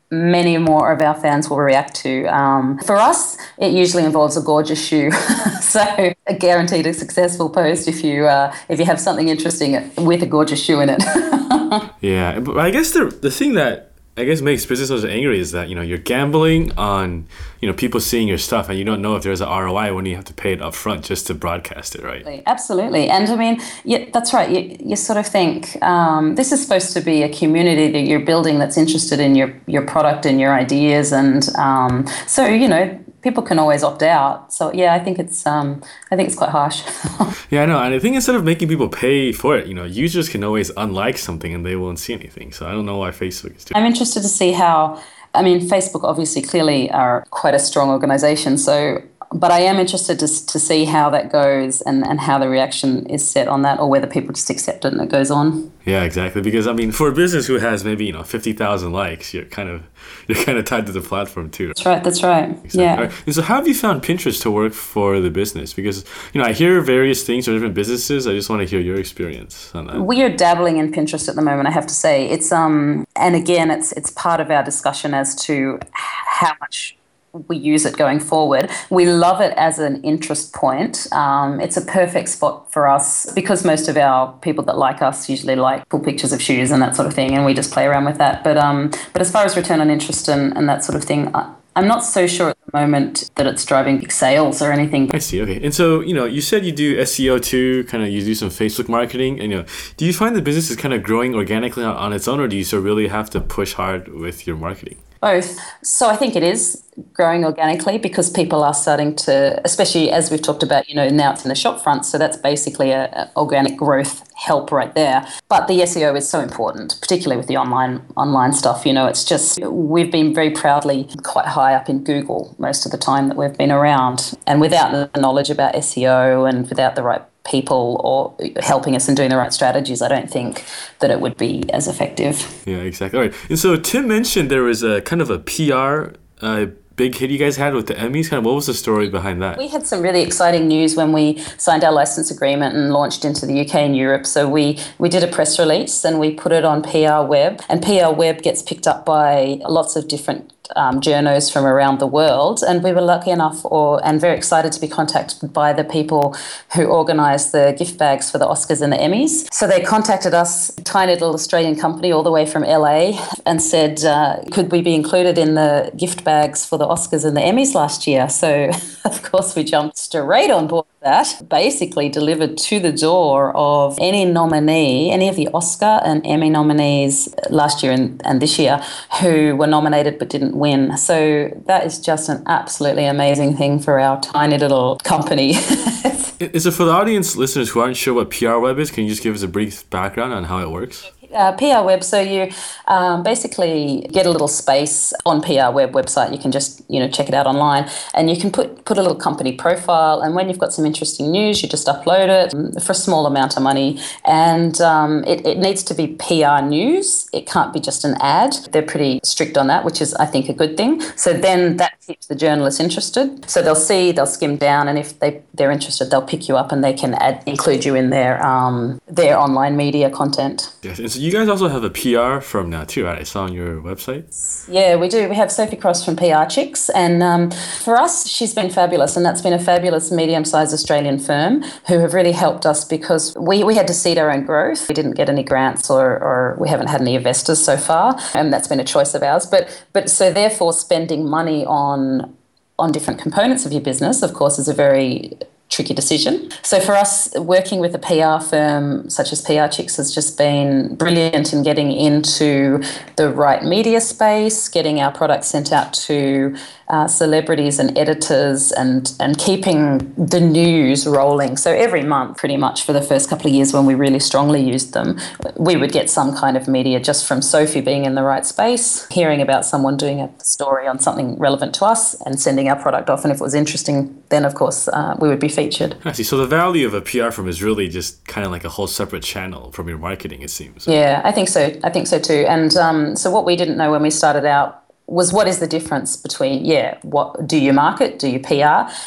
many 0.10 0.58
more 0.58 0.92
of 0.92 1.02
our 1.02 1.16
fans 1.16 1.50
will 1.50 1.60
react 1.60 1.96
to. 1.96 2.26
Um, 2.26 2.80
for 2.80 2.98
us, 2.98 3.38
it 3.58 3.72
usually 3.72 4.04
involves 4.04 4.36
a 4.36 4.42
gorgeous 4.42 4.84
shoe, 4.86 5.12
so 5.62 5.80
a 6.28 6.34
guaranteed 6.34 6.86
a 6.88 6.94
successful 6.94 7.50
post 7.50 7.88
if 7.88 8.04
you 8.04 8.26
uh, 8.26 8.54
if 8.68 8.80
you 8.80 8.86
have 8.86 9.00
something 9.00 9.30
interesting 9.30 9.92
with 9.98 10.22
a 10.24 10.26
gorgeous 10.26 10.62
shoe 10.62 10.82
in 10.82 10.90
it. 10.90 11.02
yeah, 12.02 12.40
but 12.40 12.58
I 12.58 12.72
guess 12.72 12.92
the 12.92 13.06
the 13.06 13.32
thing 13.32 13.54
that 13.54 13.91
I 14.22 14.26
guess 14.26 14.42
makes 14.42 14.66
businesses 14.66 15.04
angry 15.04 15.40
is 15.40 15.52
that 15.52 15.68
you 15.68 15.76
know 15.76 15.82
you're 15.82 15.98
gambling 15.98 16.72
on 16.74 17.28
you 17.60 17.68
know 17.68 17.74
people 17.74 18.00
seeing 18.00 18.28
your 18.28 18.38
stuff 18.38 18.70
and 18.70 18.78
you 18.78 18.86
don't 18.86 19.02
know 19.02 19.16
if 19.16 19.24
there's 19.24 19.42
an 19.42 19.50
ROI 19.50 19.96
when 19.96 20.06
you 20.06 20.16
have 20.16 20.26
to 20.26 20.34
pay 20.34 20.54
it 20.54 20.60
upfront 20.60 21.02
just 21.02 21.28
to 21.28 21.34
broadcast 21.34 21.96
it, 21.96 22.04
right? 22.04 22.44
Absolutely, 22.46 23.10
and 23.10 23.28
I 23.30 23.36
mean, 23.36 23.60
yeah, 23.84 24.06
that's 24.14 24.32
right. 24.34 24.50
You, 24.50 24.78
you 24.80 24.96
sort 24.96 25.18
of 25.18 25.26
think 25.26 25.82
um, 25.82 26.36
this 26.36 26.52
is 26.52 26.62
supposed 26.62 26.94
to 26.94 27.02
be 27.02 27.24
a 27.24 27.30
community 27.30 27.92
that 27.92 28.02
you're 28.02 28.26
building 28.26 28.60
that's 28.60 28.78
interested 28.78 29.20
in 29.20 29.36
your 29.36 29.54
your 29.66 29.82
product 29.82 30.26
and 30.26 30.40
your 30.40 30.54
ideas, 30.54 31.12
and 31.12 31.50
um, 31.56 32.06
so 32.28 32.46
you 32.46 32.68
know 32.68 33.04
people 33.22 33.44
can 33.44 33.60
always 33.60 33.84
opt 33.84 34.04
out. 34.04 34.54
So 34.54 34.72
yeah, 34.74 34.94
I 34.94 35.00
think 35.00 35.20
it's 35.20 35.46
um, 35.46 35.82
I 36.12 36.16
think 36.16 36.28
it's 36.28 36.38
quite 36.38 36.50
harsh. 36.50 36.84
yeah, 37.50 37.64
I 37.64 37.66
know, 37.66 37.80
and 37.80 37.94
I 37.94 38.00
think 38.00 38.16
instead 38.16 38.36
of 38.36 38.44
making 38.44 38.68
people 38.68 38.90
pay 38.90 39.32
for 39.32 39.58
it, 39.58 39.68
you 39.68 39.74
know, 39.74 39.86
users 39.86 40.30
can 40.30 40.44
always 40.44 40.72
unlike 40.78 41.18
something 41.18 41.54
and 41.54 41.66
they 41.66 41.76
won't 41.76 42.00
see 42.00 42.14
anything. 42.14 42.52
So 42.52 42.68
I 42.68 42.72
don't 42.72 42.86
know 42.86 42.98
why 42.98 43.12
Facebook 43.12 43.56
is 43.56 43.66
doing. 43.66 43.76
I'm 43.76 43.86
interested 43.86 44.22
to 44.22 44.30
see 44.30 44.52
how. 44.52 45.02
I 45.34 45.44
mean, 45.44 45.62
Facebook 45.62 46.04
obviously 46.04 46.42
clearly 46.42 46.92
are 46.92 47.26
quite 47.30 47.54
a 47.54 47.60
strong 47.60 47.90
organization. 47.90 48.58
So 48.58 49.02
but 49.34 49.52
I 49.52 49.62
am 49.62 49.80
interested 49.80 50.20
to, 50.20 50.28
to 50.28 50.60
see 50.60 50.86
how 50.86 51.10
that 51.12 51.32
goes 51.32 51.82
and, 51.82 52.06
and 52.06 52.20
how 52.20 52.38
the 52.38 52.50
reaction 52.50 53.06
is 53.06 53.28
set 53.28 53.48
on 53.48 53.62
that, 53.62 53.80
or 53.80 53.90
whether 53.90 54.08
people 54.08 54.34
just 54.34 54.50
accept 54.50 54.84
it 54.84 54.92
and 54.92 55.02
it 55.02 55.10
goes 55.10 55.32
on. 55.32 55.72
Yeah, 55.86 56.04
exactly. 56.04 56.42
Because 56.42 56.68
I 56.68 56.74
mean, 56.74 56.92
for 56.92 57.08
a 57.08 57.12
business 57.12 57.48
who 57.48 57.58
has 57.58 57.84
maybe 57.84 58.06
you 58.06 58.12
know 58.12 58.24
fifty 58.24 58.54
thousand 58.54 58.92
likes, 58.92 59.34
you're 59.34 59.46
kind 59.46 59.70
of 59.70 59.84
you're 60.28 60.44
kind 60.44 60.58
of 60.58 60.66
tied 60.66 60.86
to 60.88 60.92
the 60.92 61.02
platform 61.02 61.50
too. 61.50 61.68
That's 61.68 61.86
right. 61.86 62.04
That's 62.04 62.24
right. 62.24 62.50
Exactly. 62.50 62.82
Yeah. 62.82 62.96
Right. 63.02 63.12
And 63.26 63.36
so, 63.36 63.42
how 63.42 63.56
have 63.56 63.68
you 63.68 63.74
found 63.74 64.04
Pinterest 64.04 64.42
to 64.42 64.52
work 64.52 64.74
for 64.74 65.20
the 65.20 65.30
business? 65.30 65.74
Because 65.74 66.04
you 66.34 66.42
know, 66.42 66.48
I 66.48 66.52
hear 66.52 66.82
various 66.82 67.24
things 67.24 67.46
from 67.46 67.56
different 67.56 67.76
businesses. 67.76 68.28
I 68.28 68.34
just 68.34 68.50
want 68.50 68.62
to 68.62 68.68
hear 68.68 68.80
your 68.80 69.00
experience 69.00 69.74
on 69.74 69.88
that. 69.88 70.02
We 70.02 70.22
are 70.24 70.30
dabbling 70.30 70.78
in 70.78 70.92
Pinterest 70.92 71.30
at 71.30 71.36
the 71.36 71.42
moment. 71.42 71.68
I 71.68 71.72
have 71.72 71.88
to 71.88 71.94
say, 71.94 72.30
it's 72.30 72.52
um, 72.52 73.06
and 73.16 73.36
again, 73.36 73.72
it's 73.72 73.92
it's 73.94 74.12
part 74.12 74.42
of 74.42 74.52
our 74.52 74.64
discussion 74.64 75.14
as 75.14 75.36
to 75.46 75.80
how 75.94 76.54
much 76.60 76.98
we 77.34 77.58
use 77.58 77.86
it 77.86 77.98
going 77.98 78.20
forward. 78.20 78.70
We 78.90 79.06
love 79.06 79.42
it 79.42 79.54
as 79.58 79.80
an 79.80 80.02
interest 80.04 80.54
point. 80.54 81.08
Um, 81.12 81.60
it's 81.60 81.78
a 81.78 81.82
perfect 81.82 82.30
spot 82.30 82.72
for 82.72 82.88
us 82.88 83.32
because 83.34 83.64
most 83.64 83.88
of 83.88 83.98
our 83.98 84.34
people 84.40 84.64
that 84.66 84.78
like 84.78 85.02
us 85.02 85.30
usually 85.30 85.56
like 85.56 85.88
pull 85.90 86.00
pictures 86.00 86.34
of 86.34 86.42
shoes 86.42 86.72
and 86.72 86.82
that 86.82 86.96
sort 86.96 87.08
of 87.08 87.14
thing, 87.14 87.36
and 87.36 87.46
we 87.46 87.54
just 87.54 87.72
play 87.72 87.86
around 87.86 88.06
with 88.06 88.18
that. 88.18 88.44
But 88.44 88.58
um, 88.58 88.92
but 89.14 89.22
as 89.22 89.32
far 89.32 89.46
as 89.46 89.56
return 89.56 89.82
on 89.82 89.90
interest 89.90 90.28
and, 90.28 90.56
and 90.58 90.68
that 90.68 90.84
sort 90.84 90.96
of 90.96 91.04
thing, 91.04 91.34
I, 91.34 91.54
I'm 91.76 91.88
not 91.88 92.04
so 92.04 92.28
sure 92.28 92.50
at 92.50 92.58
the 92.66 92.78
moment 92.78 93.30
that 93.36 93.48
it's 93.48 93.66
driving 93.66 94.00
big 94.00 94.12
sales 94.12 94.62
or 94.62 94.74
anything. 94.74 95.10
I 95.14 95.20
see. 95.20 95.42
Okay. 95.42 95.64
And 95.64 95.74
so, 95.74 96.02
you 96.02 96.14
know, 96.14 96.26
you 96.26 96.42
said 96.42 96.66
you 96.66 96.74
do 96.74 96.98
SEO 96.98 97.42
too, 97.42 97.86
kind 97.86 98.04
of 98.04 98.10
you 98.10 98.22
do 98.26 98.36
some 98.36 98.50
Facebook 98.50 98.90
marketing. 98.90 99.40
And, 99.40 99.52
you 99.52 99.60
know, 99.60 99.66
do 99.96 100.06
you 100.06 100.12
find 100.12 100.36
the 100.36 100.42
business 100.42 100.70
is 100.70 100.76
kind 100.76 100.94
of 100.94 101.02
growing 101.02 101.34
organically 101.34 101.86
on, 101.86 101.96
on 101.96 102.12
its 102.12 102.28
own, 102.28 102.42
or 102.42 102.50
do 102.50 102.58
you 102.58 102.66
still 102.66 102.82
really 102.82 103.08
have 103.08 103.30
to 103.30 103.40
push 103.40 103.74
hard 103.74 104.10
with 104.10 104.46
your 104.46 104.58
marketing? 104.58 104.98
Both. 105.22 105.60
So 105.84 106.10
I 106.10 106.16
think 106.16 106.36
it 106.36 106.42
is 106.42 106.84
growing 107.14 107.46
organically 107.46 108.00
because 108.00 108.30
people 108.30 108.64
are 108.64 108.74
starting 108.74 109.16
to, 109.16 109.62
especially 109.64 110.10
as 110.12 110.32
we've 110.32 110.42
talked 110.42 110.64
about, 110.64 110.90
you 110.90 110.96
know, 110.96 111.10
now 111.10 111.32
it's 111.32 111.46
in 111.46 111.50
the 111.50 111.56
shop 111.56 111.80
front. 111.80 112.06
So 112.06 112.18
that's 112.18 112.38
basically 112.38 112.90
a, 112.90 113.06
a 113.06 113.32
organic 113.38 113.78
growth 113.78 114.28
help 114.36 114.72
right 114.72 114.94
there. 114.96 115.28
But 115.48 115.68
the 115.68 115.82
SEO 115.82 116.18
is 116.18 116.28
so 116.28 116.40
important, 116.40 116.98
particularly 117.00 117.38
with 117.38 117.48
the 117.48 117.58
online 117.58 118.02
online 118.18 118.54
stuff. 118.54 118.84
You 118.84 118.94
know, 118.94 119.06
it's 119.06 119.24
just 119.24 119.64
we've 119.64 120.12
been 120.12 120.34
very 120.34 120.50
proudly 120.50 121.08
quite 121.24 121.46
high 121.46 121.76
up 121.76 121.88
in 121.88 122.04
Google 122.04 122.56
most 122.58 122.86
of 122.86 122.92
the 122.92 122.98
time 122.98 123.28
that 123.28 123.38
we've 123.38 123.56
been 123.56 123.72
around, 123.72 124.38
and 124.48 124.60
without 124.60 124.92
the 124.92 125.22
knowledge 125.22 125.52
about 125.52 125.76
SEO 125.76 126.50
and 126.50 126.68
without 126.68 126.96
the 126.96 127.04
right 127.04 127.22
people 127.44 128.00
or 128.04 128.36
helping 128.62 128.96
us 128.96 129.08
and 129.08 129.18
doing 129.18 129.30
the 129.30 129.38
right 129.38 129.54
strategies, 129.54 130.02
I 130.02 130.08
don't 130.08 130.30
think 130.30 130.64
that 131.00 131.12
it 131.12 131.20
would 131.20 131.38
be 131.38 131.64
as 131.72 131.88
effective. 131.88 132.64
Yeah, 132.66 132.78
exactly. 132.78 133.20
All 133.20 133.26
right. 133.26 133.36
And 133.50 133.58
so 133.58 133.76
Tim 133.78 134.08
mentioned 134.08 134.52
there 134.52 134.64
was 134.64 134.84
a 134.84 135.02
kind 135.02 135.22
of 135.22 135.30
a 135.30 135.40
PR 135.40 136.16
uh, 136.42 136.68
big 137.02 137.16
hit 137.16 137.32
you 137.32 137.38
guys 137.40 137.58
had 137.58 137.74
with 137.74 137.88
the 137.88 137.96
Emmys? 137.96 138.30
Kind 138.30 138.40
of 138.40 138.46
what 138.46 138.54
was 138.54 138.68
the 138.68 138.74
story 138.74 139.10
behind 139.10 139.42
that? 139.42 139.58
We 139.58 139.68
had 139.68 139.88
some 139.88 140.02
really 140.02 140.22
exciting 140.22 140.68
news 140.68 140.96
when 140.96 141.12
we 141.12 141.40
signed 141.58 141.84
our 141.84 141.92
license 141.92 142.30
agreement 142.30 142.76
and 142.76 142.94
launched 142.94 143.26
into 143.26 143.46
the 143.46 143.60
UK 143.62 143.76
and 143.76 143.96
Europe. 143.96 144.26
So 144.26 144.48
we 144.48 144.78
we 145.00 145.10
did 145.10 145.24
a 145.24 145.28
press 145.28 145.58
release 145.58 146.06
and 146.06 146.20
we 146.20 146.32
put 146.34 146.52
it 146.52 146.64
on 146.64 146.84
PR 146.84 147.28
Web, 147.28 147.62
and 147.70 147.82
PR 147.82 148.12
Web 148.12 148.44
gets 148.44 148.62
picked 148.62 148.88
up 148.88 149.06
by 149.06 149.60
lots 149.68 149.96
of 149.96 150.08
different 150.08 150.54
um, 150.76 151.02
journos 151.02 151.52
from 151.52 151.66
around 151.66 152.00
the 152.00 152.08
world, 152.08 152.64
and 152.68 152.84
we 152.84 152.94
were 152.94 153.02
lucky 153.02 153.32
enough, 153.32 153.64
or 153.66 154.04
and 154.06 154.20
very 154.20 154.38
excited 154.38 154.72
to 154.74 154.82
be 154.82 154.88
contacted 154.88 155.54
by 155.54 155.74
the 155.74 155.84
people 155.84 156.36
who 156.76 156.86
organised 156.86 157.52
the 157.52 157.76
gift 157.78 157.98
bags 157.98 158.30
for 158.32 158.38
the 158.38 158.48
Oscars 158.48 158.82
and 158.82 158.92
the 158.92 158.98
Emmys. 158.98 159.52
So 159.54 159.68
they 159.68 159.82
contacted 159.82 160.34
us, 160.34 160.74
tiny 160.84 161.14
little 161.14 161.34
Australian 161.34 161.76
company, 161.76 162.12
all 162.12 162.24
the 162.24 162.32
way 162.32 162.46
from 162.46 162.64
LA, 162.64 163.20
and 163.46 163.62
said, 163.62 164.04
uh, 164.04 164.44
could 164.52 164.72
we 164.72 164.82
be 164.82 164.96
included 164.96 165.38
in 165.38 165.56
the 165.56 165.92
gift 165.98 166.24
bags 166.24 166.66
for 166.66 166.78
the 166.78 166.88
Oscars 166.88 167.26
and 167.26 167.36
the 167.36 167.42
Emmys 167.42 167.74
last 167.74 168.08
year? 168.08 168.30
So 168.30 168.72
of 169.06 169.24
course 169.24 169.56
we 169.56 169.64
jumped 169.64 169.98
straight 169.98 170.52
on 170.52 170.68
board 170.68 170.86
that 171.02 171.42
basically 171.50 172.10
delivered 172.10 172.58
to 172.58 172.80
the 172.80 172.92
door 172.92 173.56
of 173.56 173.98
any 174.00 174.24
nominee, 174.24 175.10
any 175.12 175.28
of 175.28 175.36
the 175.36 175.48
Oscar 175.50 176.00
and 176.06 176.26
Emmy 176.26 176.50
nominees 176.50 177.34
last 177.50 177.82
year 177.82 177.92
and, 177.92 178.22
and 178.24 178.40
this 178.40 178.60
year 178.60 178.80
who 179.20 179.56
were 179.56 179.66
nominated 179.66 180.20
but 180.20 180.30
didn't 180.30 180.56
win. 180.56 180.96
So 180.98 181.50
that 181.66 181.86
is 181.86 182.00
just 182.00 182.30
an 182.30 182.44
absolutely 182.46 183.06
amazing 183.06 183.58
thing 183.58 183.80
for 183.80 184.00
our 184.00 184.22
tiny 184.22 184.60
little 184.60 184.98
company. 184.98 185.50
is 186.40 186.68
it 186.68 186.72
for 186.72 186.86
the 186.86 186.92
audience 186.92 187.36
listeners 187.36 187.70
who 187.70 187.80
aren't 187.80 187.98
sure 187.98 188.14
what 188.14 188.30
PR 188.30 188.58
Web 188.58 188.78
is? 188.78 188.92
Can 188.92 189.06
you 189.06 189.10
just 189.10 189.24
give 189.24 189.34
us 189.34 189.42
a 189.42 189.48
brief 189.48 189.90
background 189.90 190.34
on 190.34 190.44
how 190.44 190.60
it 190.60 190.70
works? 190.70 191.10
Uh, 191.34 191.52
PR 191.54 191.86
Web. 191.86 192.04
So 192.04 192.20
you 192.20 192.52
um, 192.88 193.24
basically 193.24 194.08
get 194.12 194.26
a 194.26 194.30
little 194.30 194.48
space 194.48 195.14
on 195.26 195.42
PR 195.42 195.72
Web 195.72 195.92
website. 195.94 196.32
You 196.32 196.40
can 196.40 196.52
just 196.52 196.82
you 196.90 197.00
know 197.00 197.10
check 197.10 197.28
it 197.28 197.34
out 197.34 197.48
online, 197.48 197.90
and 198.14 198.30
you 198.30 198.38
can 198.38 198.52
put 198.52 198.86
put 198.86 198.98
a 198.98 199.02
little 199.02 199.18
company 199.18 199.54
profile. 199.54 200.22
And 200.22 200.36
when 200.36 200.48
you've 200.48 200.60
got 200.60 200.74
some 200.74 200.86
interesting 200.86 201.32
news, 201.32 201.62
you 201.62 201.70
just 201.70 201.88
upload 201.88 202.30
it 202.30 202.54
um, 202.54 202.74
for 202.74 202.92
a 202.92 202.96
small 202.96 203.26
amount 203.26 203.58
of 203.58 203.64
money. 203.64 204.00
And 204.26 204.80
um, 204.82 205.24
it, 205.26 205.46
it 205.46 205.58
needs 205.58 205.84
to 205.84 205.94
be 205.94 206.08
PR 206.08 206.62
news. 206.62 207.30
It 207.34 207.48
can't 207.48 207.74
be 207.74 207.80
just 207.80 208.04
an 208.04 208.16
ad. 208.20 208.54
They're 208.72 208.82
pretty 208.82 209.20
strict 209.24 209.58
on 209.58 209.68
that, 209.68 209.86
which 209.86 210.02
is 210.02 210.14
I 210.16 210.26
think 210.26 210.50
a 210.50 210.54
good 210.54 210.78
thing. 210.78 211.02
So 211.16 211.34
then 211.34 211.78
that 211.78 211.94
keeps 212.06 212.28
the 212.28 212.36
journalists 212.36 212.80
interested. 212.80 213.50
So 213.50 213.62
they'll 213.62 213.76
see, 213.76 214.12
they'll 214.12 214.26
skim 214.26 214.58
down, 214.58 214.88
and 214.88 214.98
if 214.98 215.20
they 215.20 215.42
they're 215.54 215.72
interested, 215.72 216.10
they'll 216.10 216.22
pick 216.22 216.48
you 216.48 216.58
up 216.58 216.72
and 216.72 216.84
they 216.84 216.94
can 216.94 217.14
add 217.16 217.44
include 217.46 217.86
you 217.86 217.96
in 217.96 218.10
their 218.10 218.44
um, 218.46 219.00
their 219.08 219.38
online 219.38 219.76
media 219.76 220.10
content. 220.10 220.74
Yes, 220.82 221.00
you 221.22 221.32
guys 221.32 221.48
also 221.48 221.68
have 221.68 221.84
a 221.84 221.90
PR 221.90 222.42
firm 222.42 222.72
now 222.72 222.84
too, 222.84 223.06
right? 223.06 223.20
I 223.20 223.24
saw 223.24 223.44
on 223.44 223.54
your 223.54 223.80
website. 223.80 224.68
Yeah, 224.68 224.96
we 224.96 225.08
do. 225.08 225.30
We 225.30 225.36
have 225.36 225.52
Sophie 225.52 225.76
Cross 225.76 226.04
from 226.04 226.16
PR 226.16 226.46
Chicks, 226.50 226.90
and 226.90 227.22
um, 227.22 227.52
for 227.84 227.96
us, 227.96 228.28
she's 228.28 228.56
been 228.56 228.72
fabulous, 228.72 229.16
and 229.16 229.24
that's 229.24 229.42
been 229.42 229.54
a 229.54 229.60
fabulous 229.60 230.12
medium-sized 230.12 230.74
Australian 230.74 231.20
firm 231.20 231.62
who 231.88 232.00
have 232.00 232.16
really 232.16 232.32
helped 232.32 232.66
us 232.66 232.84
because 232.84 233.36
we, 233.38 233.64
we 233.64 233.76
had 233.76 233.88
to 233.88 233.94
seed 233.94 234.18
our 234.18 234.32
own 234.32 234.46
growth. 234.46 234.90
We 234.90 234.96
didn't 234.96 235.14
get 235.14 235.30
any 235.30 235.44
grants, 235.44 235.92
or, 235.92 236.18
or 236.18 236.58
we 236.60 236.68
haven't 236.70 236.88
had 236.88 237.02
any 237.02 237.16
investors 237.16 237.64
so 237.64 237.78
far, 237.78 238.20
and 238.34 238.52
that's 238.52 238.68
been 238.68 238.80
a 238.80 238.86
choice 238.86 239.14
of 239.14 239.22
ours. 239.22 239.46
But 239.46 239.70
but 239.94 240.10
so 240.10 240.34
therefore, 240.34 240.74
spending 240.74 241.30
money 241.30 241.66
on 241.66 242.36
on 242.80 242.92
different 242.92 243.22
components 243.22 243.64
of 243.66 243.72
your 243.72 243.82
business, 243.82 244.24
of 244.24 244.34
course, 244.34 244.58
is 244.58 244.68
a 244.68 244.74
very 244.74 245.38
tricky 245.72 245.94
decision. 245.94 246.52
So 246.64 246.80
for 246.80 246.94
us, 246.96 247.34
working 247.36 247.80
with 247.80 247.96
a 247.96 248.00
PR 248.00 248.44
firm 248.46 249.10
such 249.10 249.32
as 249.32 249.42
PR 249.42 249.68
Chicks 249.68 249.96
has 249.96 250.14
just 250.14 250.38
been 250.38 250.96
brilliant 250.96 251.54
in 251.54 251.64
getting 251.64 251.92
into 251.92 252.84
the 253.16 253.30
right 253.30 253.64
media 253.64 254.02
space, 254.02 254.68
getting 254.68 255.00
our 255.00 255.12
products 255.12 255.48
sent 255.48 255.72
out 255.72 255.94
to 255.94 256.56
uh, 256.92 257.08
celebrities 257.08 257.80
and 257.80 257.98
editors 257.98 258.72
and, 258.74 259.14
and 259.20 259.38
keeping 259.38 260.14
the 260.16 260.42
news 260.42 261.08
rolling. 261.08 261.56
So 261.56 261.72
every 261.72 262.04
month, 262.04 262.38
pretty 262.38 262.58
much 262.58 262.84
for 262.84 262.92
the 262.92 263.02
first 263.02 263.30
couple 263.30 263.48
of 263.48 263.54
years 263.54 263.74
when 263.74 263.86
we 263.86 263.96
really 263.96 264.20
strongly 264.20 264.62
used 264.62 264.94
them, 264.94 265.18
we 265.56 265.78
would 265.78 265.94
get 265.94 266.10
some 266.10 266.36
kind 266.36 266.58
of 266.58 266.68
media 266.68 267.00
just 267.00 267.26
from 267.26 267.42
Sophie 267.42 267.80
being 267.80 268.04
in 268.04 268.16
the 268.16 268.24
right 268.24 268.46
space, 268.46 269.08
hearing 269.08 269.42
about 269.42 269.66
someone 269.66 269.96
doing 269.96 270.20
a 270.20 270.30
story 270.44 270.86
on 270.86 271.00
something 271.00 271.40
relevant 271.40 271.74
to 271.76 271.86
us 271.86 272.20
and 272.26 272.40
sending 272.40 272.68
our 272.68 272.76
product 272.76 273.10
off. 273.10 273.24
And 273.24 273.32
if 273.32 273.40
it 273.40 273.44
was 273.44 273.56
interesting, 273.56 274.22
then 274.28 274.44
of 274.44 274.56
course 274.56 274.90
uh, 274.90 275.16
we 275.20 275.30
would 275.30 275.40
be 275.40 275.50
featured. 275.50 275.96
I 276.04 276.12
see. 276.12 276.24
So 276.24 276.38
the 276.38 276.46
value 276.46 276.86
of 276.86 276.94
a 276.94 277.02
PR 277.02 277.32
firm 277.32 277.48
is 277.48 277.64
really 277.64 277.88
just 277.88 278.26
kind 278.28 278.46
of 278.46 278.52
like 278.52 278.66
a 278.66 278.70
whole 278.70 278.88
separate 278.88 279.24
channel 279.24 279.72
from 279.72 279.88
your 279.88 279.98
marketing, 279.98 280.42
it 280.42 280.50
seems. 280.50 280.88
Yeah, 280.88 281.22
I 281.24 281.32
think 281.32 281.48
so. 281.48 281.74
I 281.86 281.90
think 281.90 282.08
so 282.08 282.20
too. 282.20 282.46
And 282.50 282.76
um, 282.76 283.16
so 283.16 283.32
what 283.32 283.46
we 283.46 283.56
didn't 283.56 283.78
know 283.78 283.92
when 283.92 284.02
we 284.02 284.10
started 284.10 284.44
out 284.44 284.81
was 285.12 285.34
what 285.34 285.48
is 285.48 285.60
the 285.60 285.68
difference 285.68 286.16
between 286.16 286.64
yeah 286.66 286.98
what 287.02 287.46
do 287.46 287.58
you 287.58 287.74
market 287.74 288.18
do 288.18 288.28
you 288.30 288.40
pr 288.40 288.54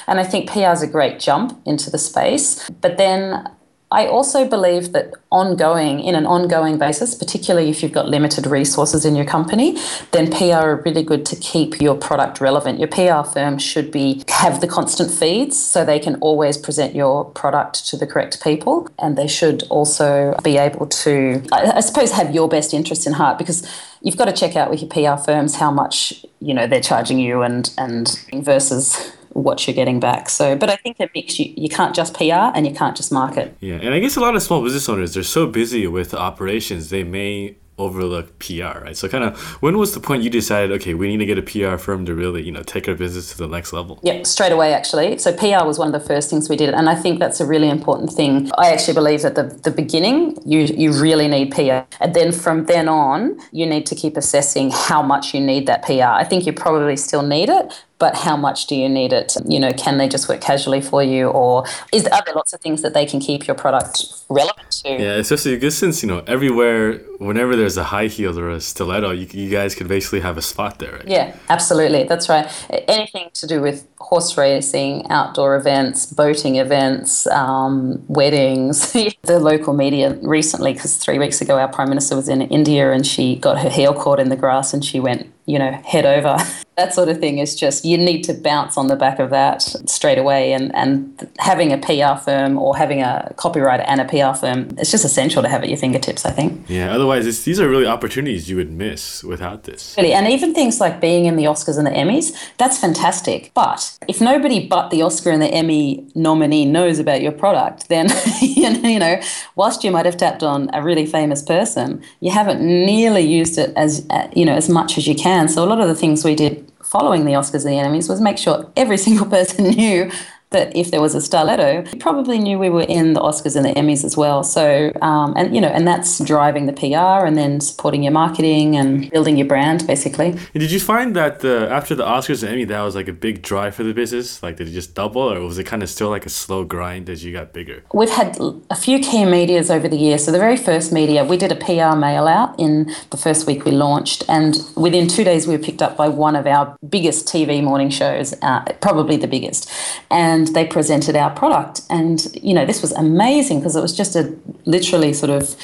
and 0.08 0.20
i 0.22 0.24
think 0.24 0.50
pr 0.50 0.72
is 0.76 0.82
a 0.82 0.86
great 0.86 1.18
jump 1.18 1.58
into 1.64 1.90
the 1.90 1.98
space. 1.98 2.68
But 2.80 2.96
then 2.96 3.48
I 3.94 4.08
also 4.08 4.46
believe 4.46 4.92
that 4.92 5.14
ongoing, 5.30 6.00
in 6.00 6.16
an 6.16 6.26
ongoing 6.26 6.78
basis, 6.78 7.14
particularly 7.14 7.70
if 7.70 7.80
you've 7.80 7.92
got 7.92 8.08
limited 8.08 8.44
resources 8.44 9.04
in 9.04 9.14
your 9.14 9.24
company, 9.24 9.78
then 10.10 10.32
PR 10.32 10.54
are 10.54 10.82
really 10.84 11.04
good 11.04 11.24
to 11.26 11.36
keep 11.36 11.80
your 11.80 11.94
product 11.94 12.40
relevant. 12.40 12.80
Your 12.80 12.88
PR 12.88 13.28
firm 13.28 13.56
should 13.56 13.92
be 13.92 14.24
have 14.28 14.60
the 14.60 14.66
constant 14.66 15.12
feeds 15.12 15.56
so 15.62 15.84
they 15.84 16.00
can 16.00 16.16
always 16.16 16.58
present 16.58 16.96
your 16.96 17.24
product 17.24 17.86
to 17.88 17.96
the 17.96 18.06
correct 18.06 18.42
people, 18.42 18.88
and 18.98 19.16
they 19.16 19.28
should 19.28 19.62
also 19.70 20.34
be 20.42 20.56
able 20.58 20.86
to, 20.86 21.42
I, 21.52 21.74
I 21.76 21.80
suppose, 21.80 22.10
have 22.12 22.34
your 22.34 22.48
best 22.48 22.74
interest 22.74 23.06
in 23.06 23.12
heart 23.12 23.38
because 23.38 23.64
you've 24.00 24.16
got 24.16 24.24
to 24.24 24.32
check 24.32 24.56
out 24.56 24.70
with 24.70 24.82
your 24.82 24.90
PR 24.90 25.22
firms 25.22 25.54
how 25.54 25.70
much 25.70 26.24
you 26.40 26.52
know 26.52 26.66
they're 26.66 26.80
charging 26.80 27.18
you 27.18 27.42
and 27.42 27.72
and 27.78 28.20
versus 28.34 29.12
what 29.34 29.66
you're 29.66 29.74
getting 29.74 30.00
back. 30.00 30.30
So, 30.30 30.56
but 30.56 30.70
I 30.70 30.76
think 30.76 30.98
it 31.00 31.10
makes 31.14 31.38
you 31.38 31.52
you 31.56 31.68
can't 31.68 31.94
just 31.94 32.14
PR 32.14 32.50
and 32.54 32.66
you 32.66 32.74
can't 32.74 32.96
just 32.96 33.12
market. 33.12 33.56
Yeah, 33.60 33.74
and 33.74 33.94
I 33.94 33.98
guess 33.98 34.16
a 34.16 34.20
lot 34.20 34.34
of 34.34 34.42
small 34.42 34.62
business 34.62 34.88
owners 34.88 35.14
they're 35.14 35.22
so 35.22 35.46
busy 35.46 35.86
with 35.86 36.14
operations 36.14 36.90
they 36.90 37.04
may 37.04 37.56
overlook 37.78 38.38
PR, 38.38 38.78
right? 38.80 38.96
So 38.96 39.08
kind 39.08 39.24
of 39.24 39.38
when 39.60 39.78
was 39.78 39.94
the 39.94 40.00
point 40.00 40.22
you 40.22 40.30
decided, 40.30 40.70
okay, 40.72 40.94
we 40.94 41.08
need 41.08 41.16
to 41.18 41.26
get 41.26 41.38
a 41.38 41.42
PR 41.42 41.76
firm 41.76 42.06
to 42.06 42.14
really, 42.14 42.42
you 42.42 42.52
know, 42.52 42.62
take 42.62 42.88
our 42.88 42.94
business 42.94 43.32
to 43.32 43.38
the 43.38 43.48
next 43.48 43.72
level? 43.72 43.98
Yep, 44.02 44.26
straight 44.26 44.52
away 44.52 44.72
actually. 44.72 45.18
So 45.18 45.32
PR 45.32 45.66
was 45.66 45.78
one 45.78 45.92
of 45.92 46.00
the 46.00 46.06
first 46.06 46.30
things 46.30 46.48
we 46.48 46.56
did 46.56 46.72
and 46.72 46.88
I 46.88 46.94
think 46.94 47.18
that's 47.18 47.40
a 47.40 47.46
really 47.46 47.68
important 47.68 48.12
thing. 48.12 48.50
I 48.58 48.70
actually 48.72 48.94
believe 48.94 49.22
that 49.22 49.34
the 49.34 49.44
the 49.44 49.70
beginning 49.70 50.38
you 50.44 50.60
you 50.60 50.92
really 50.92 51.28
need 51.28 51.50
PR. 51.50 51.82
And 52.00 52.14
then 52.14 52.32
from 52.32 52.66
then 52.66 52.88
on, 52.88 53.40
you 53.52 53.66
need 53.66 53.86
to 53.86 53.94
keep 53.94 54.16
assessing 54.16 54.70
how 54.70 55.02
much 55.02 55.34
you 55.34 55.40
need 55.40 55.66
that 55.66 55.82
PR. 55.82 56.14
I 56.22 56.24
think 56.24 56.46
you 56.46 56.52
probably 56.52 56.96
still 56.96 57.22
need 57.22 57.48
it, 57.48 57.84
but 57.98 58.16
how 58.16 58.36
much 58.36 58.66
do 58.66 58.74
you 58.74 58.88
need 58.88 59.12
it? 59.12 59.36
You 59.46 59.60
know, 59.60 59.72
can 59.72 59.98
they 59.98 60.08
just 60.08 60.28
work 60.28 60.40
casually 60.40 60.80
for 60.80 61.02
you, 61.02 61.28
or 61.28 61.64
is 61.92 62.06
are 62.06 62.22
there 62.24 62.34
lots 62.34 62.52
of 62.52 62.60
things 62.60 62.82
that 62.82 62.94
they 62.94 63.06
can 63.06 63.20
keep 63.20 63.46
your 63.46 63.54
product 63.54 64.04
relevant 64.28 64.70
to? 64.82 64.90
Yeah, 64.90 65.14
especially 65.14 65.54
because 65.54 65.76
since 65.76 66.02
you 66.02 66.08
know 66.08 66.22
everywhere, 66.26 66.98
whenever 67.18 67.54
there's 67.56 67.76
a 67.76 67.84
high 67.84 68.08
heel 68.08 68.38
or 68.38 68.50
a 68.50 68.60
stiletto, 68.60 69.10
you, 69.12 69.26
you 69.30 69.50
guys 69.50 69.74
could 69.74 69.88
basically 69.88 70.20
have 70.20 70.36
a 70.36 70.42
spot 70.42 70.78
there. 70.80 70.92
Right? 70.92 71.08
Yeah, 71.08 71.36
absolutely, 71.48 72.04
that's 72.04 72.28
right. 72.28 72.46
Anything 72.88 73.30
to 73.34 73.46
do 73.46 73.60
with 73.60 73.86
horse 73.98 74.36
racing, 74.36 75.10
outdoor 75.10 75.56
events, 75.56 76.06
boating 76.06 76.56
events, 76.56 77.26
um, 77.28 78.04
weddings. 78.08 78.92
the 79.22 79.38
local 79.38 79.72
media 79.72 80.14
recently, 80.22 80.72
because 80.72 80.96
three 80.96 81.18
weeks 81.18 81.40
ago 81.40 81.58
our 81.58 81.68
prime 81.68 81.88
minister 81.88 82.16
was 82.16 82.28
in 82.28 82.42
India 82.42 82.92
and 82.92 83.06
she 83.06 83.36
got 83.36 83.58
her 83.58 83.70
heel 83.70 83.94
caught 83.94 84.20
in 84.20 84.28
the 84.28 84.36
grass 84.36 84.74
and 84.74 84.84
she 84.84 85.00
went 85.00 85.33
you 85.46 85.58
know, 85.58 85.72
head 85.84 86.06
over. 86.06 86.36
that 86.76 86.92
sort 86.92 87.08
of 87.08 87.18
thing 87.18 87.38
is 87.38 87.54
just, 87.54 87.84
you 87.84 87.96
need 87.96 88.22
to 88.24 88.34
bounce 88.34 88.76
on 88.76 88.88
the 88.88 88.96
back 88.96 89.20
of 89.20 89.30
that 89.30 89.62
straight 89.62 90.18
away. 90.18 90.52
And, 90.52 90.74
and 90.74 91.30
having 91.38 91.72
a 91.72 91.78
PR 91.78 92.20
firm 92.20 92.58
or 92.58 92.76
having 92.76 93.00
a 93.00 93.32
copywriter 93.36 93.84
and 93.86 94.00
a 94.00 94.04
PR 94.04 94.36
firm, 94.36 94.68
it's 94.78 94.90
just 94.90 95.04
essential 95.04 95.42
to 95.42 95.48
have 95.48 95.62
at 95.62 95.68
your 95.68 95.78
fingertips, 95.78 96.24
I 96.24 96.30
think. 96.32 96.68
Yeah, 96.68 96.92
otherwise, 96.92 97.44
these 97.44 97.60
are 97.60 97.68
really 97.68 97.86
opportunities 97.86 98.50
you 98.50 98.56
would 98.56 98.72
miss 98.72 99.22
without 99.22 99.64
this. 99.64 99.94
Really, 99.96 100.12
and 100.12 100.26
even 100.26 100.52
things 100.52 100.80
like 100.80 101.00
being 101.00 101.26
in 101.26 101.36
the 101.36 101.44
Oscars 101.44 101.78
and 101.78 101.86
the 101.86 101.92
Emmys, 101.92 102.34
that's 102.58 102.78
fantastic. 102.78 103.52
But 103.54 103.96
if 104.08 104.20
nobody 104.20 104.66
but 104.66 104.90
the 104.90 105.02
Oscar 105.02 105.30
and 105.30 105.40
the 105.40 105.48
Emmy 105.48 106.06
nominee 106.16 106.64
knows 106.64 106.98
about 106.98 107.22
your 107.22 107.32
product, 107.32 107.88
then, 107.88 108.08
you 108.40 108.98
know, 108.98 109.20
whilst 109.54 109.84
you 109.84 109.92
might 109.92 110.06
have 110.06 110.16
tapped 110.16 110.42
on 110.42 110.70
a 110.74 110.82
really 110.82 111.06
famous 111.06 111.40
person, 111.40 112.02
you 112.20 112.32
haven't 112.32 112.60
nearly 112.60 113.20
used 113.20 113.58
it 113.58 113.72
as, 113.76 114.04
uh, 114.10 114.28
you 114.34 114.44
know, 114.44 114.54
as 114.54 114.68
much 114.68 114.98
as 114.98 115.06
you 115.06 115.14
can. 115.14 115.33
So 115.48 115.64
a 115.64 115.66
lot 115.66 115.80
of 115.80 115.88
the 115.88 115.94
things 115.94 116.24
we 116.24 116.34
did 116.34 116.70
following 116.82 117.24
the 117.24 117.32
Oscars 117.32 117.64
and 117.64 117.74
the 117.74 117.78
Emmys 117.78 118.08
was 118.08 118.20
make 118.20 118.38
sure 118.38 118.70
every 118.76 118.96
single 119.06 119.26
person 119.26 119.64
knew 119.70 120.10
that 120.54 120.74
if 120.74 120.90
there 120.90 121.02
was 121.02 121.14
a 121.14 121.18
Starletto, 121.18 121.92
you 121.92 121.98
probably 121.98 122.38
knew 122.38 122.58
we 122.58 122.70
were 122.70 122.86
in 122.88 123.12
the 123.12 123.20
Oscars 123.20 123.56
and 123.56 123.64
the 123.64 123.74
Emmys 123.74 124.04
as 124.04 124.16
well. 124.16 124.42
So, 124.42 124.92
um, 125.02 125.34
and 125.36 125.54
you 125.54 125.60
know, 125.60 125.68
and 125.68 125.86
that's 125.86 126.18
driving 126.24 126.66
the 126.66 126.72
PR 126.72 127.26
and 127.26 127.36
then 127.36 127.60
supporting 127.60 128.02
your 128.02 128.12
marketing 128.12 128.76
and 128.76 129.10
building 129.10 129.36
your 129.36 129.46
brand, 129.46 129.86
basically. 129.86 130.28
And 130.28 130.60
did 130.64 130.70
you 130.70 130.80
find 130.80 131.14
that 131.16 131.40
the, 131.40 131.68
after 131.70 131.94
the 131.94 132.04
Oscars 132.04 132.42
and 132.42 132.52
Emmy, 132.52 132.64
that 132.64 132.80
was 132.80 132.94
like 132.94 133.08
a 133.08 133.12
big 133.12 133.42
drive 133.42 133.74
for 133.74 133.82
the 133.82 133.92
business? 133.92 134.42
Like, 134.42 134.56
did 134.56 134.68
it 134.68 134.72
just 134.72 134.94
double, 134.94 135.22
or 135.22 135.40
was 135.40 135.58
it 135.58 135.64
kind 135.64 135.82
of 135.82 135.90
still 135.90 136.08
like 136.08 136.24
a 136.24 136.30
slow 136.30 136.64
grind 136.64 137.10
as 137.10 137.24
you 137.24 137.32
got 137.32 137.52
bigger? 137.52 137.82
We've 137.92 138.10
had 138.10 138.38
a 138.70 138.76
few 138.76 139.00
key 139.00 139.24
medias 139.24 139.70
over 139.70 139.88
the 139.88 139.96
years. 139.96 140.24
So 140.24 140.32
the 140.32 140.38
very 140.38 140.56
first 140.56 140.92
media, 140.92 141.24
we 141.24 141.36
did 141.36 141.52
a 141.52 141.56
PR 141.56 141.96
mail 141.96 142.26
out 142.26 142.58
in 142.58 142.94
the 143.10 143.16
first 143.16 143.46
week 143.46 143.64
we 143.64 143.72
launched, 143.72 144.24
and 144.28 144.56
within 144.76 145.08
two 145.08 145.24
days 145.24 145.46
we 145.46 145.56
were 145.56 145.62
picked 145.62 145.82
up 145.82 145.96
by 145.96 146.08
one 146.08 146.36
of 146.36 146.46
our 146.46 146.76
biggest 146.88 147.26
TV 147.26 147.62
morning 147.62 147.90
shows, 147.90 148.34
uh, 148.42 148.64
probably 148.80 149.16
the 149.16 149.26
biggest, 149.26 149.70
and 150.10 150.43
they 150.48 150.66
presented 150.66 151.16
our 151.16 151.30
product. 151.30 151.82
And 151.90 152.26
you 152.42 152.54
know, 152.54 152.66
this 152.66 152.82
was 152.82 152.92
amazing 152.92 153.60
because 153.60 153.76
it 153.76 153.82
was 153.82 153.96
just 153.96 154.16
a 154.16 154.34
literally 154.64 155.12
sort 155.12 155.30
of 155.30 155.56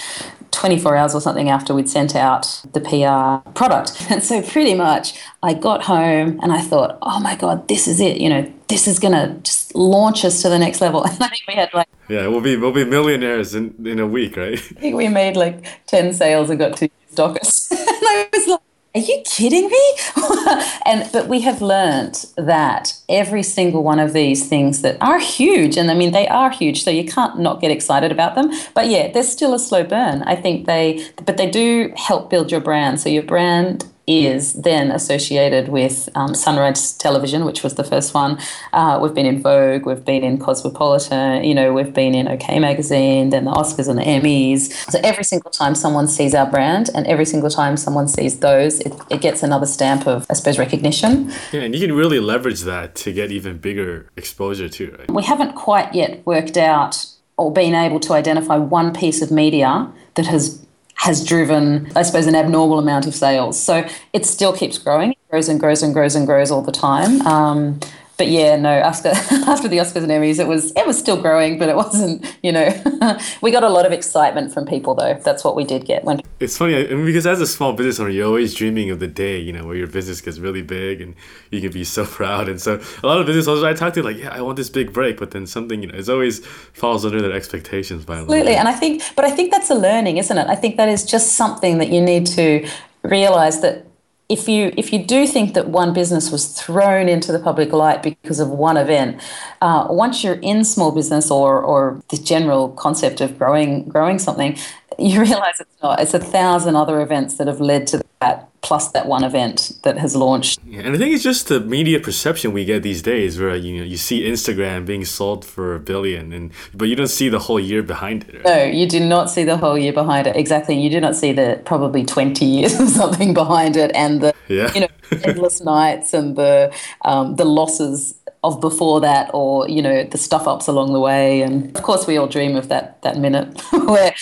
24 0.53 0.97
hours 0.97 1.15
or 1.15 1.21
something 1.21 1.49
after 1.49 1.75
we'd 1.75 1.89
sent 1.89 2.15
out 2.15 2.63
the 2.73 2.81
PR 2.81 3.49
product. 3.53 3.97
And 4.11 4.23
so 4.23 4.43
pretty 4.43 4.75
much 4.75 5.19
I 5.43 5.55
got 5.55 5.85
home 5.85 6.41
and 6.43 6.53
I 6.53 6.61
thought, 6.61 6.99
oh 7.01 7.21
my 7.21 7.37
God, 7.37 7.69
this 7.69 7.87
is 7.87 8.01
it. 8.01 8.21
You 8.21 8.29
know, 8.29 8.53
this 8.69 8.89
is 8.89 8.99
going 8.99 9.15
to 9.15 9.41
just 9.43 9.75
launch 9.75 10.25
us 10.25 10.43
to 10.43 10.49
the 10.49 10.59
next 10.59 10.81
level. 10.81 11.05
And 11.11 11.23
I 11.23 11.29
think 11.29 11.43
we 11.47 11.55
had 11.55 11.73
like. 11.73 11.89
Yeah, 12.09 12.27
we'll 12.27 12.41
be, 12.41 12.57
we'll 12.57 12.73
be 12.73 12.85
millionaires 12.85 13.55
in, 13.55 13.75
in 13.87 14.01
a 14.01 14.07
week, 14.07 14.37
right? 14.37 14.55
I 14.77 14.81
think 14.81 14.97
we 14.97 15.09
made 15.09 15.37
like 15.37 15.65
10 15.87 16.13
sales 16.13 16.51
and 16.51 16.59
got 16.59 16.77
two 16.77 16.89
stockers. 17.11 17.69
and 17.71 17.81
I 17.81 18.29
was 18.33 18.49
like, 18.49 18.61
are 18.95 19.01
you 19.01 19.23
kidding 19.25 19.69
me? 19.69 19.93
and 20.87 21.09
but 21.13 21.29
we 21.29 21.41
have 21.43 21.63
learned 21.63 22.27
that 22.37 22.95
every 23.09 23.43
single 23.43 23.85
one 23.85 24.01
of 24.01 24.13
these 24.13 24.49
things 24.49 24.83
that 24.83 24.97
are 25.01 25.21
huge, 25.21 25.77
and 25.77 25.91
I 25.91 25.95
mean 25.95 26.11
they 26.11 26.27
are 26.27 26.51
huge, 26.51 26.83
so 26.83 26.91
you 26.91 27.05
can't 27.05 27.39
not 27.39 27.61
get 27.61 27.71
excited 27.71 28.11
about 28.11 28.35
them. 28.35 28.51
But 28.75 28.89
yeah, 28.89 29.13
they're 29.13 29.23
still 29.23 29.55
a 29.55 29.61
slow 29.61 29.85
burn. 29.85 30.23
I 30.23 30.35
think 30.35 30.67
they, 30.67 31.07
but 31.25 31.37
they 31.37 31.49
do 31.49 31.93
help 31.97 32.31
build 32.31 32.51
your 32.51 32.61
brand. 32.61 33.01
So 33.01 33.09
your 33.09 33.23
brand 33.23 33.87
is 34.11 34.55
then 34.55 34.91
associated 34.91 35.69
with 35.69 36.09
um, 36.15 36.35
Sunrise 36.35 36.93
Television, 36.93 37.45
which 37.45 37.63
was 37.63 37.75
the 37.75 37.85
first 37.85 38.13
one. 38.13 38.39
Uh, 38.73 38.99
we've 39.01 39.15
been 39.15 39.27
in 39.27 39.41
Vogue, 39.41 39.87
we've 39.87 40.05
been 40.05 40.25
in 40.25 40.39
Cosmopolitan, 40.39 41.45
you 41.45 41.55
know, 41.55 41.73
we've 41.73 41.95
been 41.95 42.15
in 42.15 42.27
OK 42.27 42.59
Magazine, 42.59 43.31
then 43.31 43.45
the 43.45 43.53
Oscars 43.53 43.89
and 43.89 43.99
the 43.99 44.03
Emmys. 44.03 44.73
So 44.91 44.99
every 45.05 45.25
single 45.25 45.51
time 45.51 45.75
someone 45.75 46.09
sees 46.09 46.35
our 46.35 46.51
brand 46.51 46.91
and 46.95 47.07
every 47.07 47.25
single 47.25 47.51
time 47.51 47.77
someone 47.77 48.09
sees 48.09 48.41
those, 48.41 48.81
it, 48.81 48.93
it 49.11 49.21
gets 49.21 49.43
another 49.43 49.67
stamp 49.67 50.07
of, 50.07 50.27
I 50.29 50.35
suppose, 50.35 50.59
recognition. 50.59 51.31
Yeah, 51.53 51.61
and 51.61 51.75
you 51.75 51.81
can 51.87 51.95
really 51.95 52.21
leverage 52.21 52.63
that 52.63 52.95
to 52.97 53.13
get 53.13 53.31
even 53.31 53.59
bigger 53.59 54.09
exposure 54.17 54.69
too, 54.69 54.97
right? 54.99 55.11
We 55.11 55.23
haven't 55.23 55.55
quite 55.55 55.95
yet 55.95 56.27
worked 56.27 56.57
out 56.57 57.07
or 57.37 57.53
been 57.53 57.75
able 57.75 58.01
to 58.01 58.13
identify 58.13 58.57
one 58.57 58.93
piece 58.93 59.23
of 59.23 59.31
media 59.31 59.91
that 60.15 60.27
has 60.27 60.67
has 61.01 61.25
driven, 61.25 61.91
I 61.97 62.03
suppose, 62.03 62.27
an 62.27 62.35
abnormal 62.35 62.79
amount 62.79 63.07
of 63.07 63.15
sales. 63.15 63.59
So 63.59 63.89
it 64.13 64.27
still 64.27 64.53
keeps 64.53 64.77
growing, 64.77 65.13
it 65.13 65.19
grows 65.31 65.49
and 65.49 65.59
grows 65.59 65.83
and 65.83 65.95
grows 65.95 66.15
and 66.15 66.27
grows 66.27 66.51
all 66.51 66.61
the 66.61 66.73
time. 66.73 67.23
Um, 67.27 67.81
but 68.21 68.29
yeah, 68.29 68.55
no. 68.57 68.69
After 68.69 69.09
after 69.49 69.67
the 69.67 69.79
Oscars 69.79 70.03
and 70.03 70.13
Emmys, 70.13 70.39
it 70.39 70.47
was 70.47 70.73
it 70.73 70.87
was 70.87 70.99
still 70.99 71.19
growing, 71.19 71.59
but 71.59 71.71
it 71.71 71.75
wasn't. 71.75 72.27
You 72.43 72.53
know, 72.53 73.19
we 73.41 73.51
got 73.51 73.65
a 73.65 73.69
lot 73.71 73.87
of 73.87 73.93
excitement 73.93 74.53
from 74.53 74.67
people 74.67 74.95
though. 74.95 75.15
That's 75.25 75.43
what 75.43 75.57
we 75.57 75.65
did 75.65 75.87
get 75.87 76.05
when. 76.05 76.21
It's 76.39 76.59
funny 76.59 76.77
I 76.77 76.95
mean, 76.95 77.07
because 77.07 77.27
as 77.27 77.41
a 77.41 77.47
small 77.47 77.73
business 77.73 77.99
owner, 77.99 78.11
you're 78.11 78.27
always 78.27 78.53
dreaming 78.55 78.91
of 78.91 79.01
the 79.01 79.07
day 79.07 79.39
you 79.39 79.55
know 79.55 79.65
where 79.65 79.75
your 79.75 79.87
business 79.87 80.21
gets 80.21 80.39
really 80.39 80.61
big 80.61 81.01
and 81.01 81.15
you 81.51 81.63
can 81.63 81.73
be 81.73 81.83
so 81.83 82.05
proud. 82.19 82.51
And 82.51 82.61
so 82.61 82.79
a 83.03 83.07
lot 83.07 83.19
of 83.21 83.27
business 83.27 83.49
owners 83.49 83.65
I 83.65 83.73
talk 83.73 83.95
to 83.95 84.03
like, 84.03 84.19
yeah, 84.19 84.35
I 84.35 84.43
want 84.43 84.59
this 84.59 84.69
big 84.69 84.93
break, 84.93 85.17
but 85.17 85.31
then 85.31 85.47
something 85.47 85.81
you 85.81 85.89
know, 85.89 85.99
it 85.99 86.07
always 86.11 86.45
falls 86.75 87.07
under 87.07 87.23
their 87.23 87.33
expectations 87.33 88.05
by 88.05 88.19
absolutely. 88.19 88.55
And 88.55 88.69
I 88.69 88.75
think, 88.75 89.03
but 89.17 89.25
I 89.25 89.31
think 89.31 89.51
that's 89.51 89.71
a 89.71 89.75
learning, 89.75 90.19
isn't 90.19 90.37
it? 90.37 90.47
I 90.47 90.57
think 90.57 90.77
that 90.77 90.91
is 90.91 91.07
just 91.07 91.37
something 91.37 91.79
that 91.79 91.89
you 91.89 92.03
need 92.03 92.27
to 92.27 92.69
realize 93.03 93.63
that 93.63 93.87
if 94.31 94.49
you 94.49 94.73
if 94.77 94.93
you 94.93 95.05
do 95.05 95.27
think 95.27 95.55
that 95.55 95.69
one 95.69 95.93
business 95.93 96.31
was 96.31 96.47
thrown 96.47 97.09
into 97.09 97.33
the 97.33 97.41
public 97.41 97.73
light 97.73 98.03
because 98.03 98.39
of 98.39 98.49
one 98.49 98.77
event, 98.77 99.21
uh, 99.61 99.89
once 99.91 100.23
you're 100.23 100.39
in 100.41 100.65
small 100.65 100.93
business 100.93 101.31
or 101.31 101.61
or 101.61 102.01
the 102.11 102.17
general 102.17 102.69
concept 102.71 103.21
of 103.21 103.37
growing 103.37 103.89
growing 103.89 104.21
something, 104.21 104.57
you 104.99 105.21
realize 105.21 105.61
it's 105.61 105.83
not. 105.83 106.01
It's 106.01 106.15
a 106.15 106.21
thousand 106.21 106.77
other 106.77 107.01
events 107.01 107.37
that 107.39 107.49
have 107.49 107.61
led 107.61 107.89
to 107.89 108.01
that 108.21 108.50
plus 108.63 108.91
that 108.93 109.07
one 109.07 109.25
event 109.25 109.73
that 109.83 109.99
has 109.99 110.15
launched. 110.15 110.61
Yeah, 110.67 110.81
and 110.81 110.95
I 110.95 110.99
think 110.99 111.15
it's 111.15 111.23
just 111.23 111.49
the 111.49 111.61
media 111.61 111.99
perception 112.01 112.53
we 112.53 112.65
get 112.65 112.83
these 112.83 113.03
days, 113.03 113.39
where 113.39 113.57
you 113.57 113.79
know 113.79 113.85
you 113.85 113.97
see 113.97 114.23
Instagram 114.23 114.87
being 114.87 115.05
sold 115.05 115.45
for 115.45 115.75
a 115.75 115.81
billion, 115.81 116.33
and 116.33 116.53
but 116.75 116.89
you 116.89 116.97
don't 116.97 117.09
see 117.09 117.29
the 117.29 117.39
whole 117.39 117.61
year 117.61 117.83
behind 117.83 118.25
it. 118.29 118.35
Right? 118.37 118.45
No, 118.45 118.65
you 118.65 118.87
do 118.87 119.01
not 119.01 119.31
see 119.31 119.45
the 119.45 119.57
whole 119.57 119.79
year 119.79 119.93
behind 119.93 120.27
it. 120.27 120.37
Exactly, 120.37 120.79
you 120.79 120.91
do 120.91 121.01
not 121.01 121.17
see 121.17 121.33
the 121.33 121.61
probably 121.65 122.05
twenty 122.05 122.45
years 122.45 122.81
or 122.81 122.87
something 123.03 123.35
behind 123.35 123.77
it, 123.77 123.91
and 123.95 124.21
the 124.21 124.35
yeah. 124.49 124.73
you 124.75 124.81
know 124.81 124.89
endless 125.25 125.61
nights 125.61 126.13
and 126.15 126.37
the 126.37 126.73
um, 127.03 127.37
the 127.37 127.45
losses 127.45 128.15
of 128.43 128.61
before 128.61 129.01
that 129.01 129.31
or 129.35 129.69
you 129.69 129.83
know 129.83 130.03
the 130.05 130.19
stuff 130.19 130.47
ups 130.47 130.67
along 130.67 130.93
the 130.93 131.01
way 131.01 131.43
and 131.43 131.77
of 131.77 131.83
course 131.83 132.07
we 132.07 132.17
all 132.17 132.27
dream 132.27 132.57
of 132.57 132.69
that 132.69 133.01
that 133.03 133.19
minute 133.19 133.61
where 133.73 134.15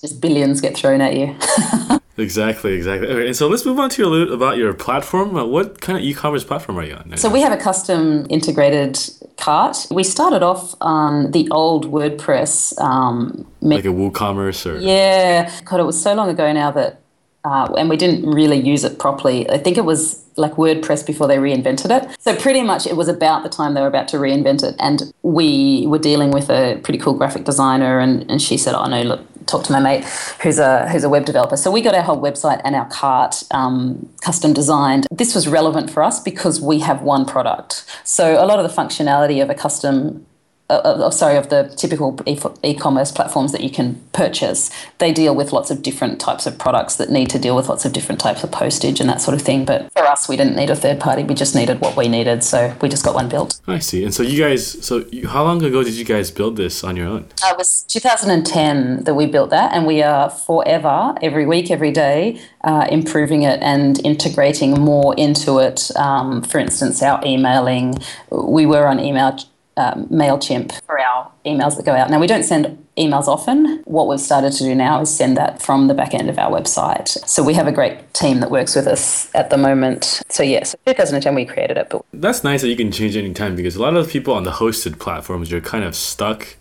just 0.00 0.20
billions 0.20 0.60
get 0.60 0.76
thrown 0.76 1.00
at 1.00 1.16
you 1.16 1.36
Exactly, 2.20 2.74
exactly. 2.74 3.08
Okay, 3.08 3.26
and 3.26 3.36
so 3.36 3.48
let's 3.48 3.64
move 3.64 3.78
on 3.78 3.88
to 3.90 4.04
a 4.04 4.08
little 4.08 4.34
about 4.34 4.56
your 4.56 4.74
platform. 4.74 5.36
Uh, 5.36 5.44
what 5.44 5.80
kind 5.80 5.98
of 5.98 6.04
e-commerce 6.04 6.44
platform 6.44 6.78
are 6.78 6.84
you 6.84 6.94
on? 6.94 7.08
Now? 7.10 7.16
So 7.16 7.30
we 7.30 7.40
have 7.40 7.52
a 7.52 7.56
custom 7.56 8.26
integrated 8.28 8.98
cart. 9.38 9.86
We 9.90 10.04
started 10.04 10.42
off 10.42 10.74
on 10.80 11.30
the 11.30 11.48
old 11.50 11.90
WordPress, 11.90 12.78
um, 12.78 13.46
like 13.60 13.84
a 13.84 13.88
WooCommerce, 13.88 14.66
or 14.70 14.78
yeah. 14.78 15.50
God, 15.64 15.80
it 15.80 15.84
was 15.84 16.00
so 16.00 16.14
long 16.14 16.28
ago 16.28 16.52
now 16.52 16.70
that, 16.72 17.00
uh, 17.44 17.72
and 17.78 17.88
we 17.88 17.96
didn't 17.96 18.28
really 18.30 18.58
use 18.58 18.84
it 18.84 18.98
properly. 18.98 19.48
I 19.48 19.56
think 19.56 19.78
it 19.78 19.84
was 19.84 20.22
like 20.36 20.52
WordPress 20.52 21.06
before 21.06 21.26
they 21.26 21.38
reinvented 21.38 21.90
it. 21.90 22.16
So 22.20 22.36
pretty 22.36 22.62
much 22.62 22.86
it 22.86 22.96
was 22.96 23.08
about 23.08 23.42
the 23.42 23.48
time 23.48 23.74
they 23.74 23.80
were 23.80 23.86
about 23.86 24.08
to 24.08 24.18
reinvent 24.18 24.62
it, 24.62 24.74
and 24.78 25.12
we 25.22 25.86
were 25.86 25.98
dealing 25.98 26.30
with 26.32 26.50
a 26.50 26.78
pretty 26.82 26.98
cool 26.98 27.14
graphic 27.14 27.44
designer, 27.44 27.98
and, 27.98 28.30
and 28.30 28.42
she 28.42 28.58
said, 28.58 28.74
"Oh 28.74 28.86
no, 28.86 29.02
look." 29.02 29.20
Talk 29.46 29.64
to 29.64 29.72
my 29.72 29.80
mate 29.80 30.04
who's 30.42 30.58
a 30.58 30.88
who's 30.88 31.04
a 31.04 31.08
web 31.08 31.24
developer. 31.24 31.56
So 31.56 31.70
we 31.70 31.82
got 31.82 31.94
our 31.94 32.02
whole 32.02 32.20
website 32.20 32.60
and 32.64 32.74
our 32.74 32.88
cart 32.88 33.42
um, 33.50 34.08
custom 34.20 34.52
designed. 34.52 35.06
This 35.10 35.34
was 35.34 35.48
relevant 35.48 35.90
for 35.90 36.02
us 36.02 36.20
because 36.20 36.60
we 36.60 36.80
have 36.80 37.02
one 37.02 37.24
product. 37.24 37.84
So 38.04 38.42
a 38.42 38.46
lot 38.46 38.58
of 38.58 38.68
the 38.68 38.82
functionality 38.82 39.42
of 39.42 39.50
a 39.50 39.54
custom 39.54 40.26
uh, 40.70 41.10
sorry, 41.10 41.36
of 41.36 41.48
the 41.48 41.72
typical 41.76 42.18
e- 42.26 42.74
commerce 42.74 43.12
platforms 43.12 43.52
that 43.52 43.62
you 43.62 43.70
can 43.70 44.00
purchase, 44.12 44.70
they 44.98 45.12
deal 45.12 45.34
with 45.34 45.52
lots 45.52 45.70
of 45.70 45.82
different 45.82 46.20
types 46.20 46.46
of 46.46 46.58
products 46.58 46.96
that 46.96 47.10
need 47.10 47.30
to 47.30 47.38
deal 47.38 47.56
with 47.56 47.68
lots 47.68 47.84
of 47.84 47.92
different 47.92 48.20
types 48.20 48.44
of 48.44 48.50
postage 48.50 49.00
and 49.00 49.08
that 49.08 49.20
sort 49.20 49.34
of 49.34 49.42
thing. 49.42 49.64
But 49.64 49.92
for 49.92 50.04
us, 50.04 50.28
we 50.28 50.36
didn't 50.36 50.56
need 50.56 50.70
a 50.70 50.76
third 50.76 51.00
party. 51.00 51.22
We 51.22 51.34
just 51.34 51.54
needed 51.54 51.80
what 51.80 51.96
we 51.96 52.08
needed, 52.08 52.44
so 52.44 52.74
we 52.80 52.88
just 52.88 53.04
got 53.04 53.14
one 53.14 53.28
built. 53.28 53.60
I 53.66 53.78
see. 53.78 54.04
And 54.04 54.14
so 54.14 54.22
you 54.22 54.42
guys, 54.42 54.84
so 54.84 55.04
you, 55.10 55.28
how 55.28 55.44
long 55.44 55.62
ago 55.62 55.82
did 55.82 55.94
you 55.94 56.04
guys 56.04 56.30
build 56.30 56.56
this 56.56 56.84
on 56.84 56.96
your 56.96 57.06
own? 57.06 57.26
Uh, 57.44 57.50
it 57.52 57.58
was 57.58 57.82
2010 57.88 59.04
that 59.04 59.14
we 59.14 59.26
built 59.26 59.50
that, 59.50 59.72
and 59.72 59.86
we 59.86 60.02
are 60.02 60.30
forever, 60.30 61.14
every 61.22 61.46
week, 61.46 61.70
every 61.70 61.90
day, 61.90 62.40
uh, 62.64 62.86
improving 62.90 63.42
it 63.42 63.60
and 63.62 64.04
integrating 64.04 64.72
more 64.80 65.14
into 65.16 65.58
it. 65.58 65.90
Um, 65.96 66.42
for 66.42 66.58
instance, 66.58 67.02
our 67.02 67.20
emailing, 67.24 67.94
we 68.30 68.66
were 68.66 68.86
on 68.86 69.00
email 69.00 69.36
um, 69.80 70.06
MailChimp 70.08 70.82
for 70.84 71.00
our 71.00 71.30
emails 71.46 71.76
that 71.76 71.86
go 71.86 71.92
out. 71.92 72.10
Now, 72.10 72.20
we 72.20 72.26
don't 72.26 72.42
send 72.42 72.76
emails 72.98 73.26
often. 73.26 73.82
What 73.84 74.08
we've 74.08 74.20
started 74.20 74.52
to 74.52 74.64
do 74.64 74.74
now 74.74 75.00
is 75.00 75.14
send 75.14 75.36
that 75.36 75.62
from 75.62 75.88
the 75.88 75.94
back 75.94 76.12
end 76.12 76.28
of 76.28 76.38
our 76.38 76.50
website. 76.50 77.08
So 77.26 77.42
we 77.42 77.54
have 77.54 77.66
a 77.66 77.72
great 77.72 78.12
team 78.12 78.40
that 78.40 78.50
works 78.50 78.74
with 78.76 78.86
us 78.86 79.34
at 79.34 79.50
the 79.50 79.56
moment. 79.56 80.22
So, 80.28 80.42
yes, 80.42 80.76
yeah, 80.86 80.92
so 80.92 80.92
2010 80.92 81.34
we 81.34 81.46
created 81.46 81.78
it. 81.78 81.88
But 81.90 82.04
That's 82.12 82.44
nice 82.44 82.60
that 82.60 82.68
you 82.68 82.76
can 82.76 82.92
change 82.92 83.16
any 83.16 83.32
time 83.32 83.56
because 83.56 83.76
a 83.76 83.82
lot 83.82 83.96
of 83.96 84.08
people 84.08 84.34
on 84.34 84.44
the 84.44 84.52
hosted 84.52 84.98
platforms, 84.98 85.50
you're 85.50 85.60
kind 85.60 85.84
of 85.84 85.94
stuck 85.96 86.56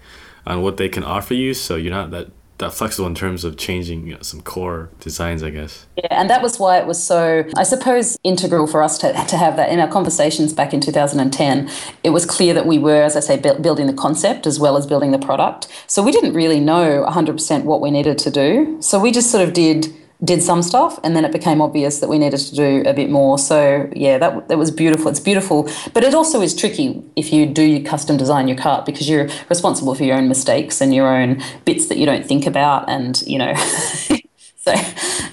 on 0.46 0.62
what 0.62 0.78
they 0.78 0.88
can 0.88 1.04
offer 1.04 1.34
you. 1.34 1.54
So 1.54 1.76
you're 1.76 1.92
not 1.92 2.12
that 2.12 2.32
that 2.60 2.74
flexible 2.74 3.08
in 3.08 3.16
terms 3.16 3.44
of 3.44 3.58
changing 3.58 4.08
you 4.08 4.14
know, 4.14 4.22
some 4.22 4.42
core 4.42 4.90
designs, 5.00 5.42
I 5.44 5.50
guess. 5.50 5.86
Yeah, 5.98 6.08
and 6.12 6.30
that 6.30 6.42
was 6.42 6.60
why 6.60 6.78
it 6.78 6.86
was 6.86 7.02
so, 7.02 7.44
I 7.58 7.64
suppose, 7.64 8.18
integral 8.24 8.68
for 8.68 8.84
us 8.84 8.98
to, 9.00 9.12
to 9.12 9.38
have 9.38 9.56
that 9.58 9.72
in 9.72 9.80
our 9.80 9.88
conversations 9.88 10.54
back 10.54 10.74
in 10.74 10.82
2010. 10.82 11.70
It 12.04 12.12
was 12.12 12.26
clear 12.26 12.54
that 12.54 12.66
we 12.66 12.78
were, 12.78 13.02
as 13.02 13.16
I 13.16 13.22
say, 13.22 13.38
building 13.38 13.88
the 13.88 13.94
concept 13.94 14.46
as 14.46 14.60
well 14.60 14.78
as 14.78 14.86
building 14.86 15.12
the 15.12 15.20
product. 15.20 15.68
So 15.88 16.04
we 16.04 16.12
didn't 16.12 16.34
really 16.34 16.60
know 16.60 17.06
100% 17.08 17.64
what 17.64 17.82
we 17.82 17.92
needed 17.92 18.18
to 18.20 18.32
do. 18.32 18.78
So 18.82 19.00
we 19.00 19.12
just 19.12 19.32
sort 19.32 19.48
of 19.48 19.54
did 19.54 19.94
did 20.24 20.44
some 20.44 20.62
stuff 20.62 21.00
and 21.04 21.16
then 21.16 21.24
it 21.24 21.32
became 21.32 21.62
obvious 21.62 22.00
that 22.00 22.10
we 22.10 22.18
needed 22.18 22.40
to 22.40 22.56
do 22.56 22.84
a 22.86 22.94
bit 22.94 23.10
more. 23.10 23.38
So 23.38 23.90
yeah 23.96 24.18
that, 24.18 24.48
that 24.50 24.58
was 24.58 24.72
beautiful. 24.72 25.10
It's 25.10 25.20
beautiful 25.20 25.70
but 25.94 26.04
it 26.04 26.14
also 26.14 26.42
is 26.42 26.56
tricky 26.56 27.02
if 27.16 27.32
you 27.32 27.46
do 27.46 27.84
custom 27.84 28.18
design 28.18 28.48
your 28.48 28.58
cart 28.58 28.86
because 28.86 29.10
you're 29.10 29.30
responsible 29.50 29.96
for 29.96 30.04
your 30.04 30.18
own 30.18 30.28
mistakes 30.28 30.82
and 30.82 30.94
your 30.94 31.08
own 31.08 31.42
bits 31.66 31.88
that 31.88 31.98
you 31.98 32.06
don't 32.06 32.26
think 32.26 32.46
about 32.46 32.90
and 32.90 33.22
you 33.22 33.38
know 33.38 33.54
so 34.58 34.76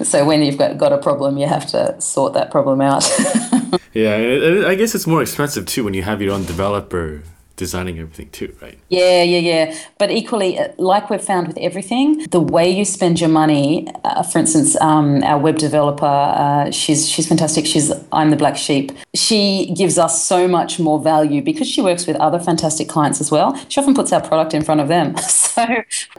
so 0.02 0.24
when 0.24 0.42
you've 0.42 0.58
got, 0.58 0.78
got 0.78 0.92
a 0.92 0.98
problem 0.98 1.36
you 1.36 1.46
have 1.46 1.66
to 1.66 2.00
sort 2.00 2.34
that 2.34 2.50
problem 2.50 2.80
out. 2.80 3.04
Yeah 3.92 4.66
i 4.66 4.74
guess 4.74 4.94
it's 4.94 5.06
more 5.06 5.22
expensive 5.22 5.64
too 5.66 5.82
when 5.82 5.94
you 5.94 6.02
have 6.02 6.20
your 6.20 6.34
own 6.34 6.44
developer 6.44 7.22
designing 7.56 7.98
everything 7.98 8.30
too, 8.30 8.54
right? 8.60 8.78
Yeah, 8.88 9.22
yeah, 9.22 9.38
yeah. 9.38 9.78
But 9.98 10.10
equally, 10.10 10.58
uh, 10.58 10.68
like 10.78 11.10
we've 11.10 11.20
found 11.22 11.48
with 11.48 11.58
everything, 11.58 12.24
the 12.30 12.40
way 12.40 12.70
you 12.70 12.84
spend 12.84 13.20
your 13.20 13.30
money. 13.30 13.88
Uh, 14.04 14.22
for 14.22 14.38
instance, 14.38 14.80
um, 14.80 15.22
our 15.24 15.38
web 15.38 15.58
developer, 15.58 16.06
uh, 16.06 16.70
she's 16.70 17.08
she's 17.08 17.26
fantastic. 17.26 17.66
She's 17.66 17.92
I'm 18.12 18.30
the 18.30 18.36
black 18.36 18.56
sheep. 18.56 18.92
She 19.14 19.72
gives 19.76 19.98
us 19.98 20.24
so 20.24 20.46
much 20.46 20.78
more 20.78 21.00
value 21.00 21.42
because 21.42 21.68
she 21.68 21.80
works 21.82 22.06
with 22.06 22.16
other 22.16 22.38
fantastic 22.38 22.88
clients 22.88 23.20
as 23.20 23.30
well. 23.30 23.58
She 23.68 23.80
often 23.80 23.94
puts 23.94 24.12
our 24.12 24.20
product 24.20 24.54
in 24.54 24.62
front 24.62 24.80
of 24.80 24.88
them. 24.88 25.14
So, 25.56 25.64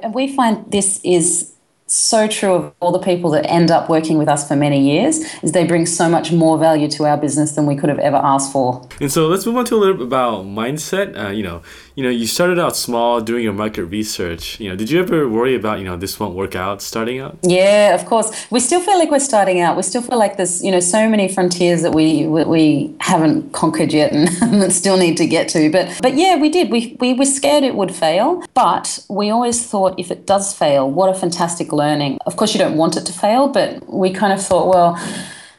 and 0.02 0.16
we 0.16 0.36
find 0.36 0.72
this 0.72 1.00
is 1.04 1.54
so 1.88 2.28
true 2.28 2.54
of 2.54 2.74
all 2.80 2.92
the 2.92 3.00
people 3.00 3.32
that 3.32 3.46
end 3.50 3.72
up 3.72 3.90
working 3.90 4.18
with 4.18 4.28
us 4.28 4.48
for 4.48 4.56
many 4.56 4.80
years 4.80 5.20
is 5.42 5.52
they 5.54 5.66
bring 5.66 5.86
so 5.86 6.10
much 6.10 6.32
more 6.32 6.58
value 6.58 6.90
to 6.90 7.06
our 7.06 7.18
business 7.18 7.54
than 7.54 7.66
we 7.66 7.76
could 7.76 7.90
have 7.90 8.00
ever 8.00 8.18
asked 8.18 8.52
for. 8.52 8.88
And 9.00 9.12
so 9.12 9.28
let's 9.28 9.46
move 9.46 9.58
on 9.58 9.66
to 9.66 9.76
a 9.76 9.78
little 9.78 9.96
bit 9.96 10.08
about 10.08 10.46
mindset. 10.46 11.18
Uh, 11.18 11.30
you 11.30 11.44
know, 11.44 11.62
you 11.96 12.04
know, 12.04 12.10
you 12.10 12.28
started 12.28 12.60
out 12.60 12.76
small 12.76 13.22
doing 13.22 13.44
your 13.44 13.54
market 13.54 13.86
research. 13.86 14.60
You 14.60 14.70
know, 14.70 14.76
did 14.76 14.92
you 14.92 15.00
ever 15.00 15.28
worry 15.28 15.56
about, 15.56 15.80
you 15.80 15.86
know, 15.86 15.98
this 15.98 16.20
won't 16.20 16.36
work 16.36 16.56
out 16.56 16.82
starting 16.82 17.20
out? 17.20 17.38
Yeah, 17.42 17.96
of 17.96 18.06
course. 18.06 18.46
We 18.52 18.60
still 18.60 18.82
feel 18.82 19.00
like 19.00 19.10
we're 19.10 19.20
starting 19.20 19.62
out. 19.62 19.76
We 19.76 19.84
still 19.84 20.02
feel 20.02 20.20
like 20.20 20.38
there's, 20.38 20.64
you 20.64 20.72
know, 20.72 20.80
so 20.80 21.10
many 21.10 21.28
frontiers 21.28 21.82
that 21.82 21.94
we 21.94 22.28
we 22.28 22.96
haven't 23.00 23.54
conquered 23.54 23.94
yet 23.94 24.12
and 24.42 24.72
still 24.72 24.98
need 24.98 25.18
to 25.18 25.26
get 25.26 25.48
to. 25.50 25.72
But 25.72 26.00
but 26.02 26.16
yeah, 26.16 26.36
we 26.36 26.50
did. 26.50 26.70
We 26.70 26.98
we 27.00 27.14
were 27.14 27.26
scared 27.26 27.64
it 27.64 27.76
would 27.76 27.96
fail, 27.96 28.44
but 28.54 29.00
we 29.10 29.30
always 29.30 29.66
thought 29.66 30.00
if 30.00 30.12
it 30.12 30.28
does 30.28 30.54
fail, 30.54 30.90
what 30.90 31.10
a 31.10 31.14
fantastic 31.14 31.72
learning. 31.78 32.20
Of 32.26 32.36
course, 32.36 32.54
you 32.54 32.60
don't 32.60 32.76
want 32.76 32.98
it 32.98 33.06
to 33.06 33.14
fail, 33.14 33.48
but 33.48 33.88
we 33.92 34.12
kind 34.12 34.34
of 34.34 34.46
thought, 34.46 34.68
well, 34.68 35.00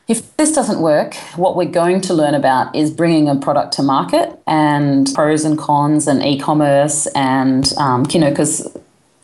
if 0.09 0.37
this 0.39 0.53
doesn't 0.53 0.81
work, 0.81 1.15
what 1.37 1.55
we're 1.55 1.71
going 1.71 2.01
to 2.01 2.15
learn 2.15 2.35
about 2.35 2.75
is 2.75 2.91
bringing 2.91 3.29
a 3.29 3.37
product 3.37 3.75
to 3.75 3.83
market 3.83 4.39
and 4.47 5.09
pros 5.15 5.45
and 5.45 5.59
cons 5.59 6.09
and 6.09 6.23
e-commerce 6.23 7.07
and 7.15 7.73
um, 7.77 8.07
you 8.11 8.19
know 8.19 8.31
because 8.31 8.75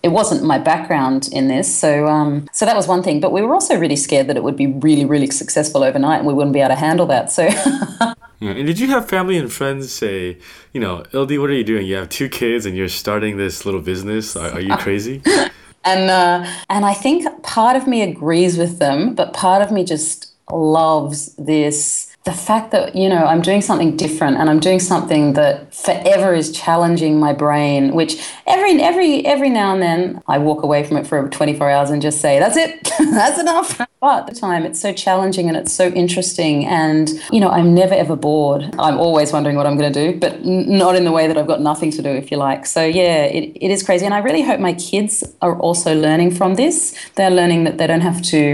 it 0.03 0.09
wasn't 0.09 0.45
my 0.45 0.59
background 0.59 1.31
in 1.33 1.49
this, 1.49 1.75
so 1.75 2.07
um, 2.07 2.47
so 2.53 2.67
that 2.67 2.77
was 2.77 2.87
one 2.87 3.03
thing. 3.03 3.21
But 3.21 3.33
we 3.33 3.41
were 3.41 3.55
also 3.55 3.79
really 3.79 3.97
scared 3.97 4.27
that 4.27 4.37
it 4.37 4.43
would 4.43 4.57
be 4.57 4.67
really 4.67 5.07
really 5.07 5.31
successful 5.31 5.83
overnight 5.83 6.19
and 6.19 6.27
we 6.27 6.35
wouldn't 6.35 6.53
be 6.53 6.61
able 6.61 6.75
to 6.75 6.81
handle 6.81 7.07
that. 7.07 7.33
So. 7.33 7.49
Yeah. 8.41 8.51
And 8.51 8.67
did 8.67 8.79
you 8.79 8.89
have 8.89 9.09
family 9.09 9.39
and 9.39 9.51
friends 9.51 9.91
say, 9.91 10.37
you 10.75 10.81
know, 10.81 11.05
Ildi, 11.13 11.41
what 11.41 11.49
are 11.49 11.55
you 11.55 11.65
doing? 11.65 11.87
You 11.87 11.97
have 11.97 12.11
two 12.11 12.29
kids 12.29 12.67
and 12.67 12.77
you're 12.77 12.91
starting 12.91 13.39
this 13.39 13.65
little 13.65 13.81
business. 13.81 14.37
Are, 14.37 14.51
are 14.51 14.61
you 14.61 14.77
crazy? 14.77 15.23
and 15.85 16.11
uh, 16.11 16.51
and 16.69 16.85
I 16.85 16.95
think 16.95 17.43
part 17.43 17.77
of 17.77 17.87
me 17.87 18.03
agrees 18.03 18.57
with 18.59 18.79
them, 18.79 19.15
but 19.15 19.33
part 19.33 19.63
of 19.63 19.71
me 19.71 19.85
just 19.85 20.33
loves 20.51 21.35
this 21.37 22.15
the 22.25 22.33
fact 22.33 22.71
that 22.71 22.95
you 22.95 23.09
know 23.09 23.25
i'm 23.25 23.41
doing 23.41 23.63
something 23.63 23.97
different 23.97 24.37
and 24.37 24.51
i'm 24.51 24.61
doing 24.61 24.81
something 24.81 25.35
that 25.35 25.75
forever 25.75 26.35
is 26.35 26.53
challenging 26.53 27.19
my 27.19 27.33
brain 27.33 27.95
which 27.95 28.23
every 28.47 28.81
every 28.83 29.25
every 29.25 29.49
now 29.49 29.73
and 29.73 29.83
then 29.83 30.23
i 30.29 30.37
walk 30.37 30.63
away 30.63 30.85
from 30.85 30.97
it 30.97 31.07
for 31.07 31.29
24 31.29 31.71
hours 31.71 31.91
and 31.91 32.03
just 32.03 32.21
say 32.21 32.39
that's 32.39 32.57
it. 32.57 32.93
That's 32.99 33.39
enough 33.39 33.81
but 34.05 34.19
at 34.19 34.27
the 34.27 34.39
time 34.39 34.67
it's 34.67 34.81
so 34.81 34.93
challenging 34.93 35.49
and 35.49 35.57
it's 35.57 35.73
so 35.73 35.87
interesting. 35.89 36.67
And 36.67 37.09
you 37.33 37.41
know 37.41 37.49
i'm 37.49 37.75
never 37.75 37.95
ever 37.95 38.17
bored. 38.17 38.63
I'm 38.79 38.99
always 38.99 39.33
wondering 39.33 39.57
what 39.57 39.67
i'm 39.67 39.77
going 39.79 39.93
to 39.93 39.99
do 40.05 40.19
but 40.25 40.33
n- 40.35 40.79
not 40.85 40.95
in 40.95 41.05
the 41.05 41.15
way 41.19 41.27
that 41.29 41.37
i've 41.39 41.47
got 41.55 41.61
nothing 41.61 41.91
to 41.93 42.03
do 42.03 42.11
if 42.11 42.31
you 42.31 42.37
like. 42.37 42.67
So 42.67 42.83
yeah 42.85 43.25
it, 43.25 43.45
it 43.67 43.71
is 43.71 43.83
crazy. 43.83 44.05
And 44.05 44.15
i 44.15 44.19
really 44.19 44.43
hope 44.43 44.61
my 44.61 44.75
kids 44.75 45.15
are 45.41 45.57
also 45.59 45.91
learning 46.07 46.31
from 46.33 46.57
this. 46.57 46.77
They're 47.17 47.37
learning 47.41 47.65
that 47.65 47.79
they 47.79 47.87
don't 47.87 48.07
have 48.11 48.21
to 48.33 48.45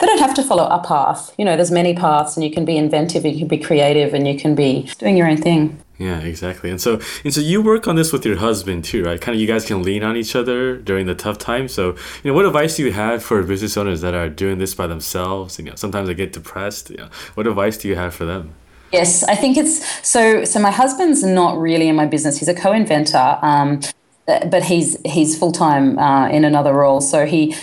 they 0.00 0.06
don't 0.06 0.18
have 0.26 0.34
to 0.34 0.42
follow 0.42 0.66
a 0.66 0.82
path. 0.82 1.34
You 1.38 1.44
know, 1.44 1.56
there's 1.56 1.70
many 1.70 1.94
paths, 1.94 2.34
and 2.34 2.42
you 2.42 2.50
can 2.50 2.64
be 2.64 2.76
inventive, 2.78 3.26
you 3.26 3.36
can 3.38 3.48
be 3.48 3.58
creative, 3.58 4.14
and 4.14 4.26
you 4.26 4.36
can 4.38 4.54
be 4.54 4.88
doing 4.98 5.14
your 5.18 5.28
own 5.28 5.36
thing. 5.36 5.78
Yeah, 6.00 6.20
exactly. 6.20 6.70
And 6.70 6.80
so 6.80 6.98
and 7.24 7.34
so 7.34 7.42
you 7.42 7.60
work 7.60 7.86
on 7.86 7.94
this 7.94 8.10
with 8.10 8.24
your 8.24 8.36
husband 8.36 8.84
too, 8.84 9.04
right? 9.04 9.20
Kind 9.20 9.34
of 9.34 9.40
you 9.40 9.46
guys 9.46 9.66
can 9.66 9.82
lean 9.82 10.02
on 10.02 10.16
each 10.16 10.34
other 10.34 10.78
during 10.78 11.04
the 11.04 11.14
tough 11.14 11.36
times. 11.36 11.74
So, 11.74 11.90
you 12.24 12.30
know, 12.30 12.32
what 12.32 12.46
advice 12.46 12.78
do 12.78 12.86
you 12.86 12.92
have 12.92 13.22
for 13.22 13.42
business 13.42 13.76
owners 13.76 14.00
that 14.00 14.14
are 14.14 14.30
doing 14.30 14.56
this 14.56 14.74
by 14.74 14.86
themselves? 14.86 15.58
You 15.58 15.66
know, 15.66 15.74
sometimes 15.74 16.08
they 16.08 16.14
get 16.14 16.32
depressed. 16.32 16.88
You 16.88 16.96
know, 16.96 17.08
what 17.34 17.46
advice 17.46 17.76
do 17.76 17.86
you 17.86 17.96
have 17.96 18.14
for 18.14 18.24
them? 18.24 18.54
Yes, 18.94 19.24
I 19.24 19.34
think 19.34 19.58
it's 19.58 19.86
so. 20.08 20.46
So 20.46 20.58
my 20.58 20.70
husband's 20.70 21.22
not 21.22 21.58
really 21.58 21.86
in 21.86 21.96
my 21.96 22.06
business. 22.06 22.38
He's 22.38 22.48
a 22.48 22.54
co-inventor, 22.54 23.38
um, 23.42 23.80
but 24.24 24.64
he's 24.64 24.96
he's 25.04 25.38
full 25.38 25.52
time 25.52 25.98
uh, 25.98 26.30
in 26.30 26.46
another 26.46 26.72
role. 26.72 27.02
So 27.02 27.26
he 27.26 27.54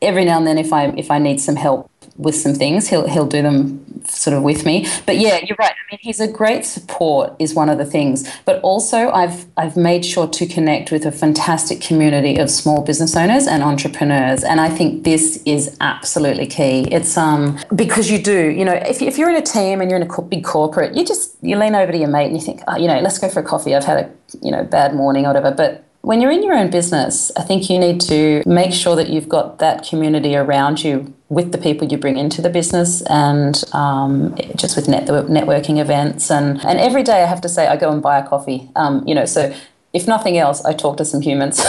every 0.00 0.24
now 0.24 0.38
and 0.38 0.46
then, 0.46 0.56
if 0.56 0.72
I 0.72 0.86
if 0.96 1.10
I 1.10 1.18
need 1.18 1.42
some 1.42 1.56
help 1.56 1.91
with 2.16 2.34
some 2.34 2.54
things, 2.54 2.88
he'll 2.88 3.08
he'll 3.08 3.26
do 3.26 3.42
them 3.42 4.04
sort 4.04 4.36
of 4.36 4.42
with 4.42 4.64
me. 4.64 4.86
But 5.06 5.18
yeah, 5.18 5.40
you're 5.42 5.56
right. 5.58 5.72
I 5.72 5.92
mean, 5.92 5.98
he's 6.02 6.20
a 6.20 6.28
great 6.30 6.64
support 6.64 7.34
is 7.38 7.54
one 7.54 7.68
of 7.68 7.78
the 7.78 7.84
things. 7.84 8.28
But 8.44 8.60
also, 8.62 9.10
I've 9.10 9.46
I've 9.56 9.76
made 9.76 10.04
sure 10.04 10.28
to 10.28 10.46
connect 10.46 10.90
with 10.90 11.06
a 11.06 11.12
fantastic 11.12 11.80
community 11.80 12.36
of 12.38 12.50
small 12.50 12.82
business 12.82 13.16
owners 13.16 13.46
and 13.46 13.62
entrepreneurs, 13.62 14.44
and 14.44 14.60
I 14.60 14.68
think 14.68 15.04
this 15.04 15.42
is 15.46 15.76
absolutely 15.80 16.46
key. 16.46 16.82
It's 16.90 17.16
um 17.16 17.58
because 17.74 18.10
you 18.10 18.22
do, 18.22 18.50
you 18.50 18.64
know, 18.64 18.74
if 18.74 19.00
if 19.02 19.18
you're 19.18 19.30
in 19.30 19.36
a 19.36 19.42
team 19.42 19.80
and 19.80 19.90
you're 19.90 20.00
in 20.00 20.08
a 20.08 20.22
big 20.22 20.44
corporate, 20.44 20.94
you 20.94 21.04
just 21.04 21.36
you 21.42 21.56
lean 21.56 21.74
over 21.74 21.92
to 21.92 21.98
your 21.98 22.08
mate 22.08 22.26
and 22.26 22.36
you 22.36 22.42
think, 22.42 22.62
oh, 22.68 22.76
you 22.76 22.88
know, 22.88 23.00
let's 23.00 23.18
go 23.18 23.28
for 23.28 23.40
a 23.40 23.44
coffee. 23.44 23.74
I've 23.74 23.84
had 23.84 23.98
a 23.98 24.10
you 24.42 24.50
know 24.50 24.64
bad 24.64 24.94
morning 24.94 25.24
or 25.24 25.28
whatever, 25.28 25.50
but 25.50 25.84
when 26.02 26.20
you're 26.20 26.32
in 26.32 26.42
your 26.42 26.54
own 26.54 26.68
business, 26.68 27.30
I 27.36 27.42
think 27.42 27.70
you 27.70 27.78
need 27.78 28.00
to 28.02 28.42
make 28.44 28.72
sure 28.72 28.96
that 28.96 29.08
you've 29.08 29.28
got 29.28 29.60
that 29.60 29.86
community 29.86 30.34
around 30.34 30.82
you 30.82 31.14
with 31.32 31.50
the 31.50 31.56
people 31.56 31.88
you 31.88 31.96
bring 31.96 32.18
into 32.18 32.42
the 32.42 32.50
business 32.50 33.00
and 33.06 33.64
um, 33.72 34.36
just 34.54 34.76
with 34.76 34.86
net- 34.86 35.06
networking 35.06 35.80
events. 35.80 36.30
And, 36.30 36.62
and 36.62 36.78
every 36.78 37.02
day 37.02 37.22
I 37.22 37.26
have 37.26 37.40
to 37.40 37.48
say, 37.48 37.66
I 37.66 37.78
go 37.78 37.90
and 37.90 38.02
buy 38.02 38.18
a 38.18 38.28
coffee. 38.28 38.68
Um, 38.76 39.02
you 39.08 39.14
know, 39.14 39.24
so 39.24 39.50
if 39.94 40.06
nothing 40.06 40.36
else, 40.36 40.62
I 40.62 40.74
talk 40.74 40.98
to 40.98 41.06
some 41.06 41.22
humans. 41.22 41.58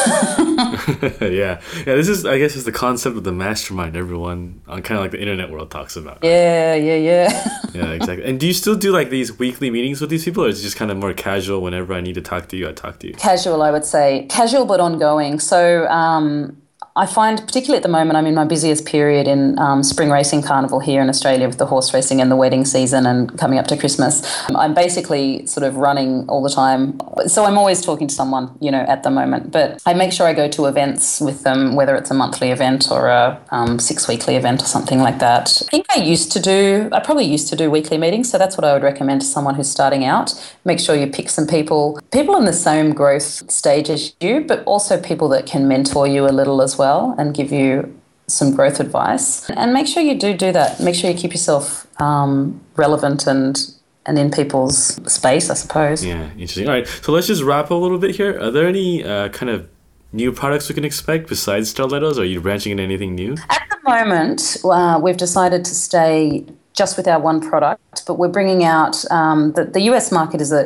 yeah, 1.22 1.22
yeah. 1.22 1.62
This 1.86 2.10
is, 2.10 2.26
I 2.26 2.40
guess, 2.40 2.58
is 2.58 2.66
the 2.66 2.74
concept 2.74 3.16
of 3.16 3.24
the 3.24 3.32
mastermind. 3.32 3.96
Everyone 3.96 4.62
on 4.68 4.82
kind 4.82 4.98
of 4.98 5.04
like 5.06 5.12
the 5.12 5.22
internet 5.22 5.50
world 5.50 5.72
talks 5.72 5.96
about. 5.96 6.20
Yeah, 6.24 6.76
yeah, 6.76 6.96
yeah. 6.96 7.60
yeah, 7.74 7.92
exactly. 7.92 8.26
And 8.26 8.38
do 8.42 8.48
you 8.48 8.54
still 8.54 8.76
do 8.76 8.92
like 8.92 9.10
these 9.10 9.40
weekly 9.40 9.70
meetings 9.70 10.02
with 10.02 10.10
these 10.10 10.26
people, 10.26 10.44
or 10.44 10.50
is 10.50 10.60
it 10.60 10.64
just 10.64 10.76
kind 10.76 10.92
of 10.92 10.98
more 10.98 11.14
casual? 11.14 11.62
Whenever 11.62 11.94
I 11.94 12.02
need 12.02 12.16
to 12.16 12.22
talk 12.22 12.50
to 12.50 12.58
you, 12.58 12.68
I 12.68 12.74
talk 12.74 13.00
to 13.00 13.08
you. 13.08 13.14
Casual, 13.14 13.62
I 13.62 13.72
would 13.72 13.86
say. 13.86 14.28
Casual, 14.30 14.66
but 14.66 14.82
ongoing. 14.82 15.40
So. 15.40 15.88
Um, 15.88 16.58
I 16.96 17.08
find, 17.08 17.40
particularly 17.40 17.78
at 17.78 17.84
the 17.84 17.90
moment, 17.90 18.18
I'm 18.18 18.28
in 18.28 18.36
my 18.36 18.46
busiest 18.46 18.86
period 18.86 19.28
in 19.28 19.58
um, 19.58 19.82
spring 19.82 20.12
racing 20.12 20.44
carnival 20.44 20.80
here 20.80 21.02
in 21.02 21.10
Australia 21.10 21.48
with 21.48 21.58
the 21.58 21.66
horse 21.66 21.92
racing 21.92 22.22
and 22.22 22.30
the 22.30 22.36
wedding 22.36 22.66
season 22.66 23.08
and 23.08 23.36
coming 23.36 23.58
up 23.58 23.66
to 23.68 23.78
Christmas. 23.78 24.22
I'm 24.50 24.76
basically 24.76 25.48
sort 25.48 25.66
of 25.66 25.78
running 25.78 26.30
all 26.30 26.44
the 26.44 26.52
time. 26.52 27.00
So 27.26 27.46
I'm 27.46 27.58
always 27.58 27.82
talking 27.82 28.08
to 28.08 28.14
someone, 28.14 28.56
you 28.62 28.70
know, 28.70 28.82
at 28.82 29.02
the 29.02 29.10
moment. 29.10 29.52
But 29.52 29.82
I 29.88 29.96
make 29.96 30.12
sure 30.12 30.28
I 30.28 30.34
go 30.34 30.48
to 30.50 30.66
events 30.68 31.20
with 31.20 31.42
them, 31.42 31.76
whether 31.76 31.96
it's 31.96 32.12
a 32.12 32.14
monthly 32.14 32.52
event 32.52 32.92
or 32.92 33.08
a 33.08 33.42
um, 33.50 33.80
six 33.80 34.08
weekly 34.08 34.36
event 34.36 34.62
or 34.62 34.66
something 34.66 35.00
like 35.00 35.18
that. 35.18 35.64
I 35.66 35.70
think 35.72 35.88
I 35.96 36.00
used 36.00 36.32
to 36.34 36.40
do, 36.40 36.90
I 36.92 37.00
probably 37.00 37.26
used 37.26 37.48
to 37.48 37.56
do 37.56 37.72
weekly 37.72 37.98
meetings. 37.98 38.30
So 38.30 38.38
that's 38.38 38.56
what 38.56 38.66
I 38.66 38.74
would 38.74 38.84
recommend 38.84 39.22
to 39.22 39.28
someone 39.28 39.56
who's 39.56 39.70
starting 39.70 40.06
out. 40.06 40.32
Make 40.64 40.80
sure 40.80 40.96
you 40.96 41.08
pick 41.08 41.30
some 41.30 41.48
people, 41.48 42.00
people 42.12 42.36
in 42.36 42.46
the 42.46 42.54
same 42.54 42.94
growth 42.94 43.50
stage 43.52 43.90
as 43.90 44.14
you, 44.20 44.42
but 44.42 44.64
also 44.66 45.02
people 45.02 45.28
that 45.30 45.48
can 45.48 45.68
mentor 45.68 46.06
you 46.06 46.28
a 46.28 46.30
little 46.30 46.62
as 46.62 46.78
well 46.78 46.83
well 46.84 47.16
and 47.18 47.34
give 47.40 47.52
you 47.60 47.70
some 48.28 48.50
growth 48.58 48.80
advice. 48.80 49.50
And 49.50 49.74
make 49.78 49.88
sure 49.92 50.02
you 50.04 50.18
do 50.26 50.32
do 50.46 50.52
that. 50.60 50.80
Make 50.80 50.96
sure 50.96 51.10
you 51.12 51.18
keep 51.24 51.34
yourself 51.38 51.88
um, 52.02 52.34
relevant 52.84 53.28
and 53.28 53.54
and 54.06 54.20
in 54.20 54.30
people's 54.32 54.78
space, 55.20 55.46
I 55.50 55.56
suppose. 55.64 56.04
Yeah, 56.04 56.30
interesting. 56.32 56.68
All 56.68 56.74
right, 56.78 56.88
so 57.04 57.14
let's 57.16 57.28
just 57.28 57.44
wrap 57.50 57.70
a 57.70 57.80
little 57.84 58.00
bit 58.06 58.12
here. 58.20 58.32
Are 58.46 58.52
there 58.52 58.68
any 58.68 58.90
uh, 59.02 59.30
kind 59.30 59.50
of 59.50 59.60
new 60.12 60.32
products 60.34 60.68
we 60.70 60.76
can 60.76 60.84
expect 60.84 61.30
besides 61.30 61.74
Starlettos? 61.74 62.18
Are 62.18 62.30
you 62.34 62.42
branching 62.42 62.72
into 62.74 62.84
anything 62.84 63.16
new? 63.16 63.38
At 63.50 63.64
the 63.72 63.78
moment, 63.90 64.58
uh, 64.66 65.00
we've 65.02 65.22
decided 65.28 65.64
to 65.70 65.74
stay 65.74 66.46
just 66.74 66.98
with 66.98 67.08
our 67.08 67.20
one 67.30 67.40
product, 67.50 68.04
but 68.06 68.16
we're 68.16 68.36
bringing 68.40 68.66
out 68.66 68.96
um, 69.10 69.54
the, 69.54 69.64
the 69.66 69.82
US 69.92 70.12
market 70.12 70.42
is 70.42 70.52
a 70.52 70.64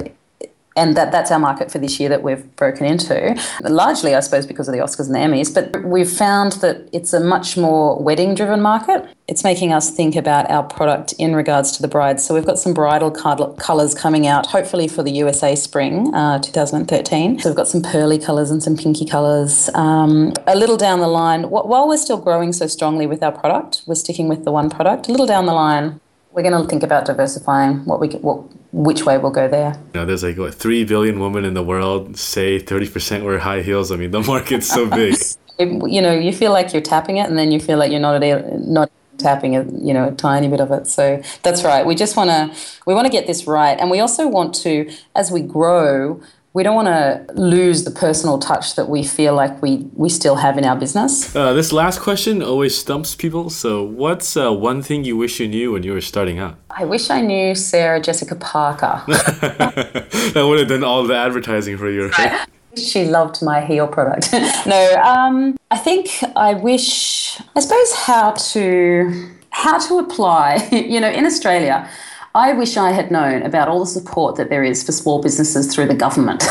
and 0.78 0.96
that, 0.96 1.12
that's 1.12 1.32
our 1.32 1.40
market 1.40 1.72
for 1.72 1.80
this 1.80 2.00
year 2.00 2.08
that 2.10 2.24
we've 2.24 2.56
broken 2.56 2.86
into. 2.86 3.38
Largely, 3.62 4.16
I 4.16 4.20
suppose, 4.22 4.46
because 4.46 4.68
of 4.68 4.74
the 4.74 4.80
Oscars 4.80 5.08
and 5.08 5.16
the 5.16 5.20
Emmys, 5.20 5.54
but 5.54 5.84
we've 5.84 6.10
found 6.10 6.54
that 6.54 6.88
it's 6.94 7.14
a 7.14 7.20
much 7.20 7.58
more 7.58 8.02
wedding 8.02 8.36
driven 8.36 8.62
market. 8.62 9.10
It's 9.28 9.44
making 9.44 9.74
us 9.74 9.92
think 9.92 10.16
about 10.16 10.50
our 10.50 10.64
product 10.64 11.14
in 11.14 11.36
regards 11.36 11.74
to 11.74 11.82
the 11.82 11.88
brides. 11.88 12.26
So 12.26 12.34
we've 12.34 12.46
got 12.46 12.60
some 12.60 12.74
bridal 12.74 13.12
colours 13.12 13.94
coming 13.94 14.28
out, 14.28 14.46
hopefully 14.46 14.88
for 14.88 15.04
the 15.04 15.12
USA 15.12 15.56
spring 15.56 16.14
uh, 16.14 16.40
2013. 16.40 17.40
So 17.40 17.50
we've 17.50 17.58
got 17.58 17.68
some 17.68 17.82
pearly 17.82 18.20
colours 18.20 18.52
and 18.52 18.64
some 18.64 18.78
pinky 18.78 19.06
colours. 19.06 19.70
Um, 19.74 20.32
a 20.46 20.56
little 20.56 20.78
down 20.78 21.00
the 21.00 21.08
line, 21.08 21.50
while 21.50 21.88
we're 21.88 21.98
still 21.98 22.18
growing 22.18 22.54
so 22.54 22.68
strongly 22.68 23.08
with 23.08 23.22
our 23.24 23.32
product, 23.32 23.82
we're 23.86 23.96
sticking 23.96 24.30
with 24.30 24.46
the 24.46 24.52
one 24.52 24.70
product. 24.70 25.08
A 25.10 25.12
little 25.12 25.26
down 25.26 25.46
the 25.46 25.54
line, 25.54 26.00
we're 26.38 26.44
going 26.44 26.62
to 26.62 26.70
think 26.70 26.84
about 26.84 27.06
diversifying 27.06 27.84
what 27.86 28.00
we 28.00 28.10
what 28.10 28.44
which 28.72 29.06
way 29.08 29.18
we'll 29.18 29.32
go 29.32 29.48
there. 29.48 29.74
You 29.96 30.02
know, 30.02 30.06
there's 30.06 30.24
like 30.24 30.38
what 30.38 30.54
three 30.54 30.84
billion 30.84 31.20
women 31.20 31.44
in 31.44 31.56
the 31.56 31.64
world. 31.64 32.16
Say 32.16 32.60
thirty 32.60 32.88
percent 32.88 33.26
wear 33.26 33.40
high 33.40 33.64
heels. 33.64 33.92
I 33.92 33.96
mean, 33.96 34.12
the 34.12 34.22
market's 34.22 34.68
so 34.68 34.88
big. 34.88 35.16
you 35.60 36.00
know, 36.00 36.14
you 36.14 36.32
feel 36.32 36.52
like 36.52 36.74
you're 36.74 36.84
tapping 36.84 37.18
it, 37.18 37.28
and 37.28 37.40
then 37.40 37.52
you 37.52 37.60
feel 37.60 37.80
like 37.80 37.92
you're 37.92 38.00
not 38.00 38.22
not 38.22 38.92
tapping 39.18 39.56
a 39.56 39.64
you 39.64 39.96
know 39.96 40.10
a 40.10 40.12
tiny 40.12 40.48
bit 40.48 40.62
of 40.62 40.70
it. 40.70 40.86
So 40.86 41.20
that's 41.42 41.64
right. 41.64 41.84
We 41.84 41.96
just 41.96 42.16
want 42.16 42.30
to 42.30 42.56
we 42.86 42.94
want 42.94 43.08
to 43.08 43.12
get 43.12 43.26
this 43.26 43.48
right, 43.48 43.76
and 43.80 43.90
we 43.90 44.00
also 44.00 44.28
want 44.28 44.54
to, 44.62 44.92
as 45.16 45.32
we 45.32 45.42
grow, 45.42 46.22
we 46.58 46.64
don't 46.64 46.74
want 46.74 46.88
to 46.88 47.24
lose 47.40 47.84
the 47.84 47.92
personal 47.92 48.40
touch 48.40 48.76
that 48.78 48.90
we 48.90 49.04
feel 49.04 49.36
like 49.36 49.62
we, 49.62 49.88
we 49.94 50.10
still 50.10 50.38
have 50.38 50.58
in 50.58 50.66
our 50.66 50.76
business. 50.76 51.36
Uh, 51.36 51.54
this 51.54 51.72
last 51.72 52.00
question 52.00 52.42
always 52.42 52.76
stumps 52.76 53.14
people. 53.14 53.52
So, 53.52 53.84
what's 53.84 54.36
uh, 54.36 54.52
one 54.52 54.82
thing 54.82 55.04
you 55.04 55.16
wish 55.16 55.40
you 55.40 55.48
knew 55.48 55.74
when 55.74 55.84
you 55.84 55.94
were 55.94 56.02
starting 56.02 56.40
out? 56.40 56.56
I 56.72 56.84
wish 56.84 57.12
I 57.12 57.22
knew 57.22 57.54
Sarah 57.54 58.02
Jessica 58.02 58.34
Parker. 58.34 59.04
that 59.08 60.46
would 60.48 60.58
have 60.58 60.68
done 60.68 60.84
all 60.84 61.04
the 61.04 61.16
advertising 61.16 61.78
for 61.78 61.92
you. 61.92 62.10
Right? 62.10 62.48
she 62.76 63.06
loved 63.06 63.44
my 63.44 63.62
heel 63.62 63.88
product. 63.88 64.34
no, 64.66 64.96
um, 65.04 65.58
I 65.70 65.78
think 65.78 66.10
I 66.36 66.56
wish, 66.56 67.40
I 67.56 67.60
suppose, 67.60 67.94
how 67.94 68.32
to 68.32 69.30
how 69.52 69.78
to 69.78 70.00
apply. 70.00 70.68
you 70.72 71.00
know, 71.00 71.10
in 71.10 71.24
Australia, 71.24 71.88
I 72.36 72.54
wish 72.54 72.78
I 72.78 72.92
had 72.92 73.12
known 73.12 73.42
about 73.42 73.68
all 73.68 73.80
the 73.80 73.86
support 73.86 74.36
that 74.36 74.50
there 74.50 74.64
is 74.64 74.84
for 74.84 74.92
small 74.92 75.22
businesses 75.22 75.74
through 75.74 75.88
the 75.88 75.96
government 75.96 76.44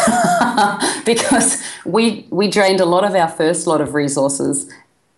because 1.04 1.62
we 1.84 2.26
we 2.30 2.48
drained 2.48 2.80
a 2.80 2.86
lot 2.86 3.04
of 3.04 3.14
our 3.14 3.28
first 3.28 3.66
lot 3.66 3.80
of 3.80 3.94
resources 3.94 4.72